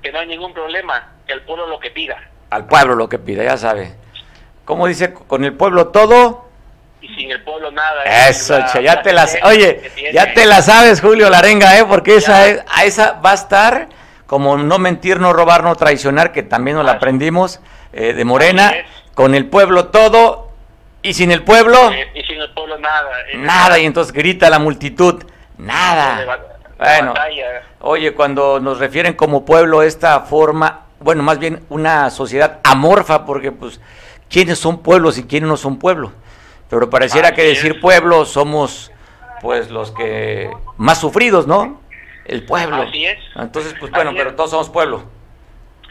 que 0.03 0.11
no 0.13 0.19
hay 0.21 0.27
ningún 0.27 0.55
problema, 0.55 1.13
que 1.27 1.35
el 1.35 1.43
pueblo 1.43 1.67
lo 1.67 1.79
que 1.79 1.91
pida. 1.91 2.17
Al 2.51 2.67
pueblo 2.67 2.95
lo 2.95 3.09
que 3.09 3.19
pida, 3.19 3.45
ya 3.45 3.57
sabe. 3.57 3.95
¿Cómo 4.65 4.87
dice? 4.87 5.13
Con 5.13 5.45
el 5.45 5.53
pueblo 5.55 5.89
todo. 5.89 6.49
Y 7.03 7.09
sin 7.15 7.31
el 7.31 7.43
pueblo 7.43 7.71
nada. 7.71 8.03
Eso, 8.29 8.55
Es 8.57 8.61
la 8.61 8.67
che, 8.73 8.83
ya 8.83 9.03
te 9.03 9.13
la 9.13 9.23
frase 9.27 9.41
Oye, 9.45 9.91
ya 10.13 10.33
te 10.33 10.47
la 10.47 10.63
sabes, 10.63 11.01
Julio 11.01 11.29
Larenga, 11.29 11.77
¿eh? 11.79 11.85
Porque 11.85 12.17
esa, 12.17 12.47
es- 12.47 12.65
a 12.69 12.85
esa 12.85 13.21
va 13.21 13.33
a 13.33 13.35
estar 13.35 13.89
como 14.27 14.57
no 14.57 14.79
mentir, 14.79 15.21
no 15.21 15.35
robar, 15.35 15.65
no 15.65 15.75
traicionar, 15.75 16.33
que 16.33 16.43
también 16.43 16.77
nos 16.79 16.87
la 16.87 16.93
aprendimos 16.93 17.61
eh, 17.93 18.15
de 18.15 18.25
Morena. 18.25 18.73
Con 19.15 19.35
el 19.35 19.47
pueblo 19.51 19.89
todo 19.89 20.52
y 21.03 21.15
sin 21.15 21.31
el 21.33 21.43
pueblo, 21.43 21.91
Eh, 21.93 22.11
Y 22.15 22.23
sin 22.25 22.41
el 22.41 22.51
pueblo 22.51 22.79
nada. 22.79 23.11
Es 23.31 23.39
nada. 23.39 23.79
Y 23.79 23.87
entonces 23.87 24.13
grita 24.13 24.49
la 24.51 24.59
multitud, 24.59 25.23
nada. 25.59 26.39
Bueno, 26.79 27.15
oye, 27.81 28.13
cuando 28.15 28.59
nos 28.61 28.79
refieren 28.79 29.15
como 29.15 29.45
pueblo 29.45 29.83
esta 29.83 30.21
forma, 30.21 30.87
bueno, 31.01 31.23
más 31.23 31.39
bien 31.39 31.65
una 31.69 32.11
sociedad 32.11 32.61
amorfa, 32.65 33.25
porque 33.25 33.53
pues 33.53 33.81
quiénes 34.29 34.59
son 34.59 34.83
pueblos 34.83 35.19
y 35.19 35.25
quiénes 35.25 35.49
no 35.49 35.57
son 35.57 35.79
pueblos. 35.79 36.13
Pero 36.69 36.89
pareciera 36.91 37.35
que 37.35 37.43
decir 37.43 37.81
pueblo 37.81 38.25
somos 38.25 38.91
pues 39.41 39.71
los 39.71 39.91
que 39.91 40.51
más 40.77 40.99
sufridos, 41.01 41.47
¿no? 41.47 41.81
El 42.25 42.45
pueblo. 42.47 42.83
Así 42.83 43.05
es. 43.05 43.19
Entonces, 43.37 43.75
pues 43.79 43.91
bueno, 43.93 44.13
pero 44.17 44.35
todos 44.35 44.51
somos 44.51 44.71
pueblo. 44.71 45.03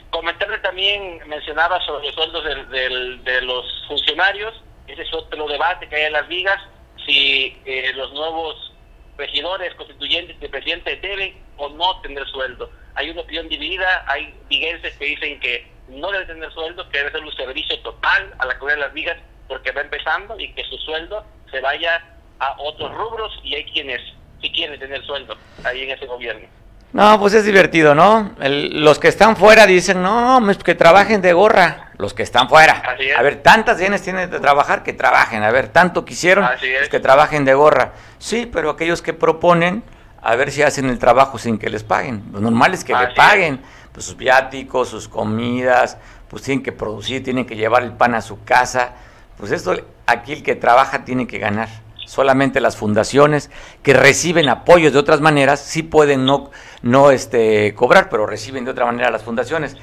Comentarle 0.09 0.57
también, 0.59 1.19
mencionaba 1.27 1.79
sobre 1.85 2.05
los 2.05 2.15
sueldos 2.15 2.43
de 2.43 3.41
los 3.43 3.65
funcionarios, 3.87 4.53
ese 4.91 5.03
es 5.03 5.13
otro 5.13 5.47
debate 5.47 5.87
que 5.87 5.95
hay 5.95 6.03
en 6.03 6.13
las 6.13 6.27
vigas, 6.27 6.59
si 7.05 7.57
eh, 7.65 7.91
los 7.95 8.11
nuevos 8.13 8.73
regidores 9.17 9.73
constituyentes 9.75 10.39
de 10.39 10.49
presidente 10.49 10.95
deben 10.97 11.35
o 11.57 11.69
no 11.69 12.01
tener 12.01 12.25
sueldo. 12.27 12.69
Hay 12.95 13.09
una 13.09 13.21
opinión 13.21 13.47
dividida, 13.47 14.03
hay 14.07 14.33
viguenses 14.49 14.93
que 14.97 15.05
dicen 15.05 15.39
que 15.39 15.67
no 15.87 16.11
debe 16.11 16.25
tener 16.25 16.51
sueldo, 16.51 16.89
que 16.89 16.97
debe 16.97 17.11
ser 17.11 17.23
un 17.23 17.35
servicio 17.35 17.79
total 17.81 18.33
a 18.39 18.45
la 18.45 18.57
comunidad 18.57 18.77
de 18.77 18.85
las 18.85 18.93
vigas 18.93 19.17
porque 19.47 19.71
va 19.71 19.81
empezando 19.81 20.39
y 20.39 20.51
que 20.53 20.63
su 20.65 20.77
sueldo 20.77 21.25
se 21.51 21.59
vaya 21.61 22.03
a 22.39 22.55
otros 22.57 22.93
rubros 22.95 23.31
y 23.43 23.55
hay 23.55 23.65
quienes 23.65 24.01
sí 24.41 24.51
quieren 24.51 24.79
tener 24.79 25.05
sueldo 25.05 25.37
ahí 25.63 25.83
en 25.83 25.91
ese 25.91 26.05
gobierno. 26.05 26.47
No, 26.93 27.19
pues 27.19 27.33
es 27.33 27.45
divertido, 27.45 27.95
¿no? 27.95 28.35
los 28.39 28.99
que 28.99 29.07
están 29.07 29.37
fuera 29.37 29.65
dicen, 29.65 30.01
no, 30.01 30.41
que 30.63 30.75
trabajen 30.75 31.21
de 31.21 31.31
gorra. 31.31 31.90
Los 32.01 32.15
que 32.15 32.23
están 32.23 32.49
fuera. 32.49 32.81
A 33.15 33.21
ver, 33.21 33.43
tantas 33.43 33.77
bienes 33.77 34.01
tienen 34.01 34.31
de 34.31 34.39
trabajar 34.39 34.81
que 34.81 34.91
trabajen. 34.91 35.43
A 35.43 35.51
ver, 35.51 35.67
tanto 35.67 36.03
quisieron 36.03 36.47
pues 36.59 36.89
que 36.89 36.99
trabajen 36.99 37.45
de 37.45 37.53
gorra. 37.53 37.91
Sí, 38.17 38.49
pero 38.51 38.71
aquellos 38.71 39.03
que 39.03 39.13
proponen, 39.13 39.83
a 40.19 40.35
ver 40.35 40.51
si 40.51 40.63
hacen 40.63 40.89
el 40.89 40.97
trabajo 40.97 41.37
sin 41.37 41.59
que 41.59 41.69
les 41.69 41.83
paguen. 41.83 42.23
Lo 42.33 42.39
normal 42.39 42.73
es 42.73 42.83
que 42.83 42.95
le 42.95 43.09
paguen. 43.09 43.61
Pues 43.91 44.07
sus 44.07 44.17
viáticos, 44.17 44.89
sus 44.89 45.07
comidas, 45.07 45.99
pues 46.27 46.41
tienen 46.41 46.63
que 46.63 46.71
producir, 46.71 47.23
tienen 47.23 47.45
que 47.45 47.55
llevar 47.55 47.83
el 47.83 47.91
pan 47.91 48.15
a 48.15 48.21
su 48.21 48.43
casa. 48.43 48.93
Pues 49.37 49.51
esto, 49.51 49.75
aquí 50.07 50.33
el 50.33 50.41
que 50.41 50.55
trabaja 50.55 51.05
tiene 51.05 51.27
que 51.27 51.37
ganar 51.37 51.69
solamente 52.07 52.59
las 52.61 52.75
fundaciones 52.77 53.51
que 53.83 53.93
reciben 53.93 54.49
apoyos 54.49 54.91
de 54.91 54.97
otras 54.97 55.21
maneras 55.21 55.61
sí 55.61 55.83
pueden 55.83 56.25
no, 56.25 56.49
no 56.81 57.11
este, 57.11 57.75
cobrar, 57.75 58.09
pero 58.09 58.25
reciben 58.25 58.65
de 58.65 58.71
otra 58.71 58.87
manera 58.87 59.11
las 59.11 59.23
fundaciones. 59.23 59.77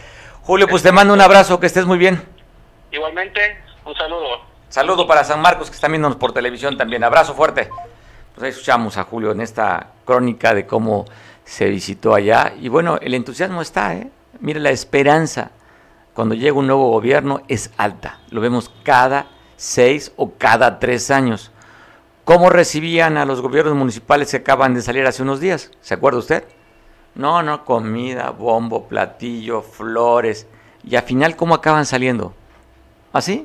Julio, 0.48 0.66
pues 0.66 0.82
te 0.82 0.92
mando 0.92 1.12
un 1.12 1.20
abrazo, 1.20 1.60
que 1.60 1.66
estés 1.66 1.84
muy 1.84 1.98
bien. 1.98 2.22
Igualmente, 2.90 3.38
un 3.84 3.94
saludo. 3.94 4.40
Saludo 4.70 5.06
para 5.06 5.22
San 5.22 5.42
Marcos, 5.42 5.68
que 5.68 5.74
están 5.74 5.92
viéndonos 5.92 6.16
por 6.16 6.32
televisión 6.32 6.78
también. 6.78 7.04
Abrazo 7.04 7.34
fuerte. 7.34 7.68
Pues 8.34 8.42
ahí 8.42 8.48
escuchamos 8.48 8.96
a 8.96 9.04
Julio 9.04 9.32
en 9.32 9.42
esta 9.42 9.88
crónica 10.06 10.54
de 10.54 10.66
cómo 10.66 11.04
se 11.44 11.68
visitó 11.68 12.14
allá. 12.14 12.54
Y 12.58 12.70
bueno, 12.70 12.98
el 13.02 13.12
entusiasmo 13.12 13.60
está, 13.60 13.94
¿eh? 13.94 14.08
Mire, 14.40 14.58
la 14.58 14.70
esperanza 14.70 15.50
cuando 16.14 16.34
llega 16.34 16.56
un 16.56 16.66
nuevo 16.66 16.92
gobierno 16.92 17.42
es 17.46 17.70
alta. 17.76 18.18
Lo 18.30 18.40
vemos 18.40 18.72
cada 18.84 19.26
seis 19.56 20.12
o 20.16 20.32
cada 20.38 20.78
tres 20.78 21.10
años. 21.10 21.50
¿Cómo 22.24 22.48
recibían 22.48 23.18
a 23.18 23.26
los 23.26 23.42
gobiernos 23.42 23.74
municipales 23.74 24.30
que 24.30 24.38
acaban 24.38 24.72
de 24.72 24.80
salir 24.80 25.04
hace 25.06 25.22
unos 25.22 25.40
días? 25.40 25.70
¿Se 25.82 25.92
acuerda 25.92 26.20
usted? 26.20 26.44
No, 27.18 27.42
no, 27.42 27.64
comida, 27.64 28.30
bombo, 28.30 28.86
platillo, 28.86 29.60
flores. 29.60 30.46
Y 30.84 30.94
al 30.94 31.02
final, 31.02 31.34
¿cómo 31.34 31.56
acaban 31.56 31.84
saliendo? 31.84 32.32
¿Así? 33.12 33.44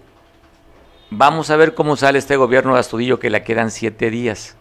Vamos 1.09 1.49
a 1.49 1.55
ver 1.55 1.73
cómo 1.73 1.95
sale 1.95 2.19
este 2.19 2.35
gobierno 2.35 2.75
de 2.75 2.81
Astudillo 2.81 3.19
que 3.19 3.31
le 3.31 3.43
quedan 3.43 3.71
siete 3.71 4.11
días. 4.11 4.55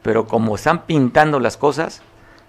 Pero 0.00 0.26
como 0.26 0.54
están 0.54 0.86
pintando 0.86 1.38
las 1.38 1.58
cosas, 1.58 2.00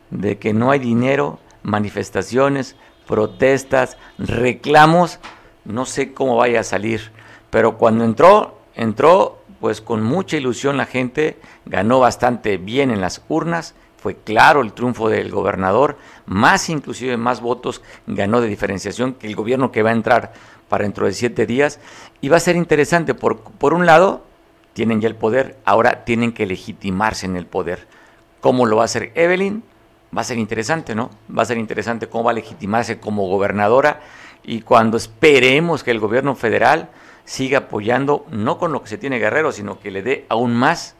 de 0.09 0.37
que 0.39 0.53
no 0.53 0.71
hay 0.71 0.79
dinero, 0.79 1.39
manifestaciones, 1.63 2.77
protestas, 3.05 3.97
reclamos, 4.17 5.19
no 5.65 5.85
sé 5.85 6.13
cómo 6.13 6.37
vaya 6.37 6.61
a 6.61 6.63
salir. 6.63 7.11
Pero 7.49 7.77
cuando 7.77 8.05
entró, 8.05 8.61
entró 8.75 9.41
pues 9.59 9.81
con 9.81 10.03
mucha 10.03 10.37
ilusión 10.37 10.77
la 10.77 10.85
gente 10.85 11.37
ganó 11.65 11.99
bastante 11.99 12.55
bien 12.55 12.91
en 12.91 13.01
las 13.01 13.23
urnas, 13.27 13.75
fue 14.07 14.15
claro 14.15 14.61
el 14.61 14.71
triunfo 14.71 15.09
del 15.09 15.29
gobernador, 15.29 15.97
más 16.27 16.69
inclusive 16.69 17.17
más 17.17 17.41
votos 17.41 17.81
ganó 18.05 18.39
de 18.39 18.47
diferenciación 18.47 19.15
que 19.15 19.27
el 19.27 19.35
gobierno 19.35 19.69
que 19.69 19.83
va 19.83 19.89
a 19.89 19.93
entrar 19.93 20.31
para 20.69 20.85
dentro 20.85 21.07
de 21.07 21.11
siete 21.11 21.45
días. 21.45 21.81
Y 22.21 22.29
va 22.29 22.37
a 22.37 22.39
ser 22.39 22.55
interesante, 22.55 23.13
por, 23.13 23.41
por 23.41 23.73
un 23.73 23.85
lado, 23.85 24.23
tienen 24.71 25.01
ya 25.01 25.09
el 25.09 25.15
poder, 25.15 25.57
ahora 25.65 26.05
tienen 26.05 26.31
que 26.31 26.45
legitimarse 26.45 27.25
en 27.25 27.35
el 27.35 27.47
poder. 27.47 27.85
¿Cómo 28.39 28.65
lo 28.65 28.77
va 28.77 28.83
a 28.83 28.85
hacer 28.85 29.11
Evelyn? 29.13 29.61
Va 30.17 30.21
a 30.21 30.23
ser 30.23 30.37
interesante, 30.37 30.95
¿no? 30.95 31.09
Va 31.37 31.41
a 31.41 31.45
ser 31.45 31.57
interesante 31.57 32.07
cómo 32.07 32.23
va 32.23 32.31
a 32.31 32.35
legitimarse 32.35 33.01
como 33.01 33.27
gobernadora 33.27 33.99
y 34.41 34.61
cuando 34.61 34.95
esperemos 34.95 35.83
que 35.83 35.91
el 35.91 35.99
gobierno 35.99 36.33
federal 36.33 36.91
siga 37.25 37.57
apoyando, 37.57 38.25
no 38.31 38.57
con 38.57 38.71
lo 38.71 38.81
que 38.81 38.87
se 38.87 38.97
tiene 38.97 39.19
Guerrero, 39.19 39.51
sino 39.51 39.81
que 39.81 39.91
le 39.91 40.01
dé 40.01 40.25
aún 40.29 40.55
más 40.55 40.95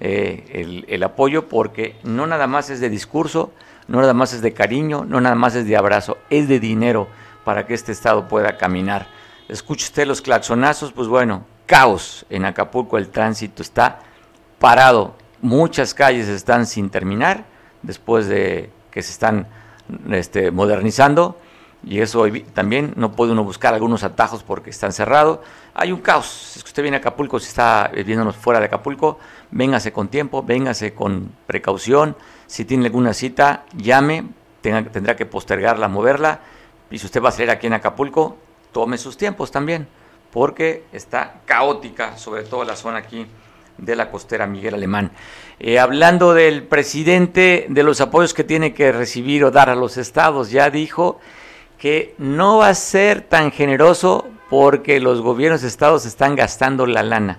eh, 0.00 0.84
el, 0.88 1.02
apoyo, 1.02 1.46
porque 1.48 1.96
no 2.04 2.26
nada 2.26 2.46
más 2.46 2.70
es 2.70 2.80
de 2.80 2.88
discurso, 2.88 3.52
no 3.86 4.00
nada 4.00 4.14
más 4.14 4.32
es 4.32 4.40
de 4.40 4.54
cariño, 4.54 5.04
no 5.04 5.20
nada 5.20 5.34
más 5.34 5.54
es 5.54 5.66
de 5.66 5.76
abrazo, 5.76 6.16
es 6.30 6.48
de 6.48 6.58
dinero 6.58 7.08
para 7.44 7.66
que 7.66 7.74
este 7.74 7.92
Estado 7.92 8.26
pueda 8.26 8.56
caminar. 8.56 9.08
Escuche 9.48 9.84
usted 9.84 10.06
los 10.06 10.22
claxonazos, 10.22 10.92
pues 10.92 11.06
bueno, 11.06 11.44
caos 11.66 12.24
en 12.30 12.44
Acapulco, 12.44 12.98
el 12.98 13.10
tránsito 13.10 13.62
está 13.62 14.00
parado, 14.58 15.16
muchas 15.42 15.92
calles 15.92 16.28
están 16.28 16.66
sin 16.66 16.90
terminar 16.90 17.44
después 17.82 18.26
de 18.26 18.70
que 18.90 19.02
se 19.02 19.12
están 19.12 19.46
este, 20.10 20.50
modernizando 20.50 21.36
y 21.82 22.00
eso 22.00 22.24
también 22.52 22.92
no 22.96 23.12
puede 23.12 23.32
uno 23.32 23.42
buscar 23.42 23.74
algunos 23.74 24.04
atajos 24.04 24.42
porque 24.42 24.70
están 24.70 24.92
cerrados 24.92 25.40
hay 25.74 25.92
un 25.92 26.00
caos. 26.00 26.26
Si 26.26 26.58
usted 26.58 26.82
viene 26.82 26.96
a 26.96 27.00
Acapulco, 27.00 27.38
si 27.38 27.48
está 27.48 27.90
viéndonos 28.04 28.36
fuera 28.36 28.60
de 28.60 28.66
Acapulco, 28.66 29.18
véngase 29.50 29.92
con 29.92 30.08
tiempo, 30.08 30.42
véngase 30.42 30.94
con 30.94 31.32
precaución. 31.46 32.16
Si 32.46 32.64
tiene 32.64 32.86
alguna 32.86 33.14
cita, 33.14 33.64
llame, 33.74 34.24
tendrá 34.60 35.16
que 35.16 35.26
postergarla, 35.26 35.88
moverla. 35.88 36.40
Y 36.90 36.98
si 36.98 37.06
usted 37.06 37.22
va 37.22 37.28
a 37.28 37.32
salir 37.32 37.50
aquí 37.50 37.66
en 37.66 37.74
Acapulco, 37.74 38.36
tome 38.72 38.98
sus 38.98 39.16
tiempos 39.16 39.50
también, 39.50 39.88
porque 40.32 40.84
está 40.92 41.40
caótica, 41.44 42.16
sobre 42.16 42.42
todo 42.42 42.64
la 42.64 42.76
zona 42.76 42.98
aquí 42.98 43.26
de 43.78 43.96
la 43.96 44.10
costera 44.10 44.46
Miguel 44.46 44.74
Alemán. 44.74 45.12
Eh, 45.60 45.78
hablando 45.78 46.34
del 46.34 46.64
presidente, 46.64 47.66
de 47.68 47.82
los 47.82 48.00
apoyos 48.00 48.34
que 48.34 48.44
tiene 48.44 48.74
que 48.74 48.92
recibir 48.92 49.44
o 49.44 49.50
dar 49.50 49.70
a 49.70 49.74
los 49.74 49.96
estados, 49.96 50.50
ya 50.50 50.68
dijo 50.68 51.20
que 51.80 52.14
no 52.18 52.58
va 52.58 52.68
a 52.68 52.74
ser 52.74 53.22
tan 53.22 53.50
generoso 53.50 54.28
porque 54.50 55.00
los 55.00 55.22
gobiernos 55.22 55.62
de 55.62 55.68
estados 55.68 56.04
están 56.04 56.36
gastando 56.36 56.86
la 56.86 57.02
lana. 57.02 57.38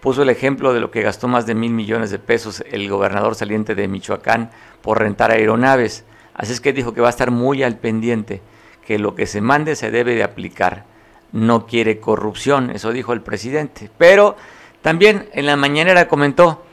Puso 0.00 0.22
el 0.22 0.30
ejemplo 0.30 0.72
de 0.72 0.78
lo 0.78 0.92
que 0.92 1.02
gastó 1.02 1.26
más 1.26 1.46
de 1.46 1.56
mil 1.56 1.72
millones 1.72 2.12
de 2.12 2.20
pesos 2.20 2.62
el 2.70 2.88
gobernador 2.88 3.34
saliente 3.34 3.74
de 3.74 3.88
Michoacán 3.88 4.52
por 4.82 5.00
rentar 5.00 5.32
aeronaves. 5.32 6.04
Así 6.32 6.52
es 6.52 6.60
que 6.60 6.72
dijo 6.72 6.94
que 6.94 7.00
va 7.00 7.08
a 7.08 7.10
estar 7.10 7.32
muy 7.32 7.64
al 7.64 7.76
pendiente, 7.76 8.40
que 8.86 9.00
lo 9.00 9.16
que 9.16 9.26
se 9.26 9.40
mande 9.40 9.74
se 9.74 9.90
debe 9.90 10.14
de 10.14 10.22
aplicar. 10.22 10.84
No 11.32 11.66
quiere 11.66 11.98
corrupción, 11.98 12.70
eso 12.70 12.92
dijo 12.92 13.12
el 13.12 13.20
presidente. 13.20 13.90
Pero 13.98 14.36
también 14.80 15.28
en 15.32 15.46
la 15.46 15.56
mañanera 15.56 16.06
comentó, 16.06 16.64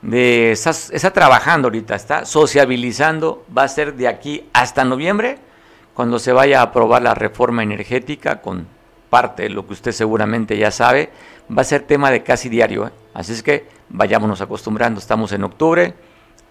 de, 0.00 0.52
está, 0.52 0.70
está 0.70 1.12
trabajando 1.12 1.66
ahorita, 1.66 1.94
está 1.94 2.24
sociabilizando, 2.24 3.44
va 3.56 3.64
a 3.64 3.68
ser 3.68 3.94
de 3.94 4.08
aquí 4.08 4.48
hasta 4.54 4.84
noviembre, 4.84 5.38
cuando 5.94 6.18
se 6.18 6.32
vaya 6.32 6.60
a 6.60 6.64
aprobar 6.64 7.02
la 7.02 7.14
reforma 7.14 7.62
energética 7.62 8.42
con 8.42 8.66
parte 9.10 9.44
de 9.44 9.50
lo 9.50 9.66
que 9.66 9.74
usted 9.74 9.92
seguramente 9.92 10.58
ya 10.58 10.70
sabe, 10.70 11.10
va 11.56 11.62
a 11.62 11.64
ser 11.64 11.82
tema 11.82 12.10
de 12.10 12.22
casi 12.22 12.48
diario. 12.48 12.88
¿eh? 12.88 12.90
Así 13.14 13.32
es 13.32 13.42
que 13.42 13.68
vayámonos 13.88 14.40
acostumbrando. 14.40 14.98
Estamos 14.98 15.32
en 15.32 15.44
octubre, 15.44 15.94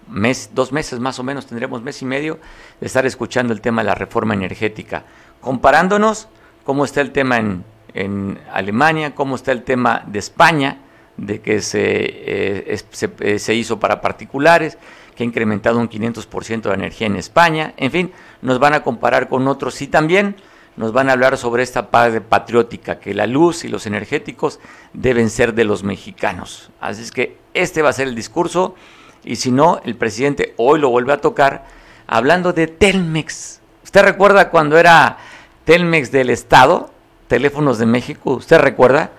mes, 0.08 0.50
dos 0.54 0.72
meses 0.72 0.98
más 0.98 1.18
o 1.18 1.22
menos, 1.22 1.46
tendremos 1.46 1.82
mes 1.82 2.00
y 2.00 2.06
medio 2.06 2.38
de 2.80 2.86
estar 2.86 3.04
escuchando 3.04 3.52
el 3.52 3.60
tema 3.60 3.82
de 3.82 3.88
la 3.88 3.94
reforma 3.94 4.34
energética, 4.34 5.04
comparándonos 5.40 6.28
cómo 6.64 6.84
está 6.84 7.02
el 7.02 7.12
tema 7.12 7.36
en, 7.36 7.64
en 7.92 8.38
Alemania, 8.52 9.14
cómo 9.14 9.36
está 9.36 9.52
el 9.52 9.62
tema 9.62 10.02
de 10.06 10.18
España, 10.18 10.78
de 11.16 11.40
que 11.40 11.60
se, 11.60 11.80
eh, 11.82 12.78
eh, 13.20 13.38
se 13.38 13.54
hizo 13.54 13.78
para 13.78 14.00
particulares, 14.00 14.78
que 15.14 15.22
ha 15.22 15.26
incrementado 15.26 15.78
un 15.78 15.88
500% 15.88 16.62
de 16.62 16.74
energía 16.74 17.06
en 17.06 17.16
España, 17.16 17.74
en 17.76 17.90
fin, 17.90 18.12
nos 18.42 18.58
van 18.58 18.74
a 18.74 18.82
comparar 18.82 19.28
con 19.28 19.48
otros 19.48 19.80
y 19.82 19.86
también 19.86 20.36
nos 20.76 20.92
van 20.92 21.08
a 21.08 21.12
hablar 21.12 21.38
sobre 21.38 21.62
esta 21.62 21.90
parte 21.90 22.20
patriótica, 22.20 22.98
que 22.98 23.14
la 23.14 23.26
luz 23.26 23.64
y 23.64 23.68
los 23.68 23.86
energéticos 23.86 24.58
deben 24.92 25.30
ser 25.30 25.54
de 25.54 25.64
los 25.64 25.84
mexicanos. 25.84 26.70
Así 26.80 27.02
es 27.02 27.12
que 27.12 27.38
este 27.54 27.82
va 27.82 27.90
a 27.90 27.92
ser 27.92 28.08
el 28.08 28.14
discurso 28.14 28.74
y 29.22 29.36
si 29.36 29.50
no, 29.50 29.80
el 29.84 29.96
presidente 29.96 30.54
hoy 30.56 30.80
lo 30.80 30.90
vuelve 30.90 31.12
a 31.12 31.20
tocar 31.20 31.64
hablando 32.06 32.52
de 32.52 32.66
Telmex. 32.66 33.60
¿Usted 33.84 34.02
recuerda 34.02 34.50
cuando 34.50 34.76
era 34.76 35.18
Telmex 35.64 36.10
del 36.10 36.30
Estado, 36.30 36.90
Teléfonos 37.28 37.78
de 37.78 37.86
México? 37.86 38.34
¿Usted 38.34 38.58
recuerda? 38.58 39.12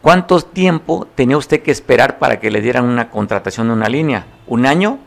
¿Cuánto 0.00 0.40
tiempo 0.40 1.06
tenía 1.14 1.36
usted 1.36 1.62
que 1.62 1.70
esperar 1.70 2.18
para 2.18 2.40
que 2.40 2.50
le 2.50 2.62
dieran 2.62 2.84
una 2.84 3.10
contratación 3.10 3.66
de 3.66 3.74
una 3.74 3.88
línea? 3.88 4.26
¿Un 4.46 4.64
año? 4.64 4.98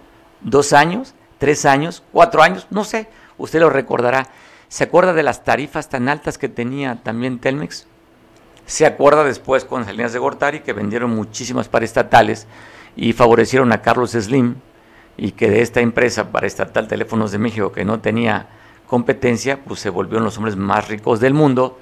¿Dos 0.44 0.74
años? 0.74 1.14
¿Tres 1.38 1.66
años? 1.66 2.04
¿Cuatro 2.12 2.42
años? 2.42 2.68
No 2.70 2.84
sé, 2.84 3.08
usted 3.38 3.60
lo 3.60 3.70
recordará. 3.70 4.28
¿Se 4.68 4.84
acuerda 4.84 5.14
de 5.14 5.24
las 5.24 5.44
tarifas 5.44 5.90
tan 5.90 6.10
altas 6.10 6.38
que 6.38 6.50
tenía 6.50 7.02
también 7.04 7.40
Telmex? 7.40 7.88
se 8.66 8.86
acuerda 8.86 9.24
después 9.24 9.66
con 9.66 9.86
Salinas 9.86 10.14
de 10.14 10.20
Gortari 10.20 10.62
que 10.62 10.74
vendieron 10.74 11.16
muchísimas 11.16 11.68
paraestatales 11.68 12.48
y 12.96 13.14
favorecieron 13.14 13.72
a 13.72 13.82
Carlos 13.82 14.12
Slim 14.12 14.56
y 15.18 15.32
que 15.32 15.50
de 15.50 15.62
esta 15.62 15.82
empresa 15.82 16.32
paraestatal 16.32 16.88
Teléfonos 16.88 17.32
de 17.32 17.40
México 17.40 17.72
que 17.72 17.86
no 17.86 18.00
tenía 18.00 18.48
competencia, 18.88 19.60
pues 19.64 19.80
se 19.80 19.90
volvieron 19.90 20.24
los 20.24 20.38
hombres 20.38 20.56
más 20.56 20.88
ricos 20.88 21.20
del 21.20 21.34
mundo. 21.34 21.80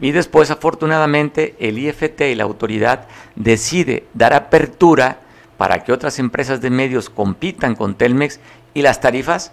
Y 0.00 0.12
después, 0.12 0.50
afortunadamente, 0.50 1.54
el 1.58 1.78
IFT 1.78 2.22
y 2.22 2.34
la 2.34 2.44
autoridad 2.44 3.06
decide 3.36 4.06
dar 4.14 4.32
apertura 4.32 5.20
para 5.60 5.84
que 5.84 5.92
otras 5.92 6.18
empresas 6.18 6.62
de 6.62 6.70
medios 6.70 7.10
compitan 7.10 7.74
con 7.74 7.94
Telmex 7.94 8.40
y 8.72 8.80
las 8.80 8.98
tarifas 8.98 9.52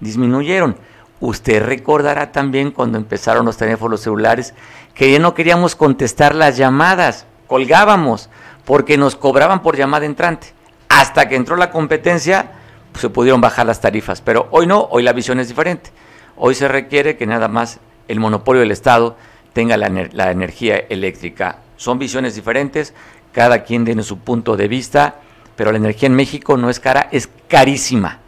disminuyeron. 0.00 0.76
Usted 1.18 1.64
recordará 1.64 2.30
también 2.30 2.70
cuando 2.70 2.98
empezaron 2.98 3.46
los 3.46 3.56
teléfonos 3.56 4.02
celulares 4.02 4.52
que 4.92 5.10
ya 5.10 5.18
no 5.18 5.32
queríamos 5.32 5.74
contestar 5.74 6.34
las 6.34 6.58
llamadas, 6.58 7.24
colgábamos, 7.46 8.28
porque 8.66 8.98
nos 8.98 9.16
cobraban 9.16 9.62
por 9.62 9.78
llamada 9.78 10.04
entrante. 10.04 10.48
Hasta 10.90 11.26
que 11.26 11.36
entró 11.36 11.56
la 11.56 11.70
competencia, 11.70 12.50
pues, 12.92 13.00
se 13.00 13.08
pudieron 13.08 13.40
bajar 13.40 13.64
las 13.64 13.80
tarifas. 13.80 14.20
Pero 14.20 14.48
hoy 14.50 14.66
no, 14.66 14.86
hoy 14.90 15.04
la 15.04 15.14
visión 15.14 15.40
es 15.40 15.48
diferente. 15.48 15.88
Hoy 16.36 16.54
se 16.54 16.68
requiere 16.68 17.16
que 17.16 17.26
nada 17.26 17.48
más 17.48 17.80
el 18.08 18.20
monopolio 18.20 18.60
del 18.60 18.72
Estado 18.72 19.16
tenga 19.54 19.78
la, 19.78 19.88
la 19.88 20.30
energía 20.30 20.76
eléctrica. 20.76 21.60
Son 21.78 21.98
visiones 21.98 22.34
diferentes, 22.34 22.92
cada 23.32 23.64
quien 23.64 23.86
tiene 23.86 24.02
su 24.02 24.18
punto 24.18 24.58
de 24.58 24.68
vista, 24.68 25.20
pero 25.56 25.72
la 25.72 25.78
energía 25.78 26.06
en 26.06 26.14
México 26.14 26.56
no 26.56 26.70
es 26.70 26.78
cara, 26.78 27.08
es 27.10 27.28
carísima, 27.48 28.20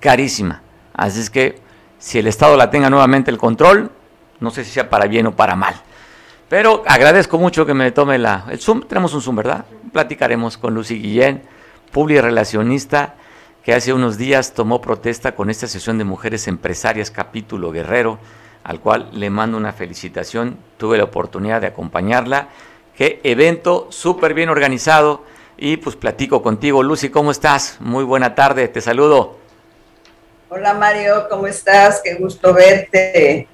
carísima. 0.00 0.62
Así 0.94 1.20
es 1.20 1.30
que 1.30 1.60
si 1.98 2.18
el 2.18 2.26
Estado 2.26 2.56
la 2.56 2.70
tenga 2.70 2.90
nuevamente 2.90 3.30
el 3.30 3.38
control, 3.38 3.90
no 4.40 4.50
sé 4.50 4.64
si 4.64 4.72
sea 4.72 4.90
para 4.90 5.06
bien 5.06 5.26
o 5.26 5.36
para 5.36 5.54
mal. 5.54 5.74
Pero 6.48 6.82
agradezco 6.86 7.38
mucho 7.38 7.64
que 7.64 7.72
me 7.72 7.92
tome 7.92 8.18
la, 8.18 8.44
el 8.50 8.58
Zoom. 8.58 8.82
Tenemos 8.82 9.14
un 9.14 9.22
Zoom, 9.22 9.36
¿verdad? 9.36 9.64
Platicaremos 9.92 10.58
con 10.58 10.74
Lucy 10.74 11.00
Guillén, 11.00 11.42
relacionista, 11.94 13.14
que 13.64 13.72
hace 13.72 13.92
unos 13.92 14.18
días 14.18 14.52
tomó 14.52 14.80
protesta 14.80 15.34
con 15.34 15.48
esta 15.48 15.66
sesión 15.66 15.96
de 15.96 16.04
mujeres 16.04 16.48
empresarias 16.48 17.10
capítulo 17.10 17.70
Guerrero, 17.70 18.18
al 18.64 18.80
cual 18.80 19.08
le 19.12 19.30
mando 19.30 19.56
una 19.56 19.72
felicitación. 19.72 20.58
Tuve 20.76 20.98
la 20.98 21.04
oportunidad 21.04 21.60
de 21.60 21.68
acompañarla. 21.68 22.48
Qué 22.96 23.20
evento 23.24 23.86
súper 23.90 24.34
bien 24.34 24.48
organizado. 24.48 25.24
Y 25.56 25.76
pues 25.76 25.96
platico 25.96 26.42
contigo. 26.42 26.82
Lucy, 26.82 27.10
¿cómo 27.10 27.30
estás? 27.30 27.76
Muy 27.80 28.04
buena 28.04 28.34
tarde, 28.34 28.68
te 28.68 28.80
saludo. 28.80 29.38
Hola 30.48 30.74
Mario, 30.74 31.28
¿cómo 31.30 31.46
estás? 31.46 32.00
Qué 32.04 32.14
gusto 32.14 32.52
verte. 32.52 33.48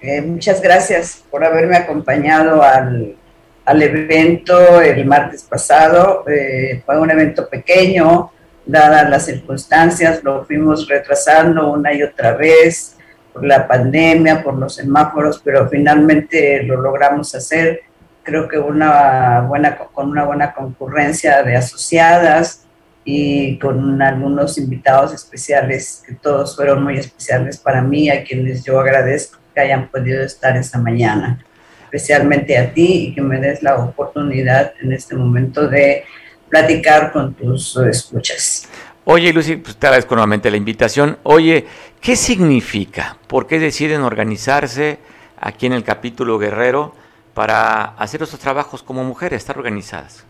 Eh, 0.00 0.20
muchas 0.20 0.60
gracias 0.60 1.22
por 1.30 1.44
haberme 1.44 1.76
acompañado 1.76 2.62
al, 2.62 3.16
evento 3.64 4.80
el 4.80 5.06
martes 5.06 5.44
pasado. 5.44 6.24
Eh, 6.28 6.82
fue 6.84 6.98
un 6.98 7.10
evento 7.10 7.48
pequeño, 7.48 8.32
dadas 8.66 9.08
las 9.08 9.24
circunstancias, 9.24 10.22
lo 10.24 10.44
fuimos 10.44 10.88
retrasando 10.88 11.72
una 11.72 11.94
y 11.94 12.02
otra 12.02 12.32
vez 12.32 12.96
por 13.32 13.46
la 13.46 13.66
pandemia, 13.66 14.42
por 14.42 14.54
los 14.54 14.74
semáforos, 14.74 15.40
pero 15.42 15.68
finalmente 15.68 16.64
lo 16.64 16.80
logramos 16.80 17.34
hacer. 17.34 17.82
Creo 18.22 18.48
que 18.48 18.58
una 18.58 19.40
buena, 19.42 19.76
con 19.76 20.10
una 20.10 20.24
buena 20.24 20.52
concurrencia 20.52 21.42
de 21.42 21.56
asociadas, 21.56 22.62
y 23.04 23.58
con 23.58 24.00
algunos 24.00 24.58
invitados 24.58 25.12
especiales, 25.12 26.02
que 26.06 26.14
todos 26.14 26.54
fueron 26.54 26.84
muy 26.84 26.98
especiales 26.98 27.58
para 27.58 27.82
mí, 27.82 28.08
a 28.10 28.22
quienes 28.22 28.64
yo 28.64 28.78
agradezco 28.78 29.38
que 29.54 29.60
hayan 29.60 29.88
podido 29.88 30.22
estar 30.22 30.56
esta 30.56 30.78
mañana, 30.78 31.44
especialmente 31.84 32.56
a 32.56 32.72
ti 32.72 33.08
y 33.08 33.14
que 33.14 33.20
me 33.20 33.40
des 33.40 33.62
la 33.62 33.76
oportunidad 33.76 34.72
en 34.80 34.92
este 34.92 35.14
momento 35.14 35.68
de 35.68 36.04
platicar 36.48 37.12
con 37.12 37.34
tus 37.34 37.76
escuchas. 37.76 38.68
Oye, 39.04 39.32
Lucy, 39.32 39.56
pues 39.56 39.76
te 39.76 39.88
agradezco 39.88 40.14
nuevamente 40.14 40.50
la 40.50 40.56
invitación. 40.56 41.18
Oye, 41.24 41.66
¿qué 42.00 42.14
significa? 42.14 43.16
¿Por 43.26 43.48
qué 43.48 43.58
deciden 43.58 44.02
organizarse 44.02 44.98
aquí 45.40 45.66
en 45.66 45.72
el 45.72 45.82
capítulo 45.82 46.38
Guerrero 46.38 46.94
para 47.34 47.94
hacer 47.96 48.22
esos 48.22 48.38
trabajos 48.38 48.82
como 48.82 49.04
mujeres, 49.04 49.38
estar 49.38 49.58
organizadas? 49.58 50.24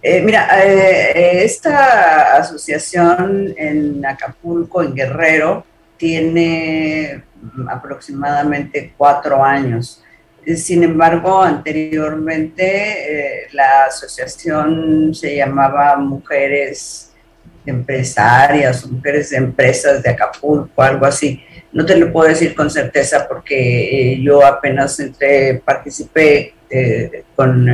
Eh, 0.00 0.22
mira, 0.22 0.48
eh, 0.64 1.44
esta 1.44 2.36
asociación 2.36 3.52
en 3.56 4.04
Acapulco, 4.06 4.82
en 4.82 4.94
Guerrero, 4.94 5.64
tiene 5.96 7.24
aproximadamente 7.68 8.94
cuatro 8.96 9.44
años. 9.44 10.02
Sin 10.56 10.84
embargo, 10.84 11.42
anteriormente 11.42 13.42
eh, 13.42 13.48
la 13.52 13.86
asociación 13.86 15.12
se 15.14 15.36
llamaba 15.36 15.96
Mujeres 15.96 17.12
Empresarias, 17.66 18.86
Mujeres 18.86 19.30
de 19.30 19.36
Empresas 19.36 20.02
de 20.02 20.10
Acapulco, 20.10 20.80
algo 20.80 21.04
así. 21.04 21.44
No 21.72 21.84
te 21.84 21.96
lo 21.96 22.12
puedo 22.12 22.28
decir 22.28 22.54
con 22.54 22.70
certeza 22.70 23.26
porque 23.28 24.18
yo 24.22 24.44
apenas 24.44 24.98
entré, 25.00 25.60
participé 25.64 26.54
con 27.34 27.66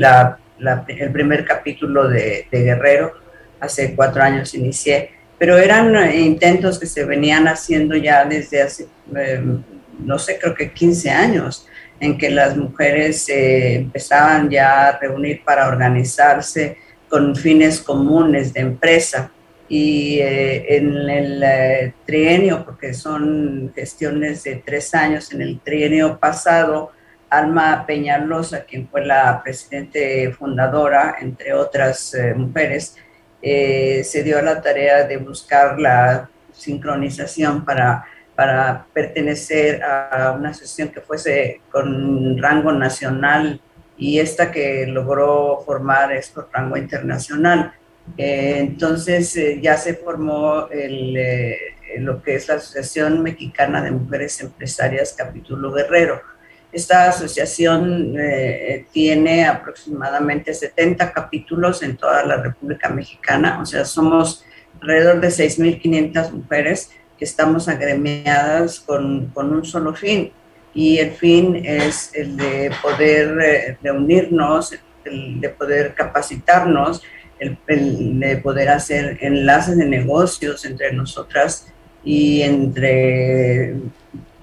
la 0.00 0.38
el 0.58 1.12
primer 1.12 1.44
capítulo 1.44 2.08
de, 2.08 2.46
Guerrero, 2.50 3.12
hace 3.60 3.94
cuatro 3.94 4.22
años 4.22 4.54
inicié, 4.54 5.10
pero 5.38 5.58
eran 5.58 5.94
eh, 5.96 6.20
intentos 6.20 6.78
que 6.78 6.86
se 6.86 7.04
venían 7.04 7.48
haciendo 7.48 7.96
ya 7.96 8.24
desde 8.24 8.62
hace, 8.62 8.86
em, 9.14 9.62
no 9.98 10.18
sé, 10.18 10.38
creo 10.38 10.54
que 10.54 10.72
15 10.72 11.10
años, 11.10 11.66
en 12.00 12.18
que 12.18 12.30
las 12.30 12.56
mujeres 12.56 13.28
eh, 13.28 13.76
empezaban 13.76 14.50
ya 14.50 14.88
a 14.88 14.98
reunir 14.98 15.42
para 15.44 15.68
organizarse 15.68 16.76
con 17.08 17.34
fines 17.36 17.80
comunes 17.80 18.52
de 18.52 18.60
empresa. 18.60 19.30
Y 19.68 20.18
eh, 20.20 20.76
en 20.76 21.08
el 21.08 21.94
trienio, 22.04 22.64
porque 22.64 22.92
son 22.92 23.72
gestiones 23.74 24.44
de 24.44 24.56
tres 24.56 24.94
años, 24.94 25.32
en 25.32 25.42
el 25.42 25.60
trienio 25.60 26.18
pasado, 26.18 26.92
Alma 27.30 27.84
Peñalosa, 27.86 28.64
quien 28.64 28.88
fue 28.88 29.04
la 29.04 29.42
presidente 29.42 30.30
fundadora, 30.32 31.16
entre 31.20 31.52
otras 31.52 32.14
eh, 32.14 32.34
mujeres, 32.34 32.96
eh, 33.42 34.02
se 34.04 34.22
dio 34.22 34.38
a 34.38 34.42
la 34.42 34.62
tarea 34.62 35.04
de 35.04 35.16
buscar 35.16 35.78
la 35.78 36.28
sincronización 36.52 37.64
para, 37.64 38.04
para 38.34 38.86
pertenecer 38.92 39.82
a 39.82 40.34
una 40.38 40.50
asociación 40.50 40.88
que 40.88 41.00
fuese 41.00 41.60
con 41.70 42.38
rango 42.38 42.72
nacional 42.72 43.60
y 43.96 44.18
esta 44.18 44.50
que 44.50 44.86
logró 44.86 45.62
formar 45.64 46.12
es 46.12 46.30
con 46.30 46.46
rango 46.52 46.76
internacional. 46.76 47.72
Eh, 48.16 48.56
entonces 48.58 49.36
ya 49.60 49.76
se 49.76 49.94
formó 49.94 50.68
lo 51.98 52.22
que 52.22 52.34
es 52.34 52.48
la 52.48 52.54
Asociación 52.54 53.22
Mexicana 53.22 53.82
de 53.82 53.90
Mujeres 53.90 54.40
Empresarias 54.40 55.14
Capítulo 55.16 55.72
Guerrero. 55.72 56.20
Esta 56.74 57.08
asociación 57.08 58.16
eh, 58.18 58.86
tiene 58.90 59.46
aproximadamente 59.46 60.52
70 60.52 61.12
capítulos 61.12 61.84
en 61.84 61.96
toda 61.96 62.24
la 62.24 62.38
República 62.38 62.88
Mexicana, 62.88 63.60
o 63.62 63.64
sea, 63.64 63.84
somos 63.84 64.44
alrededor 64.80 65.20
de 65.20 65.28
6.500 65.28 66.32
mujeres 66.32 66.90
que 67.16 67.24
estamos 67.24 67.68
agremiadas 67.68 68.80
con, 68.80 69.30
un 69.36 69.64
solo 69.64 69.94
fin, 69.94 70.32
y 70.74 70.98
el 70.98 71.12
fin 71.12 71.62
es 71.64 72.10
el 72.12 72.36
de 72.36 72.72
poder 72.82 73.38
eh, 73.40 73.78
reunirnos, 73.80 74.74
el 75.04 75.40
de 75.40 75.50
poder 75.50 75.94
capacitarnos, 75.94 77.02
el, 77.38 77.58
de 78.20 78.36
poder 78.38 78.68
hacer 78.68 79.18
enlaces 79.20 79.76
de 79.76 79.86
negocios 79.86 80.64
entre 80.64 80.92
nosotras 80.92 81.66
y 82.04 82.42
entre 82.42 83.74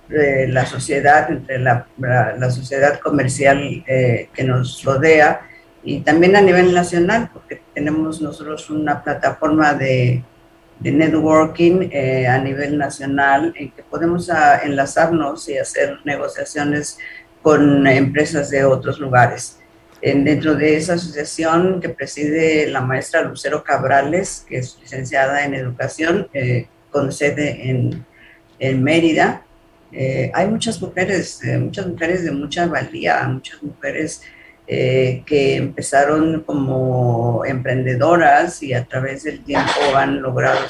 la 0.09 0.65
sociedad, 0.65 1.31
entre 1.31 1.59
la, 1.59 1.87
la, 1.97 2.51
sociedad 2.51 2.99
comercial 2.99 3.83
eh, 3.87 4.29
que 4.33 4.43
nos 4.43 4.83
rodea 4.83 5.47
y 5.83 6.01
también 6.01 6.35
a 6.35 6.41
nivel 6.41 6.73
nacional, 6.73 7.29
porque 7.31 7.61
tenemos 7.73 8.21
nosotros 8.21 8.69
una 8.69 9.03
plataforma 9.03 9.73
de, 9.73 10.23
de 10.79 10.91
networking 10.91 11.89
eh, 11.91 12.27
a 12.27 12.37
nivel 12.39 12.77
nacional 12.77 13.53
en 13.55 13.71
que 13.71 13.83
podemos 13.83 14.29
ah, 14.29 14.61
enlazarnos 14.63 15.47
y 15.47 15.57
hacer 15.57 15.99
negociaciones 16.03 16.97
con 17.41 17.87
empresas 17.87 18.49
de 18.49 18.65
otros 18.65 18.99
lugares. 18.99 19.60
En, 20.01 20.23
dentro 20.23 20.55
de 20.55 20.77
esa 20.77 20.93
asociación 20.93 21.79
que 21.79 21.89
preside 21.89 22.67
la 22.67 22.81
maestra 22.81 23.21
Lucero 23.21 23.63
Cabrales, 23.63 24.43
que 24.47 24.57
es 24.57 24.77
licenciada 24.81 25.45
en 25.45 25.53
educación, 25.53 26.27
eh, 26.33 26.67
con 26.89 27.11
sede 27.11 27.69
en, 27.69 28.05
Mérida, 28.83 29.43
eh, 29.91 30.31
hay 30.35 30.47
muchas 30.47 30.79
mujeres, 30.81 31.43
eh, 31.43 31.57
muchas 31.57 31.87
mujeres 31.87 32.23
de 32.23 32.31
mucha 32.31 32.67
valía, 32.67 33.23
muchas 33.27 33.61
mujeres 33.63 34.21
que 34.67 35.57
empezaron 35.57 36.43
como 36.43 37.43
emprendedoras 37.45 38.63
y 38.63 38.73
a 38.73 38.85
través 38.85 39.23
del 39.23 39.43
tiempo 39.43 39.73
han 39.97 40.21
logrado 40.21 40.65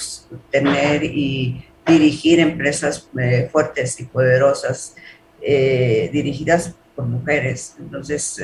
tener 0.49 1.03
y 1.03 1.63
dirigir 1.85 2.39
empresas 2.39 3.07
fuertes 3.51 3.99
y 3.99 4.05
poderosas, 4.05 4.95
dirigidas 5.39 6.73
por 6.95 7.05
mujeres. 7.05 7.75
Entonces, 7.77 8.41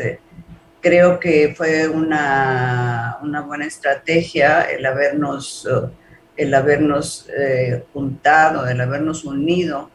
creo 0.87 1.19
que 1.19 1.53
fue 1.53 1.85
una, 1.89 3.17
una, 3.21 3.41
buena 3.41 3.65
estrategia 3.65 4.61
el 4.61 4.85
habernos, 4.85 5.67
el 6.37 6.53
habernos 6.53 7.27
eh, 7.37 7.83
juntado, 7.91 8.65
el 8.65 8.79
habernos 8.79 9.25
unido 9.25 9.91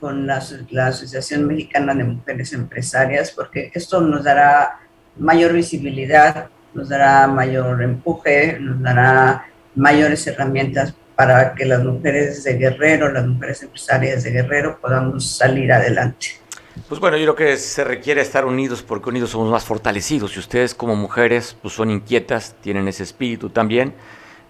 con 0.00 0.26
la, 0.26 0.42
la, 0.68 0.88
Asociación 0.88 1.46
Mexicana 1.46 1.94
de 1.94 2.04
Mujeres 2.04 2.52
Empresarias, 2.52 3.30
porque 3.30 3.70
esto 3.72 4.02
nos 4.02 4.22
dará 4.24 4.80
mayor 5.16 5.54
visibilidad, 5.54 6.48
nos 6.74 6.90
dará 6.90 7.26
mayor 7.26 7.82
empuje, 7.82 8.58
nos 8.60 8.82
dará 8.82 9.46
mayores 9.74 10.26
herramientas 10.26 10.94
para 11.16 11.54
que 11.54 11.64
las 11.64 11.82
mujeres 11.82 12.44
de 12.44 12.54
Guerrero, 12.58 13.10
las 13.10 13.26
mujeres 13.26 13.62
empresarias 13.62 14.24
de 14.24 14.30
Guerrero 14.30 14.78
podamos 14.78 15.38
salir 15.38 15.72
adelante. 15.72 16.43
Pues 16.88 17.00
bueno, 17.00 17.16
yo 17.16 17.34
creo 17.34 17.50
que 17.50 17.56
se 17.56 17.84
requiere 17.84 18.20
estar 18.20 18.44
unidos 18.44 18.82
porque 18.82 19.08
unidos 19.08 19.30
somos 19.30 19.50
más 19.50 19.64
fortalecidos 19.64 20.36
y 20.36 20.40
ustedes 20.40 20.74
como 20.74 20.96
mujeres 20.96 21.56
pues 21.62 21.74
son 21.74 21.90
inquietas, 21.90 22.56
tienen 22.60 22.88
ese 22.88 23.04
espíritu 23.04 23.48
también 23.48 23.94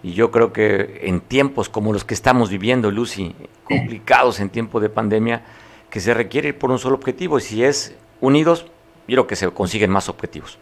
y 0.01 0.13
yo 0.13 0.31
creo 0.31 0.51
que 0.51 1.01
en 1.03 1.21
tiempos 1.21 1.69
como 1.69 1.93
los 1.93 2.03
que 2.03 2.13
estamos 2.13 2.49
viviendo, 2.49 2.91
Lucy, 2.91 3.35
complicados 3.63 4.39
en 4.39 4.49
tiempo 4.49 4.79
de 4.79 4.89
pandemia, 4.89 5.43
que 5.89 5.99
se 5.99 6.13
requiere 6.13 6.49
ir 6.49 6.57
por 6.57 6.71
un 6.71 6.79
solo 6.79 6.95
objetivo 6.95 7.37
y 7.37 7.41
si 7.41 7.63
es 7.63 7.95
unidos, 8.21 8.65
yo 9.07 9.15
creo 9.15 9.27
que 9.27 9.35
se 9.35 9.49
consiguen 9.51 9.91
más 9.91 10.09
objetivos. 10.09 10.57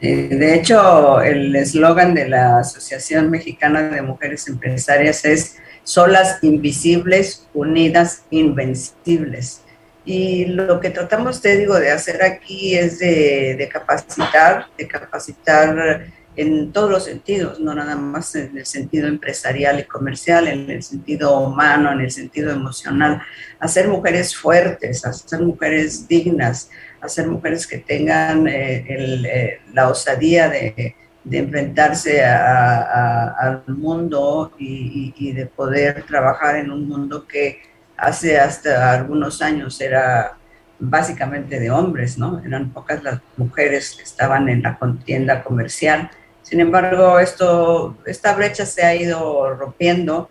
Eh, 0.00 0.28
de 0.30 0.54
hecho, 0.54 1.20
el 1.20 1.54
eslogan 1.56 2.14
de 2.14 2.28
la 2.28 2.60
Asociación 2.60 3.30
Mexicana 3.30 3.82
de 3.82 4.02
Mujeres 4.02 4.46
Empresarias 4.48 5.24
es 5.24 5.56
solas 5.82 6.38
invisibles, 6.42 7.48
unidas 7.54 8.22
invencibles. 8.30 9.62
Y 10.10 10.46
lo 10.46 10.80
que 10.80 10.88
tratamos, 10.88 11.42
te 11.42 11.54
digo, 11.58 11.78
de 11.78 11.90
hacer 11.90 12.22
aquí 12.22 12.74
es 12.74 12.98
de, 12.98 13.68
capacitar, 13.70 14.64
de 14.78 14.88
capacitar 14.88 16.06
en 16.34 16.72
todos 16.72 16.90
los 16.90 17.04
sentidos, 17.04 17.60
no 17.60 17.74
nada 17.74 17.94
más 17.94 18.34
en 18.34 18.56
el 18.56 18.64
sentido 18.64 19.06
empresarial 19.06 19.80
y 19.80 19.84
comercial, 19.84 20.48
en 20.48 20.70
el 20.70 20.82
sentido 20.82 21.38
humano, 21.38 21.92
en 21.92 22.00
el 22.00 22.10
sentido 22.10 22.50
emocional, 22.50 23.20
hacer 23.60 23.86
mujeres 23.86 24.34
fuertes, 24.34 25.04
hacer 25.04 25.42
mujeres 25.42 26.08
dignas, 26.08 26.70
hacer 27.02 27.26
mujeres 27.26 27.66
que 27.66 27.76
tengan 27.76 28.48
eh, 28.48 28.86
eh, 28.88 29.60
la 29.74 29.90
osadía 29.90 30.48
de, 30.48 30.94
enfrentarse 31.30 32.24
al 32.24 33.62
mundo 33.66 34.54
y, 34.58 35.32
de 35.34 35.44
poder 35.44 36.04
trabajar 36.04 36.56
en 36.56 36.70
un 36.70 36.88
mundo 36.88 37.26
que 37.26 37.67
hace 37.98 38.38
hasta 38.38 38.92
algunos 38.92 39.42
años 39.42 39.80
era 39.80 40.38
básicamente 40.78 41.58
de 41.58 41.70
hombres, 41.70 42.16
¿no? 42.16 42.40
Eran 42.46 42.70
pocas 42.70 43.02
las 43.02 43.20
mujeres 43.36 43.94
que 43.96 44.04
estaban 44.04 44.48
en 44.48 44.62
la 44.62 44.78
contienda 44.78 45.42
comercial. 45.42 46.10
Sin 46.42 46.60
embargo, 46.60 47.18
esto, 47.18 47.98
esta 48.06 48.34
brecha 48.34 48.64
se 48.64 48.84
ha 48.84 48.94
ido 48.94 49.54
rompiendo 49.54 50.30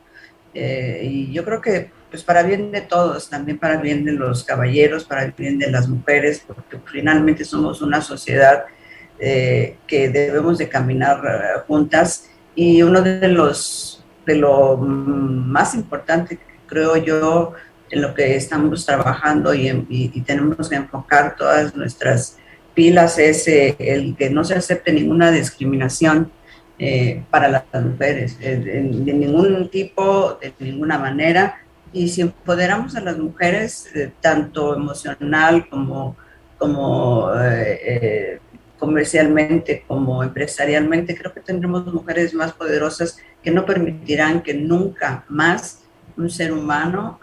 eh, 0.53 1.01
y 1.03 1.31
yo 1.31 1.43
creo 1.43 1.61
que 1.61 1.91
pues 2.09 2.23
para 2.23 2.41
bien 2.41 2.71
de 2.71 2.81
todos, 2.81 3.29
también 3.29 3.59
para 3.59 3.75
bien 3.77 4.05
de 4.05 4.13
los 4.13 4.45
caballeros, 4.45 5.03
para 5.03 5.25
bien 5.25 5.59
de 5.59 5.69
las 5.69 5.89
mujeres, 5.89 6.41
porque 6.47 6.79
finalmente 6.85 7.43
somos 7.43 7.81
una 7.81 7.99
sociedad 7.99 8.63
eh, 9.19 9.75
que 9.85 10.07
debemos 10.09 10.57
de 10.57 10.69
caminar 10.69 11.21
eh, 11.25 11.59
juntas 11.67 12.29
y 12.55 12.81
uno 12.81 13.01
de 13.01 13.27
los 13.27 14.03
de 14.25 14.35
lo 14.35 14.77
más 14.77 15.73
importante 15.73 16.37
creo 16.67 16.97
yo 16.97 17.53
en 17.89 18.01
lo 18.01 18.13
que 18.13 18.35
estamos 18.35 18.85
trabajando 18.85 19.53
y, 19.53 20.23
tenemos 20.25 20.69
que 20.69 20.75
enfocar 20.75 21.35
todas 21.35 21.75
nuestras 21.75 22.37
pilas 22.73 23.17
es 23.17 23.47
eh, 23.47 23.75
el 23.79 24.15
que 24.15 24.29
no 24.29 24.43
se 24.43 24.55
acepte 24.55 24.91
ninguna 24.91 25.31
discriminación 25.31 26.31
para 27.31 27.47
las 27.47 27.63
mujeres, 27.73 28.37
de 28.37 28.83
ningún 28.83 29.67
tipo, 29.69 30.37
de 30.39 30.53
ninguna 30.59 30.99
manera, 30.99 31.61
y 31.93 32.09
si 32.09 32.21
empoderamos 32.21 32.95
a 32.95 33.01
las 33.01 33.17
mujeres, 33.17 33.89
eh, 33.95 34.11
tanto 34.21 34.75
emocional 34.75 35.67
como, 35.69 36.15
como 36.57 37.31
eh, 37.35 37.79
eh, 37.83 38.39
comercialmente, 38.77 39.83
como 39.87 40.23
empresarialmente, 40.23 41.17
creo 41.17 41.33
que 41.33 41.39
tendremos 41.39 41.91
mujeres 41.91 42.33
más 42.33 42.53
poderosas 42.53 43.17
que 43.41 43.51
no 43.51 43.65
permitirán 43.65 44.41
que 44.41 44.53
nunca 44.53 45.25
más 45.29 45.83
un 46.17 46.29
ser 46.29 46.51
humano 46.51 47.19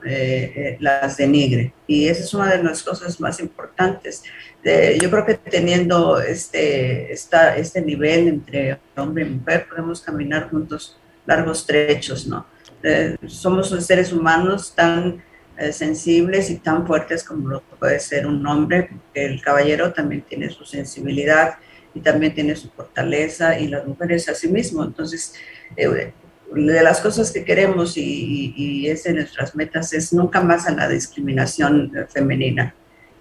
las 0.78 1.16
denigre. 1.16 1.72
Y 1.86 2.08
esa 2.08 2.22
es 2.22 2.32
una 2.32 2.56
de 2.56 2.62
las 2.62 2.82
cosas 2.82 3.20
más 3.20 3.40
importantes. 3.40 4.22
yo 4.64 5.10
creo 5.10 5.26
que 5.26 5.34
teniendo 5.34 6.20
este, 6.20 7.12
esta, 7.12 7.56
este 7.56 7.82
nivel 7.82 8.28
entre 8.28 8.78
hombre 8.96 9.24
y 9.24 9.30
mujer, 9.30 9.66
podemos 9.68 10.00
caminar 10.00 10.48
juntos 10.48 10.96
largos 11.26 11.66
trechos, 11.66 12.26
¿no? 12.26 12.46
Eh, 12.82 13.16
somos 13.26 13.70
seres 13.86 14.12
humanos 14.12 14.74
tan 14.74 15.22
eh, 15.56 15.72
sensibles 15.72 16.50
y 16.50 16.56
tan 16.56 16.86
fuertes 16.86 17.24
como 17.24 17.48
lo 17.48 17.62
puede 17.62 17.98
ser 17.98 18.26
un 18.26 18.46
hombre, 18.46 18.90
el 19.14 19.40
caballero 19.40 19.92
también 19.92 20.22
tiene 20.22 20.50
su 20.50 20.66
sensibilidad 20.66 21.54
y 21.94 22.00
también 22.00 22.34
tiene 22.34 22.54
su 22.56 22.68
fortaleza 22.70 23.58
y 23.58 23.68
las 23.68 23.86
mujeres 23.86 24.28
a 24.28 24.34
sí 24.34 24.48
mismo. 24.48 24.84
Entonces, 24.84 25.32
eh, 25.76 26.12
de 26.54 26.82
las 26.82 27.00
cosas 27.00 27.30
que 27.30 27.44
queremos 27.44 27.96
y, 27.96 28.52
y, 28.56 28.88
es 28.88 29.04
de 29.04 29.14
nuestras 29.14 29.54
metas 29.54 29.92
es 29.92 30.12
nunca 30.12 30.40
más 30.40 30.66
a 30.66 30.72
la 30.72 30.88
discriminación 30.88 31.92
femenina. 32.12 32.74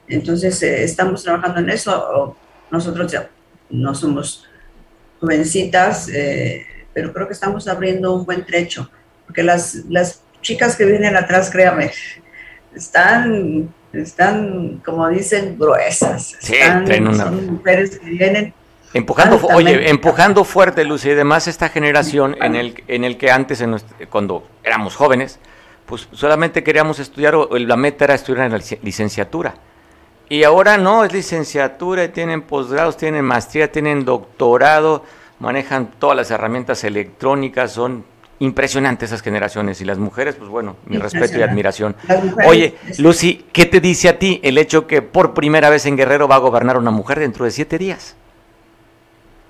Entonces, 0.08 0.62
estamos 0.62 1.24
trabajando 1.24 1.60
en 1.60 1.70
eso. 1.70 2.36
Nosotros 2.70 3.12
ya 3.12 3.30
no 3.70 3.96
somos 3.96 4.48
jovencitas, 5.20 6.10
pero 6.94 7.14
creo 7.14 7.28
que 7.28 7.34
estamos 7.34 7.68
abriendo 7.68 8.16
un 8.16 8.26
buen 8.26 8.46
trecho 8.46 8.90
porque 9.26 9.44
las, 9.44 9.76
las 9.90 10.22
chicas 10.42 10.76
que 10.76 10.86
vienen 10.86 11.16
atrás, 11.16 11.50
créame, 11.50 11.92
están, 12.76 13.74
están 13.92 14.82
como 14.86 15.08
dicen, 15.10 15.58
gruesas. 15.58 16.36
Sí, 16.40 16.56
son 17.18 17.54
mujeres 17.54 18.00
que 18.00 18.10
vienen 18.10 18.54
Empujando, 18.94 19.40
oye, 19.48 19.90
empujando 19.90 20.44
fuerte, 20.44 20.84
Lucy, 20.84 21.10
y 21.10 21.12
además 21.14 21.48
esta 21.48 21.70
generación 21.70 22.36
en 22.42 22.56
el, 22.56 22.84
en 22.88 23.04
el 23.04 23.18
que 23.18 23.32
antes, 23.32 23.62
en 23.62 23.76
cuando 24.10 24.48
éramos 24.64 24.96
jóvenes, 24.96 25.40
pues 25.86 26.08
solamente 26.12 26.64
queríamos 26.64 27.00
estudiar, 27.00 27.36
o 27.36 27.48
la 27.58 27.76
meta 27.76 28.06
era 28.06 28.14
estudiar 28.14 28.46
en 28.46 28.52
la 28.52 28.62
licenciatura. 28.82 29.56
Y 30.30 30.44
ahora 30.44 30.78
no, 30.78 31.04
es 31.04 31.12
licenciatura, 31.12 32.08
tienen 32.12 32.44
posgrados, 32.44 32.98
tienen 32.98 33.26
maestría, 33.26 33.72
tienen 33.72 34.06
doctorado, 34.06 35.04
manejan 35.40 35.92
todas 36.00 36.16
las 36.16 36.32
herramientas 36.32 36.84
electrónicas, 36.84 37.72
son 37.72 38.06
impresionante 38.40 39.06
esas 39.06 39.22
generaciones 39.22 39.82
y 39.82 39.86
las 39.86 39.98
mujeres, 39.98 40.36
pues 40.36 40.50
bueno, 40.50 40.76
mi 40.86 40.98
respeto 40.98 41.38
y 41.38 41.42
admiración. 41.42 41.96
Oye, 42.46 42.76
Lucy, 42.98 43.46
¿qué 43.52 43.66
te 43.66 43.80
dice 43.80 44.10
a 44.10 44.20
ti 44.20 44.40
el 44.44 44.58
hecho 44.58 44.88
que 44.88 45.02
por 45.02 45.34
primera 45.34 45.70
vez 45.70 45.86
en 45.86 45.98
Guerrero 45.98 46.28
va 46.28 46.36
a 46.36 46.40
gobernar 46.40 46.78
una 46.78 46.92
mujer 46.92 47.20
dentro 47.20 47.46
de 47.46 47.52
siete 47.52 47.78
días? 47.78 48.16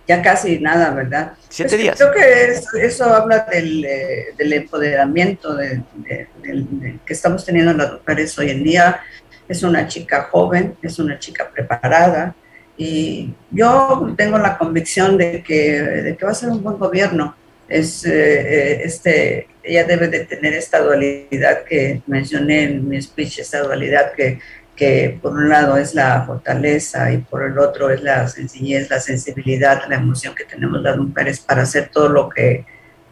Ya 0.08 0.22
casi 0.22 0.60
nada, 0.60 0.92
¿verdad? 0.92 1.34
Siete 1.50 1.70
pues 1.70 1.82
días. 1.82 1.98
Creo 1.98 2.12
que 2.12 2.86
eso, 2.86 3.06
habla 3.06 3.48
del, 3.52 3.86
eh, 3.86 4.36
empoderamiento 4.38 5.56
de, 5.56 5.82
que 6.04 7.14
estamos 7.14 7.46
teniendo 7.46 7.74
las 7.74 7.94
mujeres 7.94 8.38
hoy 8.38 8.50
en 8.50 8.64
día. 8.64 9.02
Es 9.48 9.64
una 9.64 9.88
chica 9.88 10.30
joven, 10.32 10.76
es 10.82 11.00
una 11.00 11.20
chica 11.20 11.50
preparada 11.50 12.36
y 12.78 13.34
yo 13.52 14.14
tengo 14.18 14.38
la 14.38 14.58
convicción 14.58 15.18
de 15.18 15.44
que, 15.44 15.82
de 15.82 16.18
que 16.18 16.26
va 16.26 16.32
a 16.32 16.36
ser 16.36 16.50
un 16.50 16.64
buen 16.64 16.78
gobierno 16.78 17.36
es, 17.68 18.06
eh, 18.06 18.12
eh, 18.12 18.82
este, 18.84 19.48
ella 19.64 19.84
debe 19.86 20.08
de 20.08 20.26
tener 20.26 20.54
esta 20.54 20.80
dualidad 20.80 21.64
que 21.64 22.02
mencioné 22.08 22.64
en 22.64 22.88
mi 22.88 23.02
speech, 23.02 23.40
esta 23.40 23.62
dualidad 23.62 24.14
que, 24.14 24.40
que 24.76 25.20
por 25.22 25.34
un 25.34 25.50
lado 25.50 25.78
es 25.78 25.94
la 25.94 26.24
fortaleza 26.26 27.12
y 27.12 27.18
por 27.18 27.44
el 27.44 27.58
otro 27.60 27.90
es 27.90 28.02
la 28.02 28.28
sencillez, 28.28 28.90
la 28.90 29.00
sensibilidad, 29.00 29.84
la 29.88 29.96
emoción 29.96 30.34
que 30.34 30.46
tenemos 30.46 30.82
las 30.82 30.98
mujeres 30.98 31.40
para 31.40 31.64
hacer 31.64 31.90
todo 31.94 32.10
lo 32.10 32.30
que, 32.30 32.66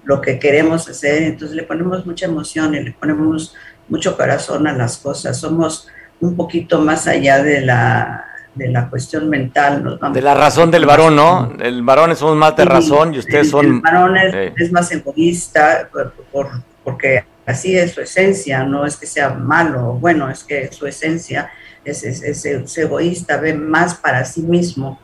lo 0.03 0.21
que 0.21 0.39
queremos 0.39 0.89
hacer. 0.89 1.23
Entonces 1.23 1.55
le 1.55 1.63
ponemos 1.63 2.05
mucha 2.05 2.25
emoción 2.25 2.73
y 2.73 2.83
le 2.83 2.91
ponemos 2.91 3.55
mucho 3.89 4.17
corazón 4.17 4.65
a 4.67 4.73
las 4.73 4.97
cosas. 4.97 5.37
Somos 5.37 5.87
un 6.19 6.35
poquito 6.35 6.79
más 6.81 7.07
allá 7.07 7.43
de 7.43 7.61
la, 7.61 8.25
de 8.55 8.69
la 8.69 8.89
cuestión 8.89 9.29
mental. 9.29 9.99
de 10.13 10.21
la 10.21 10.33
razón 10.33 10.71
del 10.71 10.85
varón, 10.85 11.15
¿no? 11.15 11.53
El 11.59 11.83
varón 11.83 12.11
es 12.11 12.21
más 12.23 12.55
de 12.55 12.65
razón 12.65 13.13
y 13.13 13.19
ustedes 13.19 13.49
son... 13.49 13.65
El 13.65 13.81
varón 13.81 14.17
es, 14.17 14.71
más 14.71 14.91
egoísta 14.91 15.89
por, 16.31 16.49
porque 16.83 17.23
así 17.45 17.77
es 17.77 17.91
su 17.91 18.01
esencia, 18.01 18.63
no 18.63 18.85
es 18.85 18.97
que 18.97 19.05
sea 19.05 19.29
malo, 19.29 19.97
bueno, 19.99 20.29
es 20.29 20.43
que 20.43 20.71
su 20.71 20.85
esencia 20.87 21.51
es, 21.83 22.03
es, 22.03 22.77
egoísta, 22.77 23.37
ve 23.37 23.53
más 23.53 23.95
para 23.95 24.23
sí 24.25 24.41
mismo. 24.41 24.99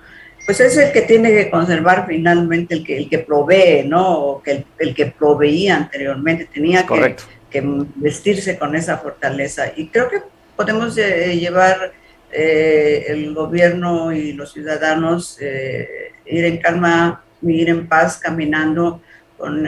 Pues 0.46 0.60
es 0.62 0.78
el 0.78 0.94
que 0.94 1.02
tiene 1.02 1.32
que 1.32 1.50
conservar 1.50 2.06
finalmente, 2.08 2.76
el 2.76 2.84
que, 2.86 2.98
el 2.98 3.10
que 3.10 3.20
provee, 3.20 3.84
¿no? 3.86 4.42
que 4.44 4.66
el, 4.78 4.96
que 4.96 5.08
proveía 5.08 5.76
anteriormente 5.76 6.48
tenía 6.54 6.86
que, 6.86 7.18
que 7.50 7.62
vestirse 7.96 8.58
con 8.58 8.76
esa 8.76 8.98
fortaleza. 8.98 9.74
Y 9.76 9.90
creo 9.90 10.10
que 10.10 10.22
podemos 10.56 10.98
eh, 10.98 11.38
llevar 11.38 11.92
eh, 12.32 13.06
el 13.10 13.34
gobierno 13.34 14.14
y 14.14 14.34
los 14.34 14.54
ciudadanos 14.54 15.38
ir 15.42 16.46
en 16.46 16.58
calma, 16.60 17.24
ir 17.42 17.68
en 17.68 17.88
paz, 17.88 18.18
caminando 18.18 19.02
con, 19.38 19.68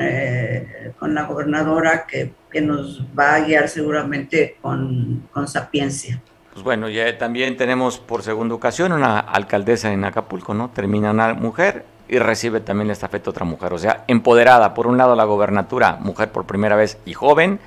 con 0.98 1.14
la 1.14 1.24
gobernadora 1.24 2.06
que, 2.08 2.32
que, 2.52 2.62
nos 2.62 3.02
va 3.18 3.36
a 3.36 3.40
guiar 3.42 3.70
seguramente 3.70 4.58
con, 4.62 5.28
con 5.32 5.48
sapiencia. 5.48 6.22
Pues 6.54 6.64
bueno, 6.64 6.90
ya 6.90 7.18
también 7.18 7.56
tenemos 7.58 8.00
por 8.00 8.24
segunda 8.24 8.56
ocasión 8.56 8.92
una 8.92 9.20
alcaldesa 9.20 9.92
en 9.92 10.04
Acapulco, 10.04 10.54
¿no? 10.54 10.70
Termina 10.72 11.12
una 11.12 11.34
mujer 11.34 11.86
y 12.10 12.18
recibe 12.18 12.60
también 12.60 12.88
la 12.88 12.94
estafeta 12.94 13.30
otra 13.30 13.46
mujer. 13.46 13.72
O 13.72 13.78
sea, 13.78 14.04
empoderada, 14.08 14.74
por 14.74 14.88
un 14.88 14.98
lado 14.98 15.16
la 15.16 15.24
gobernatura, 15.24 15.98
mujer 16.00 16.32
por 16.32 16.46
primera 16.46 16.76
vez 16.76 16.98
y 17.06 17.14
joven, 17.14 17.60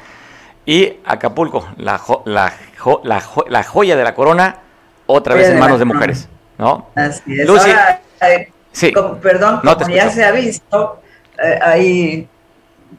y 0.66 0.95
Acapulco, 1.05 1.68
la, 1.76 2.01
la, 2.24 2.53
la, 3.49 3.62
joya 3.62 3.97
de 3.97 4.05
la 4.05 4.14
corona, 4.14 4.59
otra 5.07 5.35
vez 5.35 5.49
en 5.49 5.59
manos 5.59 5.78
de 5.78 5.85
mujeres, 5.85 6.28
¿no? 6.59 6.89
Así 6.95 7.41
es. 7.41 7.47
Lucy, 7.47 7.70
eh, 8.20 8.53
sí. 8.72 8.93
perdón, 9.20 9.61
como 9.61 9.89
ya 9.89 10.11
se 10.11 10.24
ha 10.24 10.33
visto, 10.33 11.01
eh, 11.43 11.59
hay, 11.62 12.28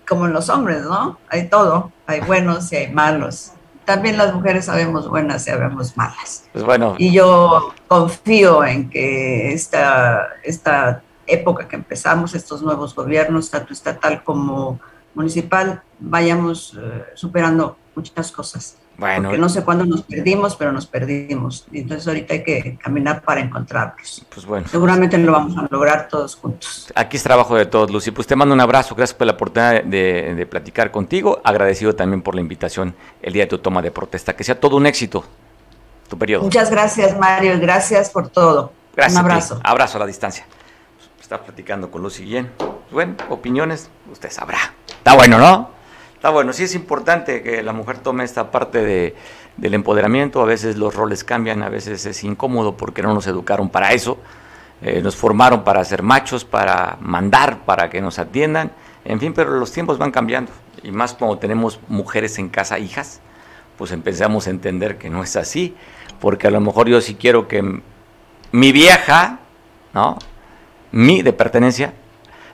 como 0.08 0.26
en 0.26 0.34
los 0.34 0.50
hombres, 0.50 0.84
¿no? 0.84 1.18
Hay 1.30 1.50
todo, 1.50 1.92
hay 2.08 2.22
buenos 2.22 2.72
y 2.72 2.78
hay 2.78 2.92
malos 2.92 3.54
también 3.86 4.18
las 4.18 4.34
mujeres 4.34 4.66
sabemos 4.66 5.08
buenas 5.08 5.48
y 5.48 5.52
sabemos 5.52 5.98
malas. 5.98 6.46
Pues 6.52 6.64
bueno. 6.64 6.96
Y 6.98 7.12
yo 7.12 7.74
confío 7.88 8.64
en 8.64 8.90
que 8.90 9.54
esta, 9.54 10.30
esta 10.44 11.04
época 11.28 11.68
que 11.68 11.76
empezamos, 11.76 12.34
estos 12.34 12.62
nuevos 12.62 12.96
gobiernos, 12.96 13.50
tanto 13.50 13.74
estatal 13.74 14.24
como 14.24 14.80
municipal, 15.14 15.82
vayamos 16.00 16.78
eh, 16.80 17.06
superando 17.16 17.78
muchas 17.96 18.32
cosas. 18.32 18.78
Bueno. 18.98 19.30
Porque 19.30 19.38
no 19.40 19.50
sé 19.50 19.64
cuándo 19.64 19.86
nos 19.86 20.04
perdimos, 20.04 20.56
pero 20.56 20.72
nos 20.72 20.86
perdimos. 20.86 21.66
Entonces 21.74 22.08
ahorita 22.08 22.34
hay 22.34 22.44
que 22.44 22.78
caminar 22.82 23.22
para 23.22 23.42
encontrarlos. 23.42 24.26
Pues 24.34 24.46
bueno. 24.46 24.68
Seguramente 24.68 25.18
lo 25.18 25.32
vamos 25.32 25.58
a 25.58 25.68
lograr 25.70 26.08
todos 26.08 26.36
juntos. 26.36 26.92
Aquí 26.96 27.18
es 27.18 27.24
trabajo 27.24 27.56
de 27.56 27.66
todos, 27.66 27.90
Lucy. 27.92 28.12
Pues 28.12 28.28
te 28.28 28.36
mando 28.36 28.54
un 28.54 28.62
abrazo. 28.62 28.96
Gracias 28.96 29.18
por 29.18 29.28
la 29.28 29.34
oportunidad 29.34 29.84
de, 29.84 30.36
de 30.36 30.46
platicar 30.46 30.92
contigo. 30.92 31.42
Agradecido 31.44 31.96
también 31.96 32.22
por 32.22 32.36
la 32.36 32.42
invitación 32.42 32.96
el 33.22 33.34
día 33.34 33.44
de 33.44 33.50
tu 33.50 33.58
toma 33.58 33.82
de 33.82 33.92
protesta. 33.92 34.36
Que 34.36 34.44
sea 34.44 34.60
todo 34.60 34.78
un 34.78 34.86
éxito 34.86 35.24
tu 36.10 36.18
periodo. 36.18 36.44
Muchas 36.44 36.70
gracias, 36.70 37.18
Mario. 37.18 37.60
Gracias 37.60 38.10
por 38.10 38.30
todo. 38.30 38.72
Gracias. 38.96 39.20
Un 39.20 39.26
abrazo. 39.26 39.60
Abrazo 39.64 39.98
a 39.98 40.00
la 40.02 40.06
distancia 40.08 40.46
está 41.24 41.42
platicando 41.42 41.90
con 41.90 42.04
Lucy 42.04 42.24
Guillén. 42.24 42.52
Bueno, 42.92 43.16
opiniones, 43.30 43.90
usted 44.12 44.30
sabrá. 44.30 44.74
Está 44.88 45.16
bueno, 45.16 45.40
¿no? 45.40 45.73
Está 46.24 46.32
bueno. 46.32 46.54
Sí 46.54 46.64
es 46.64 46.74
importante 46.74 47.42
que 47.42 47.62
la 47.64 47.74
mujer 47.74 47.98
tome 47.98 48.24
esta 48.24 48.50
parte 48.50 48.82
de, 48.82 49.14
del 49.58 49.74
empoderamiento. 49.74 50.42
A 50.42 50.46
veces 50.46 50.78
los 50.78 50.96
roles 50.96 51.26
cambian, 51.26 51.62
a 51.64 51.68
veces 51.68 52.06
es 52.06 52.24
incómodo 52.24 52.78
porque 52.78 53.02
no 53.02 53.14
nos 53.14 53.28
educaron 53.28 53.68
para 53.68 53.92
eso. 53.92 54.18
Eh, 54.82 55.02
nos 55.02 55.18
formaron 55.18 55.66
para 55.66 55.84
ser 55.84 56.02
machos, 56.02 56.46
para 56.46 56.98
mandar, 57.02 57.66
para 57.66 57.90
que 57.90 58.00
nos 58.00 58.20
atiendan. 58.20 58.72
En 59.04 59.20
fin, 59.20 59.34
pero 59.34 59.52
los 59.52 59.74
tiempos 59.74 59.98
van 59.98 60.12
cambiando. 60.12 60.54
Y 60.82 60.94
más 60.94 61.14
cuando 61.14 61.40
tenemos 61.40 61.82
mujeres 61.90 62.40
en 62.40 62.48
casa, 62.48 62.80
hijas, 62.80 63.20
pues 63.78 63.92
empezamos 63.92 64.48
a 64.48 64.52
entender 64.52 64.98
que 64.98 65.10
no 65.10 65.24
es 65.24 65.36
así. 65.36 65.76
Porque 66.22 66.48
a 66.48 66.52
lo 66.52 66.62
mejor 66.62 66.88
yo 66.88 67.02
sí 67.02 67.16
quiero 67.16 67.50
que 67.50 67.82
mi 68.54 68.72
vieja, 68.72 69.40
¿no? 69.94 70.18
mi 70.94 71.22
de 71.22 71.34
pertenencia, 71.34 71.94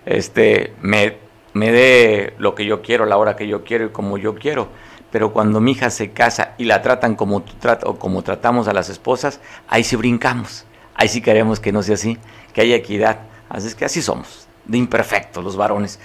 este, 0.07 0.73
me, 0.81 1.28
me 1.53 1.71
dé 1.71 2.33
lo 2.37 2.55
que 2.55 2.65
yo 2.65 2.81
quiero, 2.81 3.05
la 3.05 3.17
hora 3.17 3.35
que 3.35 3.47
yo 3.47 3.63
quiero 3.63 3.85
y 3.85 3.89
como 3.89 4.17
yo 4.17 4.35
quiero. 4.35 4.69
Pero 5.11 5.33
cuando 5.33 5.59
mi 5.59 5.71
hija 5.71 5.89
se 5.89 6.11
casa 6.11 6.53
y 6.57 6.65
la 6.65 6.81
tratan 6.81 7.15
como, 7.15 7.43
o 7.83 7.95
como 7.95 8.21
tratamos 8.21 8.67
a 8.67 8.73
las 8.73 8.89
esposas, 8.89 9.39
ahí 9.67 9.83
sí 9.83 9.95
brincamos. 9.95 10.65
Ahí 10.95 11.07
sí 11.07 11.21
queremos 11.21 11.59
que 11.59 11.71
no 11.71 11.81
sea 11.81 11.95
así, 11.95 12.17
que 12.53 12.61
haya 12.61 12.75
equidad. 12.75 13.19
Así 13.49 13.67
es 13.67 13.75
que 13.75 13.85
así 13.85 14.01
somos, 14.01 14.47
de 14.65 14.77
imperfectos 14.77 15.43
los 15.43 15.55
varones. 15.55 15.99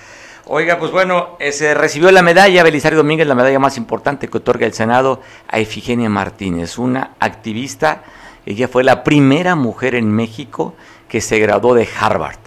Oiga, 0.47 0.79
pues 0.79 0.91
bueno, 0.91 1.37
eh, 1.41 1.53
se 1.53 1.75
recibió 1.75 2.11
la 2.11 2.23
medalla 2.23 2.63
Belisario 2.63 2.99
Domínguez, 2.99 3.27
la 3.27 3.35
medalla 3.35 3.59
más 3.59 3.77
importante 3.77 4.29
que 4.29 4.39
otorga 4.39 4.67
el 4.67 4.75
Senado 4.75 5.21
a 5.49 5.59
Efigenia 5.59 6.11
Martínez, 6.11 6.79
una 6.79 7.13
activista. 7.19 8.03
Ella 8.45 8.69
fue 8.69 8.85
la 8.85 9.05
primera 9.05 9.55
mujer 9.55 9.95
en 9.95 10.11
México 10.11 10.75
que 11.09 11.21
se 11.21 11.39
graduó 11.39 11.75
de 11.75 11.89
Harvard. 11.99 12.39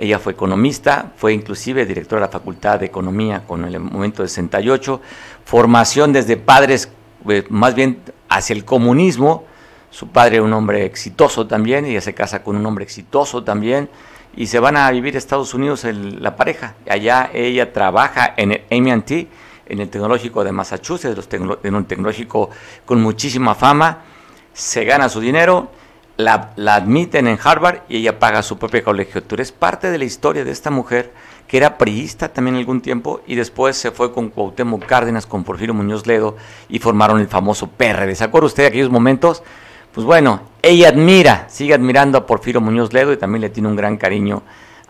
Ella 0.00 0.18
fue 0.18 0.32
economista, 0.32 1.12
fue 1.14 1.34
inclusive 1.34 1.84
directora 1.84 2.22
de 2.22 2.26
la 2.28 2.32
Facultad 2.32 2.80
de 2.80 2.86
Economía 2.86 3.44
con 3.46 3.66
el 3.66 3.78
momento 3.78 4.22
de 4.22 4.28
68, 4.28 4.98
formación 5.44 6.10
desde 6.10 6.38
padres 6.38 6.90
eh, 7.28 7.44
más 7.50 7.74
bien 7.74 8.00
hacia 8.30 8.54
el 8.54 8.64
comunismo, 8.64 9.44
su 9.90 10.08
padre 10.08 10.40
un 10.40 10.54
hombre 10.54 10.86
exitoso 10.86 11.46
también, 11.46 11.84
ella 11.84 12.00
se 12.00 12.14
casa 12.14 12.42
con 12.42 12.56
un 12.56 12.64
hombre 12.64 12.82
exitoso 12.82 13.44
también, 13.44 13.90
y 14.34 14.46
se 14.46 14.58
van 14.58 14.78
a 14.78 14.90
vivir 14.90 15.16
a 15.16 15.18
Estados 15.18 15.52
Unidos 15.52 15.84
la 15.84 16.34
pareja. 16.34 16.76
Allá 16.88 17.30
ella 17.34 17.70
trabaja 17.70 18.32
en 18.38 18.52
el 18.52 18.62
AMT, 18.70 19.10
en 19.10 19.80
el 19.80 19.90
tecnológico 19.90 20.42
de 20.44 20.52
Massachusetts, 20.52 21.28
en 21.62 21.74
un 21.74 21.84
tecnológico 21.84 22.48
con 22.86 23.02
muchísima 23.02 23.54
fama, 23.54 23.98
se 24.54 24.82
gana 24.84 25.10
su 25.10 25.20
dinero 25.20 25.70
la, 26.20 26.52
admiten 26.74 27.26
en 27.26 27.38
Harvard 27.42 27.80
y 27.88 27.98
ella 27.98 28.18
paga 28.18 28.42
su 28.42 28.58
propia 28.58 28.82
colegiatura. 28.82 29.42
Es 29.42 29.52
parte 29.52 29.90
de 29.90 29.98
la 29.98 30.04
historia 30.04 30.44
de 30.44 30.50
esta 30.50 30.70
mujer 30.70 31.12
que 31.48 31.56
era 31.56 31.78
priista 31.78 32.32
también 32.32 32.56
algún 32.56 32.80
tiempo 32.80 33.22
y 33.26 33.34
después 33.34 33.76
se 33.76 33.90
fue 33.90 34.12
con 34.12 34.28
Cuauhtémoc 34.28 34.86
Cárdenas, 34.86 35.26
con 35.26 35.42
Porfirio 35.42 35.74
Muñoz 35.74 36.06
Ledo 36.06 36.36
y 36.68 36.78
formaron 36.78 37.20
el 37.20 37.26
famoso 37.26 37.66
PRD. 37.66 38.14
¿Se 38.14 38.24
acuerda 38.24 38.46
usted 38.46 38.62
de 38.62 38.68
aquellos 38.68 38.90
momentos? 38.90 39.42
Pues 39.92 40.06
bueno, 40.06 40.42
ella 40.62 40.90
admira, 40.90 41.46
sigue 41.48 41.74
admirando 41.74 42.18
a 42.18 42.26
Porfirio 42.26 42.60
Muñoz 42.60 42.92
Ledo 42.92 43.12
y 43.12 43.16
también 43.16 43.40
le 43.40 43.50
tiene 43.50 43.68
un 43.68 43.74
gran 43.74 43.96
cariño 43.96 44.42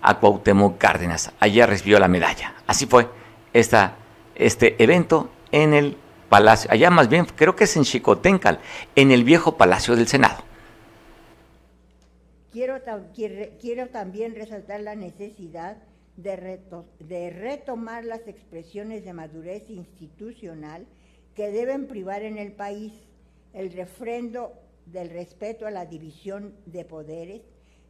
a 0.03 0.19
Cuauhtémoc 0.19 0.77
Cárdenas. 0.77 1.33
Allá 1.41 1.67
recibió 1.67 1.99
la 1.99 2.09
medalla. 2.09 2.53
Así 2.67 2.85
fue 2.85 3.09
esta, 3.55 3.95
este 4.35 4.83
evento 4.83 5.31
en 5.53 5.73
el 5.73 5.97
Palacio, 6.31 6.71
allá 6.71 6.91
más 6.91 7.09
bien 7.09 7.27
creo 7.35 7.57
que 7.57 7.65
es 7.65 7.77
en 7.77 7.83
Chicotencal, 7.83 8.61
en 8.95 9.11
el 9.11 9.25
viejo 9.25 9.57
Palacio 9.57 9.97
del 9.97 10.07
Senado. 10.07 10.50
Quiero, 12.51 12.81
también 13.91 14.35
resaltar 14.35 14.81
la 14.81 14.97
necesidad 14.97 15.77
de, 16.17 16.61
de 16.99 17.31
retomar 17.31 18.05
las 18.05 18.27
expresiones 18.27 19.05
de 19.05 19.13
madurez 19.13 19.71
institucional 19.71 20.87
que 21.35 21.51
deben 21.51 21.87
privar 21.87 22.23
en 22.23 22.39
el 22.39 22.53
país 22.53 22.93
el 23.53 23.73
refrendo 23.73 24.53
del 24.87 25.11
respeto 25.11 25.67
a 25.67 25.71
la 25.71 25.87
división 25.87 26.55
de 26.67 26.85
poderes, 26.85 27.43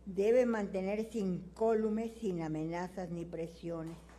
debe 0.05 0.45
mantenerse 0.45 1.19
incólume 1.19 2.09
sin 2.21 2.43
amenazas 2.43 3.11
ni 3.11 3.25
presiones. 3.25 4.10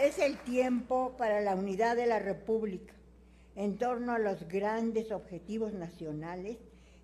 Es 0.00 0.18
el 0.18 0.36
tiempo 0.36 1.14
para 1.16 1.40
la 1.40 1.54
unidad 1.54 1.96
de 1.96 2.06
la 2.06 2.18
República 2.18 2.92
en 3.54 3.78
torno 3.78 4.12
a 4.12 4.18
los 4.18 4.46
grandes 4.46 5.10
objetivos 5.10 5.72
nacionales 5.72 6.58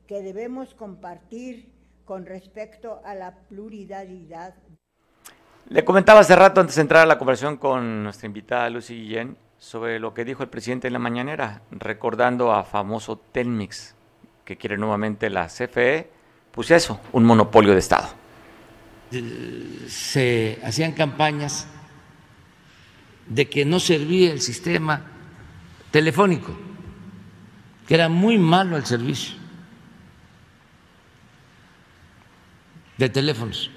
que 0.07 0.20
debemos 0.20 0.74
compartir 0.74 1.72
con 2.05 2.26
respecto 2.26 3.01
a 3.05 3.14
la 3.14 3.34
pluralidad. 3.49 4.55
Le 5.70 5.84
comentaba 5.84 6.20
hace 6.20 6.36
rato 6.36 6.61
antes 6.61 6.76
de 6.76 6.82
entrar 6.82 7.03
a 7.05 7.07
la 7.07 7.16
conversación 7.16 7.57
con 7.57 8.03
nuestra 8.03 8.26
invitada 8.26 8.68
Lucy 8.68 8.95
Guillén 8.95 9.36
sobre 9.59 9.99
lo 9.99 10.12
que 10.12 10.26
dijo 10.26 10.43
el 10.43 10.51
presidente 10.51 10.88
en 10.88 10.93
la 10.93 10.99
mañanera, 10.99 11.62
recordando 11.70 12.53
a 12.53 12.62
famoso 12.62 13.16
Telmix, 13.16 13.95
que 14.45 14.59
quiere 14.59 14.76
nuevamente 14.76 15.30
la 15.30 15.47
CFE, 15.47 16.11
pues 16.51 16.70
eso, 16.70 17.01
un 17.12 17.24
monopolio 17.24 17.72
de 17.72 17.78
Estado. 17.78 18.09
Se 19.86 20.59
hacían 20.62 20.93
campañas 20.93 21.66
de 23.26 23.48
que 23.48 23.64
no 23.64 23.80
servía 23.80 24.32
el 24.32 24.40
sistema 24.40 25.02
telefónico, 25.90 26.56
que 27.86 27.94
era 27.94 28.08
muy 28.08 28.38
malo 28.38 28.76
el 28.76 28.84
servicio 28.84 29.36
de 32.98 33.08
teléfonos 33.08 33.70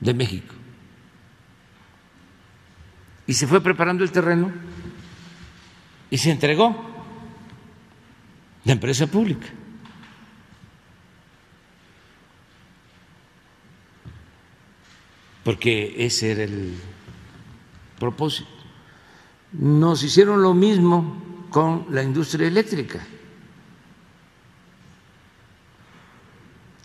de 0.00 0.14
México. 0.14 0.54
Y 3.26 3.34
se 3.34 3.46
fue 3.46 3.60
preparando 3.60 4.02
el 4.02 4.10
terreno 4.10 4.52
y 6.10 6.18
se 6.18 6.30
entregó 6.30 6.90
la 8.64 8.72
empresa 8.72 9.06
pública. 9.06 9.46
Porque 15.44 15.94
ese 16.04 16.32
era 16.32 16.44
el 16.44 16.74
propósito 17.98 18.59
nos 19.52 20.02
hicieron 20.02 20.42
lo 20.42 20.54
mismo 20.54 21.46
con 21.50 21.86
la 21.90 22.02
industria 22.02 22.46
eléctrica. 22.46 23.00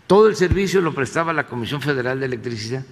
Todo 0.06 0.28
el 0.28 0.36
servicio 0.36 0.80
lo 0.80 0.94
prestaba 0.94 1.32
la 1.32 1.46
Comisión 1.46 1.80
Federal 1.80 2.20
de 2.20 2.26
Electricidad. 2.26 2.84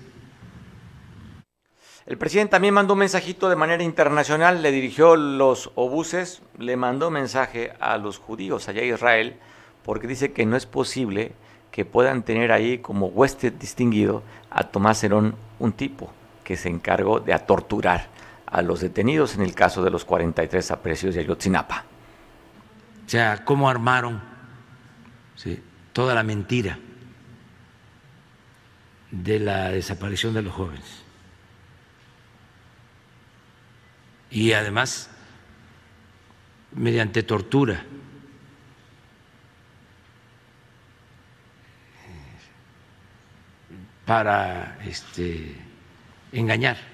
El 2.07 2.18
presidente 2.18 2.51
también 2.51 2.75
mandó 2.75 2.93
un 2.93 2.99
mensajito 2.99 3.49
de 3.49 3.57
manera 3.57 3.83
internacional, 3.83 4.62
le 4.62 4.70
dirigió 4.72 5.16
los 5.16 5.70
obuses, 5.75 6.43
le 6.59 6.77
mandó 6.77 7.11
mensaje 7.11 7.72
a 7.81 7.97
los 7.97 8.18
judíos 8.18 8.68
allá 8.68 8.83
en 8.83 8.93
Israel, 8.93 9.37
porque 9.85 10.07
dice 10.07 10.33
que 10.33 10.45
no 10.45 10.57
es 10.57 10.66
posible 10.66 11.33
que 11.70 11.85
puedan 11.85 12.22
tener 12.22 12.53
ahí 12.53 12.79
como 12.79 13.07
huésped 13.07 13.55
distinguido 13.55 14.22
a 14.51 14.64
Tomás 14.64 15.03
Herón, 15.03 15.35
un 15.59 15.72
tipo 15.72 16.12
que 16.43 16.57
se 16.57 16.68
encargó 16.68 17.20
de 17.20 17.33
a 17.33 17.47
torturar 17.47 18.14
a 18.55 18.62
los 18.62 18.80
detenidos 18.80 19.34
en 19.34 19.42
el 19.42 19.52
caso 19.52 19.82
de 19.82 19.90
los 19.90 20.05
43 20.05 20.70
aprecios 20.70 21.16
de 21.16 21.22
Ayotzinapa. 21.22 21.84
O 23.05 23.09
sea, 23.09 23.44
cómo 23.44 23.68
armaron 23.68 24.22
toda 25.92 26.14
la 26.14 26.22
mentira 26.22 26.78
de 29.11 29.40
la 29.40 29.70
desaparición 29.70 30.34
de 30.34 30.42
los 30.42 30.55
jóvenes. 30.55 31.02
Y 34.30 34.52
además, 34.52 35.11
mediante 36.72 37.24
tortura. 37.24 37.84
para 44.07 44.78
este, 44.84 45.57
engañar. 46.30 46.93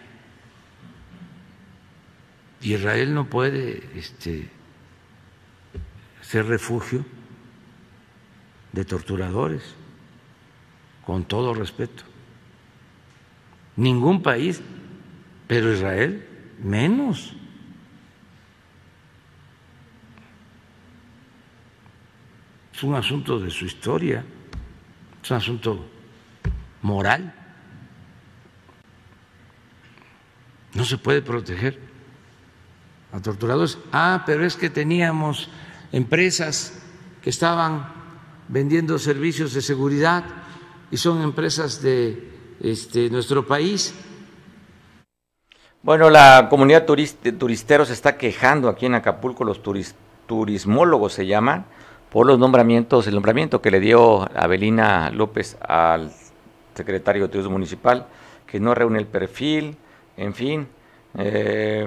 Israel 2.62 3.14
no 3.14 3.26
puede 3.28 3.88
este, 3.94 4.48
ser 6.20 6.46
refugio 6.46 7.04
de 8.72 8.84
torturadores, 8.84 9.74
con 11.04 11.24
todo 11.24 11.54
respeto. 11.54 12.04
Ningún 13.76 14.22
país, 14.22 14.61
pero 15.48 15.72
Israel 15.72 16.26
menos. 16.62 17.34
Es 22.74 22.82
un 22.82 22.94
asunto 22.94 23.40
de 23.40 23.50
su 23.50 23.64
historia, 23.64 24.24
es 25.22 25.30
un 25.30 25.36
asunto 25.36 25.90
moral. 26.82 27.34
No 30.74 30.84
se 30.84 30.98
puede 30.98 31.22
proteger 31.22 31.89
a 33.12 33.20
torturadores. 33.20 33.78
Ah, 33.92 34.22
pero 34.26 34.44
es 34.44 34.56
que 34.56 34.70
teníamos 34.70 35.48
empresas 35.92 36.80
que 37.22 37.30
estaban 37.30 37.92
vendiendo 38.48 38.98
servicios 38.98 39.54
de 39.54 39.62
seguridad 39.62 40.24
y 40.90 40.96
son 40.96 41.22
empresas 41.22 41.82
de 41.82 42.30
este, 42.61 43.11
nuestro 43.11 43.46
país. 43.46 43.94
Bueno, 45.82 46.11
la 46.11 46.48
comunidad 46.50 46.86
de 46.86 47.32
turisteros 47.32 47.88
se 47.88 47.94
está 47.94 48.18
quejando 48.18 48.68
aquí 48.68 48.86
en 48.86 48.94
Acapulco, 48.94 49.44
los 49.44 49.62
turismólogos 50.26 51.14
se 51.14 51.26
llaman, 51.26 51.64
por 52.11 52.26
los 52.26 52.38
nombramientos, 52.38 53.06
el 53.06 53.14
nombramiento 53.14 53.62
que 53.62 53.70
le 53.70 53.80
dio 53.80 54.28
Abelina 54.38 55.11
López 55.11 55.56
al 55.61 56.12
secretario 56.74 57.22
de 57.22 57.28
Turismo 57.28 57.52
Municipal, 57.52 58.06
que 58.46 58.61
no 58.61 58.74
reúne 58.74 58.98
el 58.98 59.06
perfil, 59.06 59.76
en 60.16 60.34
fin, 60.34 60.68
eh, 61.16 61.86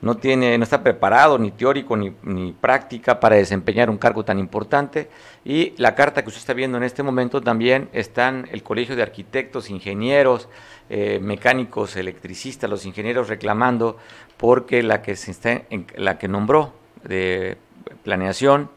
no 0.00 0.16
tiene, 0.16 0.56
no 0.58 0.64
está 0.64 0.82
preparado 0.82 1.38
ni 1.38 1.50
teórico 1.50 1.96
ni, 1.96 2.14
ni, 2.22 2.52
práctica 2.52 3.18
para 3.18 3.36
desempeñar 3.36 3.90
un 3.90 3.98
cargo 3.98 4.24
tan 4.24 4.38
importante. 4.38 5.08
Y 5.44 5.74
la 5.76 5.94
carta 5.94 6.22
que 6.22 6.28
usted 6.28 6.40
está 6.40 6.52
viendo 6.52 6.78
en 6.78 6.84
este 6.84 7.02
momento 7.02 7.40
también 7.40 7.88
están 7.92 8.48
el 8.52 8.62
Colegio 8.62 8.94
de 8.96 9.02
Arquitectos, 9.02 9.70
Ingenieros, 9.70 10.48
eh, 10.90 11.18
mecánicos, 11.20 11.96
electricistas, 11.96 12.70
los 12.70 12.86
ingenieros 12.86 13.28
reclamando 13.28 13.98
porque 14.36 14.82
la 14.82 15.02
que 15.02 15.16
se 15.16 15.32
está 15.32 15.62
la 15.96 16.18
que 16.18 16.28
nombró 16.28 16.72
de 17.04 17.58
planeación, 18.04 18.70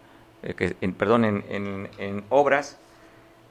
eh, 0.44 0.54
que, 0.56 0.76
en, 0.82 0.94
perdón, 0.94 1.26
en, 1.26 1.90
en 1.98 2.24
obras, 2.30 2.80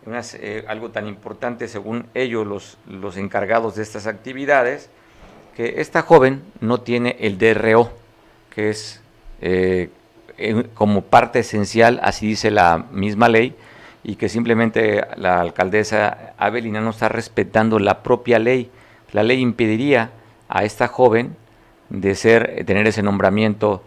eh, 0.06 0.64
algo 0.66 0.90
tan 0.90 1.06
importante 1.06 1.68
según 1.68 2.06
ellos 2.14 2.46
los, 2.46 2.78
los 2.88 3.18
encargados 3.18 3.74
de 3.74 3.82
estas 3.82 4.06
actividades, 4.06 4.88
que 5.60 5.82
esta 5.82 6.00
joven 6.00 6.40
no 6.60 6.80
tiene 6.80 7.16
el 7.20 7.36
DRO, 7.36 7.90
que 8.48 8.70
es 8.70 9.02
eh, 9.42 9.90
como 10.72 11.02
parte 11.02 11.40
esencial, 11.40 12.00
así 12.02 12.28
dice 12.28 12.50
la 12.50 12.86
misma 12.92 13.28
ley, 13.28 13.54
y 14.02 14.14
que 14.14 14.30
simplemente 14.30 15.04
la 15.16 15.38
alcaldesa 15.38 16.32
Avelina 16.38 16.80
no 16.80 16.88
está 16.88 17.10
respetando 17.10 17.78
la 17.78 18.02
propia 18.02 18.38
ley. 18.38 18.70
La 19.12 19.22
ley 19.22 19.40
impediría 19.40 20.12
a 20.48 20.64
esta 20.64 20.88
joven 20.88 21.36
de 21.90 22.14
ser, 22.14 22.64
tener 22.64 22.86
ese 22.86 23.02
nombramiento 23.02 23.82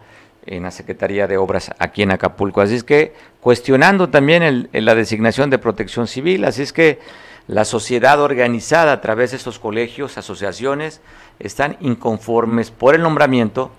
en 0.46 0.62
la 0.62 0.70
Secretaría 0.70 1.26
de 1.26 1.38
Obras 1.38 1.72
aquí 1.80 2.02
en 2.02 2.12
Acapulco. 2.12 2.60
Así 2.60 2.76
es 2.76 2.84
que 2.84 3.14
cuestionando 3.40 4.10
también 4.10 4.68
la 4.70 4.94
designación 4.94 5.50
de 5.50 5.58
protección 5.58 6.06
civil, 6.06 6.44
así 6.44 6.62
es 6.62 6.72
que 6.72 7.00
la 7.46 7.64
sociedad 7.64 8.20
organizada 8.20 8.92
a 8.92 9.00
través 9.00 9.30
de 9.32 9.36
estos 9.36 9.58
colegios, 9.58 10.16
asociaciones, 10.16 11.00
están 11.38 11.76
inconformes 11.80 12.70
por 12.70 12.94
el 12.94 13.02
nombramiento 13.02 13.70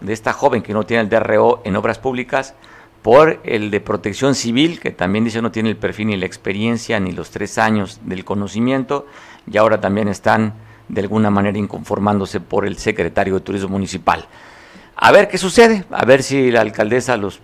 de 0.00 0.12
esta 0.12 0.32
joven 0.32 0.62
que 0.62 0.74
no 0.74 0.84
tiene 0.84 1.04
el 1.04 1.08
DRO 1.08 1.62
en 1.64 1.76
obras 1.76 1.98
públicas, 1.98 2.54
por 3.02 3.40
el 3.44 3.70
de 3.70 3.80
protección 3.80 4.34
civil, 4.34 4.80
que 4.80 4.90
también 4.90 5.24
dice 5.24 5.40
no 5.40 5.52
tiene 5.52 5.70
el 5.70 5.76
perfil 5.76 6.08
ni 6.08 6.16
la 6.16 6.26
experiencia 6.26 6.98
ni 6.98 7.12
los 7.12 7.30
tres 7.30 7.56
años 7.56 8.00
del 8.04 8.24
conocimiento, 8.24 9.06
y 9.50 9.56
ahora 9.56 9.80
también 9.80 10.08
están 10.08 10.54
de 10.88 11.02
alguna 11.02 11.30
manera 11.30 11.56
inconformándose 11.56 12.40
por 12.40 12.66
el 12.66 12.76
secretario 12.78 13.34
de 13.34 13.40
Turismo 13.40 13.68
Municipal. 13.68 14.26
A 14.96 15.12
ver 15.12 15.28
qué 15.28 15.38
sucede, 15.38 15.84
a 15.90 16.04
ver 16.04 16.22
si 16.22 16.50
la 16.50 16.62
alcaldesa 16.62 17.16
los 17.16 17.40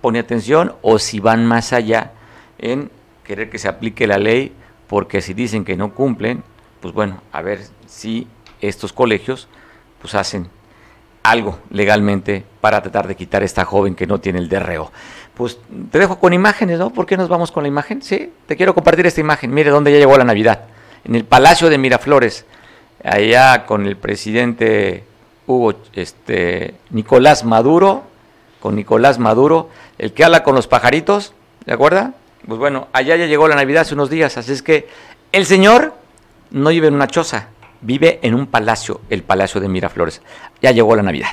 pone 0.00 0.18
atención 0.18 0.74
o 0.82 0.98
si 0.98 1.20
van 1.20 1.46
más 1.46 1.72
allá 1.72 2.12
en 2.58 2.90
querer 3.24 3.50
que 3.50 3.58
se 3.58 3.68
aplique 3.68 4.06
la 4.06 4.18
ley, 4.18 4.52
porque 4.92 5.22
si 5.22 5.32
dicen 5.32 5.64
que 5.64 5.74
no 5.74 5.94
cumplen, 5.94 6.44
pues 6.82 6.92
bueno, 6.92 7.22
a 7.32 7.40
ver 7.40 7.60
si 7.86 8.26
estos 8.60 8.92
colegios 8.92 9.48
pues 10.02 10.14
hacen 10.14 10.50
algo 11.22 11.60
legalmente 11.70 12.44
para 12.60 12.82
tratar 12.82 13.08
de 13.08 13.16
quitar 13.16 13.40
a 13.40 13.46
esta 13.46 13.64
joven 13.64 13.94
que 13.94 14.06
no 14.06 14.20
tiene 14.20 14.38
el 14.38 14.50
DRO. 14.50 14.92
Pues 15.32 15.58
te 15.90 15.98
dejo 15.98 16.18
con 16.18 16.34
imágenes, 16.34 16.78
¿no? 16.78 16.90
¿Por 16.90 17.06
qué 17.06 17.16
nos 17.16 17.30
vamos 17.30 17.50
con 17.50 17.62
la 17.62 17.68
imagen? 17.68 18.02
Sí, 18.02 18.34
te 18.46 18.54
quiero 18.54 18.74
compartir 18.74 19.06
esta 19.06 19.22
imagen. 19.22 19.54
Mire 19.54 19.70
dónde 19.70 19.92
ya 19.92 19.98
llegó 19.98 20.18
la 20.18 20.24
Navidad. 20.24 20.64
En 21.04 21.14
el 21.14 21.24
Palacio 21.24 21.70
de 21.70 21.78
Miraflores, 21.78 22.44
allá 23.02 23.64
con 23.64 23.86
el 23.86 23.96
presidente 23.96 25.04
Hugo, 25.46 25.72
este, 25.94 26.74
Nicolás 26.90 27.44
Maduro, 27.44 28.02
con 28.60 28.76
Nicolás 28.76 29.18
Maduro, 29.18 29.70
el 29.96 30.12
que 30.12 30.22
habla 30.22 30.42
con 30.42 30.54
los 30.54 30.66
pajaritos, 30.66 31.32
¿de 31.64 31.72
acuerdo? 31.72 32.12
Pues 32.46 32.58
bueno, 32.58 32.88
allá 32.92 33.16
ya 33.16 33.26
llegó 33.26 33.46
la 33.48 33.56
Navidad 33.56 33.82
hace 33.82 33.94
unos 33.94 34.10
días, 34.10 34.36
así 34.36 34.52
es 34.52 34.62
que 34.62 34.88
el 35.30 35.46
señor 35.46 35.94
no 36.50 36.70
vive 36.70 36.88
en 36.88 36.94
una 36.94 37.06
choza, 37.06 37.48
vive 37.80 38.18
en 38.22 38.34
un 38.34 38.46
palacio, 38.46 39.00
el 39.10 39.22
Palacio 39.22 39.60
de 39.60 39.68
Miraflores. 39.68 40.20
Ya 40.60 40.72
llegó 40.72 40.96
la 40.96 41.02
Navidad. 41.02 41.30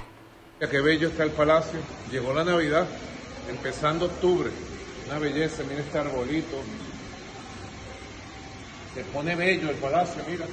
Qué 0.59 0.81
bello 0.81 1.07
está 1.07 1.23
el 1.23 1.31
palacio, 1.31 1.79
llegó 2.11 2.33
la 2.33 2.43
Navidad, 2.43 2.85
empezando 3.49 4.05
octubre, 4.05 4.51
una 5.07 5.19
belleza, 5.19 5.63
mira 5.67 5.81
este 5.81 5.97
arbolito. 5.97 6.57
Se 8.93 9.03
pone 9.05 9.35
bello 9.35 9.69
el 9.69 9.77
palacio, 9.77 10.21
mira 10.29 10.45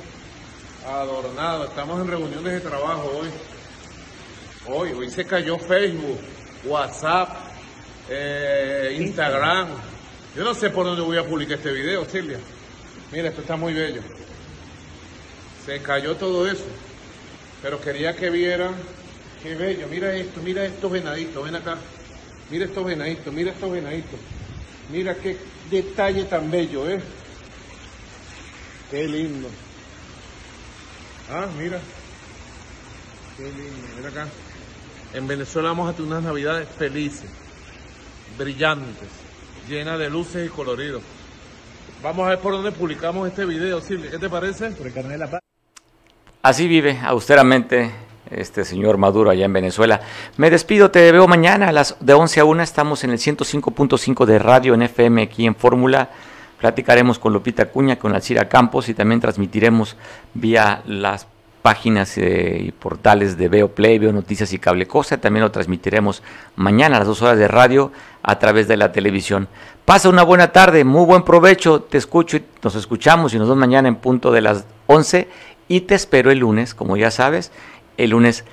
adornado. 0.87 1.65
Estamos 1.65 2.01
en 2.01 2.09
reuniones 2.09 2.53
de 2.53 2.61
trabajo 2.61 3.11
hoy. 3.21 3.29
Hoy, 4.69 4.93
hoy 4.93 5.11
se 5.11 5.25
cayó 5.25 5.59
Facebook, 5.59 6.21
WhatsApp, 6.65 7.29
eh, 8.09 8.97
Instagram. 9.01 9.69
Yo 10.37 10.45
no 10.45 10.53
sé 10.53 10.69
por 10.69 10.85
dónde 10.85 11.01
voy 11.01 11.17
a 11.17 11.25
publicar 11.25 11.57
este 11.57 11.73
video, 11.73 12.05
Silvia. 12.05 12.39
Mira, 13.11 13.31
esto 13.31 13.41
está 13.41 13.57
muy 13.57 13.73
bello. 13.73 14.03
Se 15.65 15.81
cayó 15.81 16.15
todo 16.17 16.47
eso. 16.47 16.67
Pero 17.63 17.81
quería 17.81 18.15
que 18.15 18.29
vieran 18.29 18.75
qué 19.43 19.55
bello. 19.55 19.89
Mira 19.89 20.15
esto, 20.15 20.43
mira 20.43 20.67
estos 20.67 20.93
venaditos, 20.93 21.43
ven 21.43 21.57
acá. 21.57 21.79
Mira 22.51 22.67
estos 22.67 22.85
venaditos, 22.85 23.33
mira 23.33 23.51
estos 23.51 23.73
venaditos. 23.73 24.21
Mira 24.93 25.15
qué 25.15 25.39
detalle 25.71 26.25
tan 26.25 26.51
bello, 26.51 26.87
¿eh? 26.91 27.01
Qué 28.91 29.09
lindo. 29.09 29.49
Ah, 31.31 31.47
mira. 31.59 31.81
Qué 33.39 33.45
lindo, 33.45 33.89
mira 33.97 34.11
acá. 34.11 34.29
En 35.15 35.27
Venezuela 35.27 35.71
vamos 35.71 35.89
a 35.89 35.95
tener 35.95 36.13
unas 36.13 36.25
navidades 36.25 36.69
felices, 36.77 37.31
brillantes, 38.37 39.09
llenas 39.69 39.99
de 39.99 40.11
luces 40.11 40.47
y 40.47 40.49
coloridos. 40.49 41.03
Vamos 42.03 42.27
a 42.27 42.31
ver 42.31 42.39
por 42.39 42.53
dónde 42.53 42.73
publicamos 42.73 43.29
este 43.29 43.45
video, 43.45 43.81
Silvia. 43.81 44.11
¿Qué 44.11 44.19
te 44.19 44.29
parece? 44.29 44.71
Por 44.71 44.87
el 44.87 44.93
carnet 44.93 45.13
de 45.13 45.19
la 45.19 45.31
paz. 45.31 45.41
Así 46.43 46.69
vive 46.69 46.99
austeramente 47.03 47.91
este 48.31 48.65
señor 48.65 48.99
Maduro 48.99 49.31
allá 49.31 49.45
en 49.45 49.53
Venezuela. 49.53 50.01
Me 50.37 50.51
despido, 50.51 50.91
te 50.91 51.11
veo 51.11 51.27
mañana 51.27 51.69
a 51.69 51.73
las 51.73 51.97
de 52.01 52.13
11 52.13 52.41
a 52.41 52.45
1. 52.45 52.63
Estamos 52.63 53.05
en 53.05 53.11
el 53.11 53.19
105.5 53.19 54.25
de 54.25 54.39
radio 54.39 54.75
en 54.75 54.83
FM 54.83 55.23
aquí 55.23 55.47
en 55.47 55.57
Fórmula. 55.57 56.11
Platicaremos 56.61 57.19
con 57.19 57.33
Lupita 57.33 57.67
Cuña, 57.67 57.99
con 57.99 58.15
Alcira 58.15 58.49
Campos 58.49 58.89
y 58.89 58.95
también 58.95 59.21
transmitiremos 59.21 59.97
vía 60.35 60.83
las 60.87 61.27
páginas 61.67 62.17
eh, 62.17 62.63
y 62.69 62.71
portales 62.71 63.37
de 63.37 63.49
Veo 63.49 63.75
Play, 63.75 63.99
Veo 63.99 64.13
Noticias 64.13 64.53
y 64.53 64.59
Cable 64.61 64.87
Costa. 64.87 65.21
También 65.21 65.43
lo 65.43 65.51
transmitiremos 65.51 66.23
mañana 66.55 66.95
a 66.95 66.99
las 67.01 67.09
dos 67.09 67.23
horas 67.23 67.39
de 67.39 67.49
radio 67.49 67.91
a 68.23 68.39
través 68.39 68.69
de 68.69 68.77
la 68.77 68.93
televisión. 68.93 69.49
Pasa 69.85 70.09
una 70.09 70.23
buena 70.23 70.53
tarde, 70.53 70.85
muy 70.85 71.05
buen 71.05 71.25
provecho. 71.25 71.83
Te 71.83 71.99
escucho 71.99 72.37
y 72.37 72.45
nos 72.63 72.77
escuchamos 72.77 73.35
y 73.35 73.39
nos 73.41 73.49
vemos 73.49 73.59
mañana 73.59 73.89
en 73.89 73.97
punto 73.97 74.31
de 74.31 74.43
las 74.43 74.65
11 74.87 75.27
y 75.67 75.81
te 75.81 75.97
espero 75.97 76.31
el 76.31 76.39
lunes, 76.39 76.73
como 76.73 76.97
ya 76.97 77.11
sabes, 77.11 77.51
el 77.97 78.11
lunes 78.11 78.45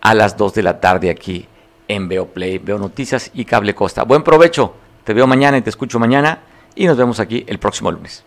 a 0.00 0.14
las 0.14 0.38
2 0.38 0.54
de 0.54 0.62
la 0.62 0.80
tarde 0.80 1.10
aquí 1.10 1.48
en 1.88 2.08
Veo 2.08 2.28
Play, 2.28 2.56
Veo 2.56 2.78
Noticias 2.78 3.30
y 3.34 3.44
Cable 3.44 3.74
Costa. 3.74 4.04
Buen 4.04 4.22
provecho, 4.22 4.72
te 5.04 5.12
veo 5.12 5.26
mañana 5.26 5.58
y 5.58 5.60
te 5.60 5.68
escucho 5.68 5.98
mañana 5.98 6.38
y 6.74 6.86
nos 6.86 6.96
vemos 6.96 7.20
aquí 7.20 7.44
el 7.48 7.58
próximo 7.58 7.92
lunes. 7.92 8.24